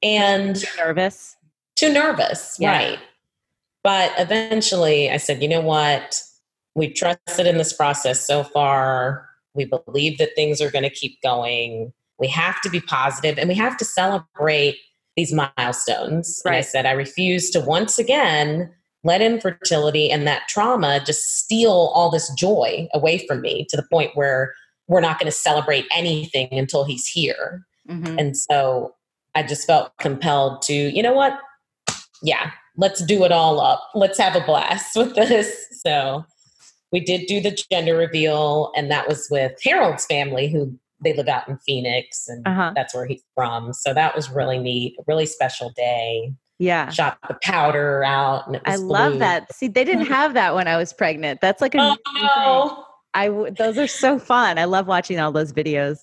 And 0.00 0.64
nervous. 0.78 1.36
Too 1.80 1.92
nervous, 1.92 2.56
Yeah. 2.58 2.70
right? 2.72 2.98
But 3.82 4.12
eventually, 4.18 5.10
I 5.10 5.16
said, 5.16 5.42
you 5.42 5.48
know 5.48 5.60
what? 5.62 6.20
We've 6.74 6.94
trusted 6.94 7.46
in 7.46 7.56
this 7.56 7.72
process 7.72 8.24
so 8.26 8.44
far. 8.44 9.26
We 9.54 9.64
believe 9.64 10.18
that 10.18 10.34
things 10.36 10.60
are 10.60 10.70
going 10.70 10.84
to 10.84 10.90
keep 10.90 11.20
going. 11.22 11.92
We 12.18 12.28
have 12.28 12.60
to 12.60 12.70
be 12.70 12.80
positive 12.80 13.38
and 13.38 13.48
we 13.48 13.54
have 13.54 13.76
to 13.78 13.84
celebrate 13.84 14.76
these 15.16 15.32
milestones. 15.32 16.42
And 16.44 16.54
I 16.54 16.60
said, 16.60 16.86
I 16.86 16.92
refuse 16.92 17.50
to 17.50 17.60
once 17.60 17.98
again 17.98 18.70
let 19.02 19.22
infertility 19.22 20.10
and 20.10 20.26
that 20.26 20.42
trauma 20.48 21.00
just 21.04 21.38
steal 21.38 21.90
all 21.94 22.10
this 22.10 22.30
joy 22.34 22.86
away 22.92 23.24
from 23.26 23.40
me 23.40 23.66
to 23.70 23.76
the 23.76 23.86
point 23.90 24.14
where 24.14 24.52
we're 24.88 25.00
not 25.00 25.18
going 25.18 25.26
to 25.30 25.36
celebrate 25.36 25.86
anything 25.90 26.48
until 26.52 26.84
he's 26.84 27.06
here. 27.06 27.64
Mhm. 27.88 28.18
And 28.20 28.36
so 28.36 28.94
I 29.34 29.42
just 29.42 29.66
felt 29.66 29.92
compelled 29.98 30.60
to, 30.62 30.74
you 30.74 31.02
know 31.02 31.14
what? 31.14 31.38
Yeah, 32.22 32.50
let's 32.76 33.04
do 33.04 33.24
it 33.24 33.32
all 33.32 33.60
up. 33.60 33.82
Let's 33.94 34.18
have 34.18 34.36
a 34.36 34.40
blast 34.40 34.96
with 34.96 35.14
this. 35.14 35.66
So 35.82 36.24
we 36.92 37.00
did 37.00 37.26
do 37.26 37.40
the 37.40 37.56
gender 37.70 37.96
reveal, 37.96 38.72
and 38.76 38.90
that 38.90 39.08
was 39.08 39.28
with 39.30 39.52
Harold's 39.64 40.06
family, 40.06 40.48
who 40.48 40.76
they 41.02 41.14
live 41.14 41.28
out 41.28 41.48
in 41.48 41.56
Phoenix, 41.58 42.28
and 42.28 42.46
Uh-huh. 42.46 42.72
that's 42.74 42.94
where 42.94 43.06
he's 43.06 43.22
from. 43.34 43.72
So 43.72 43.94
that 43.94 44.14
was 44.14 44.30
really 44.30 44.58
neat, 44.58 44.96
a 44.98 45.02
really 45.06 45.26
special 45.26 45.70
day. 45.76 46.32
Yeah. 46.58 46.90
shot 46.90 47.16
the 47.26 47.38
powder 47.42 48.04
out. 48.04 48.46
And 48.46 48.56
it 48.56 48.62
I 48.66 48.72
was 48.72 48.82
love 48.82 49.18
that. 49.20 49.50
See, 49.50 49.66
they 49.66 49.82
didn't 49.82 50.04
have 50.08 50.34
that 50.34 50.54
when 50.54 50.68
I 50.68 50.76
was 50.76 50.92
pregnant. 50.92 51.40
That's 51.40 51.62
like 51.62 51.74
a 51.74 51.78
Oh, 51.80 51.96
no. 52.76 52.84
I 53.14 53.28
w- 53.28 53.50
those 53.50 53.78
are 53.78 53.86
so 53.86 54.18
fun. 54.18 54.58
I 54.58 54.64
love 54.66 54.86
watching 54.86 55.18
all 55.18 55.32
those 55.32 55.54
videos. 55.54 56.00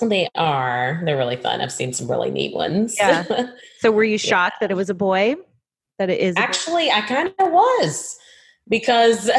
They 0.00 0.28
are. 0.34 1.00
They're 1.04 1.16
really 1.16 1.36
fun. 1.36 1.60
I've 1.60 1.72
seen 1.72 1.92
some 1.92 2.10
really 2.10 2.30
neat 2.30 2.54
ones. 2.54 2.96
Yeah. 2.98 3.24
So 3.80 3.92
were 3.92 4.04
you 4.04 4.18
shocked 4.18 4.60
that 4.60 4.70
it 4.70 4.74
was 4.74 4.88
a 4.90 4.94
boy? 4.94 5.36
That 5.98 6.10
it 6.10 6.18
is? 6.18 6.34
Actually, 6.36 6.90
I 6.90 7.02
kind 7.02 7.28
of 7.38 7.52
was 7.52 8.16
because 8.68 9.30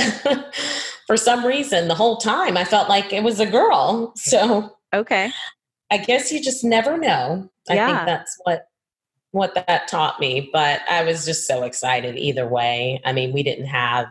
for 1.08 1.18
some 1.18 1.43
reason, 1.45 1.88
the 1.88 1.95
whole 1.95 2.18
time 2.18 2.55
I 2.55 2.64
felt 2.64 2.88
like 2.88 3.12
it 3.12 3.24
was 3.24 3.39
a 3.39 3.45
girl. 3.45 4.14
So 4.16 4.78
okay. 4.93 5.32
I 5.91 5.97
guess 5.97 6.32
you 6.32 6.41
just 6.41 6.64
never 6.64 6.97
know. 6.97 7.49
I 7.70 7.76
Yeah. 7.76 7.88
think 7.88 8.05
that's 8.05 8.38
what 8.43 8.68
what 9.32 9.53
that 9.55 9.88
taught 9.88 10.20
me. 10.20 10.49
But 10.53 10.82
I 10.89 11.03
was 11.03 11.26
just 11.26 11.45
so 11.47 11.64
excited 11.64 12.16
either 12.16 12.47
way. 12.47 13.01
I 13.03 13.12
mean, 13.12 13.34
we 13.34 13.43
didn't 13.43 13.66
have 13.68 14.08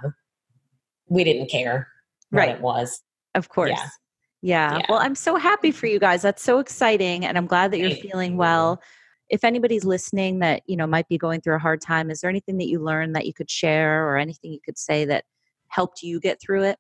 we 1.09 1.25
didn't 1.25 1.51
care 1.51 1.89
what 2.31 2.41
Right. 2.41 2.51
it 2.57 2.61
was. 2.61 3.01
Of 3.35 3.49
course. 3.49 3.71
Yeah. 3.71 3.89
Yeah. 4.47 4.79
Yeah. 4.79 4.87
Well, 4.89 5.01
I'm 5.01 5.17
so 5.17 5.35
happy 5.35 5.73
for 5.73 5.89
you 5.89 5.99
guys. 5.99 6.23
That's 6.23 6.41
so 6.41 6.61
exciting. 6.61 7.27
And 7.27 7.37
I'm 7.37 7.47
glad 7.47 7.73
that 7.73 7.79
you're 7.79 7.91
feeling 7.91 8.37
well. 8.37 8.81
If 9.29 9.43
anybody's 9.43 9.85
listening 9.85 10.39
that, 10.39 10.63
you 10.67 10.77
know, 10.77 10.87
might 10.87 11.09
be 11.09 11.19
going 11.19 11.41
through 11.41 11.57
a 11.57 11.59
hard 11.59 11.81
time, 11.81 12.13
is 12.13 12.21
there 12.21 12.31
anything 12.31 12.59
that 12.59 12.69
you 12.69 12.79
learned 12.79 13.17
that 13.17 13.27
you 13.27 13.35
could 13.35 13.51
share 13.51 14.07
or 14.07 14.17
anything 14.17 14.53
you 14.53 14.61
could 14.65 14.79
say 14.79 15.05
that 15.07 15.25
helped 15.67 16.01
you 16.01 16.21
get 16.21 16.41
through 16.41 16.63
it? 16.63 16.79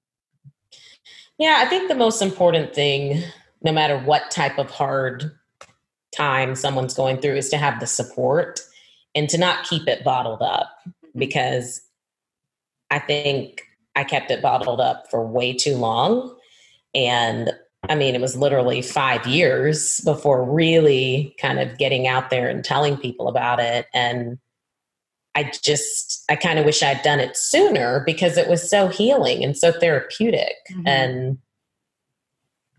Yeah, 1.38 1.56
I 1.58 1.68
think 1.68 1.88
the 1.88 1.96
most 1.96 2.22
important 2.22 2.72
thing, 2.72 3.24
no 3.62 3.72
matter 3.72 3.98
what 3.98 4.30
type 4.30 4.58
of 4.58 4.70
hard 4.70 5.32
time 6.14 6.54
someone's 6.54 6.94
going 6.94 7.20
through, 7.20 7.34
is 7.34 7.48
to 7.48 7.56
have 7.56 7.80
the 7.80 7.86
support 7.88 8.60
and 9.16 9.28
to 9.28 9.38
not 9.38 9.64
keep 9.64 9.88
it 9.88 10.04
bottled 10.04 10.40
up 10.40 10.70
mm-hmm. 10.88 11.18
because 11.18 11.80
I 12.92 13.00
think 13.00 13.62
I 13.96 14.04
kept 14.04 14.30
it 14.30 14.40
bottled 14.40 14.80
up 14.80 15.10
for 15.10 15.26
way 15.26 15.52
too 15.52 15.74
long. 15.74 16.32
And 16.94 17.52
I 17.88 17.94
mean, 17.94 18.14
it 18.14 18.20
was 18.20 18.36
literally 18.36 18.82
five 18.82 19.26
years 19.26 20.00
before 20.04 20.44
really 20.44 21.34
kind 21.40 21.58
of 21.58 21.78
getting 21.78 22.06
out 22.06 22.30
there 22.30 22.48
and 22.48 22.64
telling 22.64 22.96
people 22.96 23.28
about 23.28 23.60
it. 23.60 23.86
And 23.94 24.38
I 25.34 25.52
just, 25.62 26.24
I 26.30 26.36
kind 26.36 26.58
of 26.58 26.64
wish 26.64 26.82
I'd 26.82 27.02
done 27.02 27.20
it 27.20 27.36
sooner 27.36 28.02
because 28.06 28.36
it 28.36 28.48
was 28.48 28.68
so 28.68 28.88
healing 28.88 29.44
and 29.44 29.56
so 29.56 29.70
therapeutic. 29.72 30.54
Mhm. 30.70 30.82
And 30.86 31.38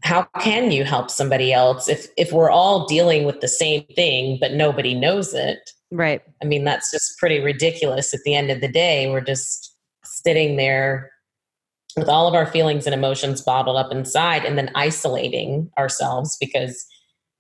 how 0.03 0.23
can 0.39 0.71
you 0.71 0.83
help 0.83 1.09
somebody 1.09 1.51
else 1.51 1.89
if 1.89 2.07
if 2.17 2.31
we're 2.31 2.51
all 2.51 2.85
dealing 2.85 3.25
with 3.25 3.41
the 3.41 3.47
same 3.47 3.83
thing 3.95 4.37
but 4.39 4.53
nobody 4.53 4.93
knows 4.93 5.33
it? 5.33 5.71
Right. 5.91 6.21
I 6.41 6.45
mean, 6.45 6.63
that's 6.63 6.91
just 6.91 7.17
pretty 7.17 7.39
ridiculous. 7.39 8.13
At 8.13 8.21
the 8.25 8.35
end 8.35 8.51
of 8.51 8.61
the 8.61 8.67
day, 8.67 9.09
we're 9.09 9.21
just 9.21 9.73
sitting 10.03 10.57
there 10.57 11.11
with 11.97 12.07
all 12.07 12.27
of 12.27 12.35
our 12.35 12.45
feelings 12.45 12.85
and 12.85 12.93
emotions 12.93 13.41
bottled 13.41 13.75
up 13.75 13.91
inside 13.91 14.45
and 14.45 14.57
then 14.57 14.71
isolating 14.75 15.69
ourselves 15.77 16.37
because 16.39 16.85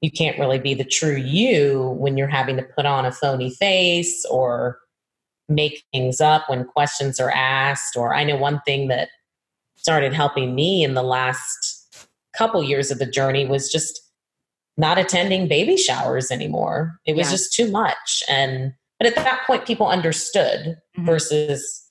you 0.01 0.11
can't 0.11 0.37
really 0.39 0.59
be 0.59 0.73
the 0.73 0.83
true 0.83 1.15
you 1.15 1.95
when 1.99 2.17
you're 2.17 2.27
having 2.27 2.57
to 2.57 2.63
put 2.63 2.85
on 2.85 3.05
a 3.05 3.11
phony 3.11 3.51
face 3.51 4.25
or 4.29 4.79
make 5.47 5.83
things 5.93 6.19
up 6.19 6.49
when 6.49 6.65
questions 6.65 7.19
are 7.19 7.31
asked. 7.31 7.95
Or 7.95 8.13
I 8.13 8.23
know 8.23 8.35
one 8.35 8.59
thing 8.65 8.87
that 8.89 9.09
started 9.75 10.11
helping 10.13 10.53
me 10.55 10.83
in 10.83 10.95
the 10.95 11.03
last 11.03 12.07
couple 12.35 12.63
years 12.63 12.91
of 12.91 12.99
the 12.99 13.05
journey 13.05 13.45
was 13.45 13.71
just 13.71 14.01
not 14.75 14.97
attending 14.97 15.47
baby 15.47 15.77
showers 15.77 16.29
anymore. 16.29 16.99
It 17.05 17.15
was 17.15 17.27
Yeah. 17.27 17.31
just 17.31 17.53
too 17.53 17.71
much. 17.71 18.23
And 18.27 18.73
but 18.99 19.05
at 19.07 19.15
that 19.15 19.43
point 19.45 19.67
people 19.67 19.87
understood 19.87 20.77
Mhm. 20.97 21.05
versus 21.05 21.83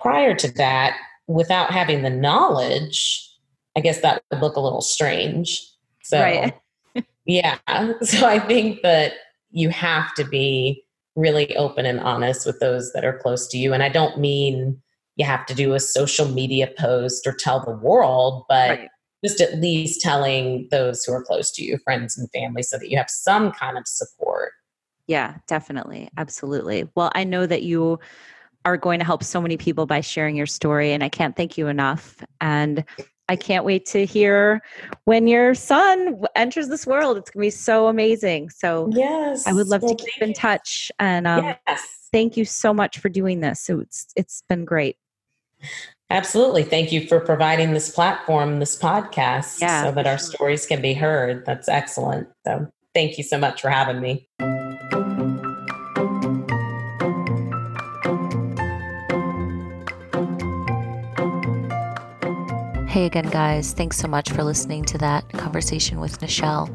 prior 0.00 0.34
to 0.34 0.50
that, 0.54 0.96
without 1.32 1.70
having 1.70 2.02
the 2.02 2.10
knowledge, 2.10 3.28
I 3.76 3.80
guess 3.80 4.00
that 4.00 4.22
would 4.30 4.40
look 4.40 4.56
a 4.56 4.60
little 4.60 4.82
strange. 4.82 5.60
So 6.02 6.20
Right. 6.20 6.54
yeah. 7.26 7.58
So 8.02 8.26
I 8.26 8.38
think 8.38 8.82
that 8.82 9.14
you 9.50 9.70
have 9.70 10.14
to 10.14 10.24
be 10.24 10.84
really 11.14 11.54
open 11.56 11.86
and 11.86 12.00
honest 12.00 12.46
with 12.46 12.58
those 12.60 12.92
that 12.92 13.04
are 13.04 13.18
close 13.18 13.46
to 13.48 13.58
you. 13.58 13.72
And 13.72 13.82
I 13.82 13.88
don't 13.88 14.18
mean 14.18 14.80
you 15.16 15.26
have 15.26 15.44
to 15.46 15.54
do 15.54 15.74
a 15.74 15.80
social 15.80 16.26
media 16.26 16.70
post 16.78 17.26
or 17.26 17.34
tell 17.34 17.60
the 17.64 17.76
world, 17.76 18.44
but 18.48 18.70
Right. 18.70 18.88
just 19.24 19.40
at 19.40 19.58
least 19.60 20.00
telling 20.00 20.68
those 20.70 21.04
who 21.04 21.12
are 21.12 21.22
close 21.22 21.50
to 21.52 21.62
you, 21.62 21.78
friends 21.84 22.16
and 22.16 22.30
family, 22.32 22.62
so 22.62 22.78
that 22.78 22.88
you 22.88 22.96
have 22.96 23.10
some 23.10 23.52
kind 23.52 23.76
of 23.76 23.86
support. 23.86 24.52
Yeah, 25.06 25.36
definitely. 25.46 26.08
Absolutely. 26.16 26.88
Well, 26.94 27.12
I 27.14 27.24
know 27.24 27.44
that 27.46 27.62
you 27.62 28.00
are 28.64 28.76
going 28.76 28.98
to 28.98 29.04
help 29.04 29.24
so 29.24 29.40
many 29.40 29.56
people 29.56 29.86
by 29.86 30.00
sharing 30.00 30.36
your 30.36 30.46
story, 30.46 30.92
and 30.92 31.02
I 31.02 31.08
can't 31.08 31.36
thank 31.36 31.58
you 31.58 31.68
enough. 31.68 32.24
And 32.40 32.84
I 33.28 33.36
can't 33.36 33.64
wait 33.64 33.86
to 33.86 34.04
hear 34.04 34.60
when 35.04 35.26
your 35.26 35.54
son 35.54 36.22
enters 36.36 36.68
this 36.68 36.86
world. 36.86 37.16
It's 37.16 37.30
going 37.30 37.42
to 37.42 37.46
be 37.46 37.50
so 37.50 37.88
amazing. 37.88 38.50
So 38.50 38.90
Yes. 38.92 39.46
I 39.46 39.52
would 39.52 39.68
love 39.68 39.82
Well, 39.82 39.94
to 39.94 40.04
keep 40.04 40.20
in 40.20 40.34
touch. 40.34 40.92
And 40.98 41.26
um, 41.26 41.54
yes. 41.66 42.08
thank 42.12 42.36
you 42.36 42.44
so 42.44 42.74
much 42.74 42.98
for 42.98 43.08
doing 43.08 43.40
this. 43.40 43.60
So 43.60 43.80
it's 43.80 44.08
it's 44.16 44.42
been 44.48 44.64
great. 44.64 44.96
Absolutely. 46.10 46.62
Thank 46.62 46.92
you 46.92 47.06
for 47.06 47.20
providing 47.20 47.72
this 47.72 47.88
platform, 47.88 48.58
this 48.58 48.78
podcast, 48.78 49.62
Yeah, 49.62 49.84
so 49.84 49.92
that 49.92 50.06
our 50.06 50.18
stories 50.18 50.66
can 50.66 50.82
be 50.82 50.92
heard. 50.92 51.46
That's 51.46 51.68
excellent. 51.68 52.28
So 52.46 52.68
thank 52.92 53.16
you 53.16 53.24
so 53.24 53.38
much 53.38 53.62
for 53.62 53.70
having 53.70 54.00
me. 54.00 54.28
Hey 62.92 63.06
again, 63.06 63.30
guys. 63.30 63.72
Thanks 63.72 63.96
so 63.96 64.06
much 64.06 64.30
for 64.32 64.44
listening 64.44 64.84
to 64.84 64.98
that 64.98 65.26
conversation 65.30 65.98
with 65.98 66.20
Nichelle. 66.20 66.70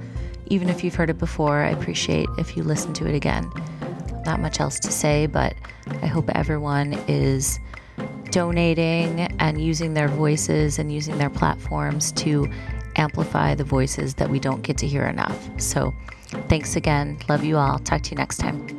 Even 0.47 0.67
if 0.67 0.83
you've 0.83 0.95
heard 0.95 1.11
it 1.11 1.19
before, 1.19 1.59
I 1.59 1.69
appreciate 1.69 2.27
if 2.39 2.57
you 2.57 2.63
listen 2.63 2.91
to 2.93 3.05
it 3.05 3.13
again. 3.13 3.47
Not 4.25 4.39
much 4.39 4.59
else 4.59 4.79
to 4.79 4.91
say, 4.91 5.27
but 5.27 5.53
I 6.01 6.07
hope 6.07 6.27
everyone 6.31 6.93
is 7.07 7.59
donating 8.31 9.31
and 9.39 9.61
using 9.61 9.93
their 9.93 10.07
voices 10.07 10.79
and 10.79 10.91
using 10.91 11.19
their 11.19 11.29
platforms 11.29 12.11
to 12.13 12.51
amplify 12.95 13.53
the 13.53 13.63
voices 13.63 14.15
that 14.15 14.27
we 14.27 14.39
don't 14.39 14.63
get 14.63 14.79
to 14.79 14.87
hear 14.87 15.05
enough. 15.05 15.47
So, 15.61 15.93
thanks 16.49 16.75
again. 16.75 17.19
Love 17.29 17.43
you 17.43 17.57
all. 17.57 17.77
Talk 17.77 18.01
to 18.01 18.09
you 18.09 18.17
next 18.17 18.37
time. 18.37 18.76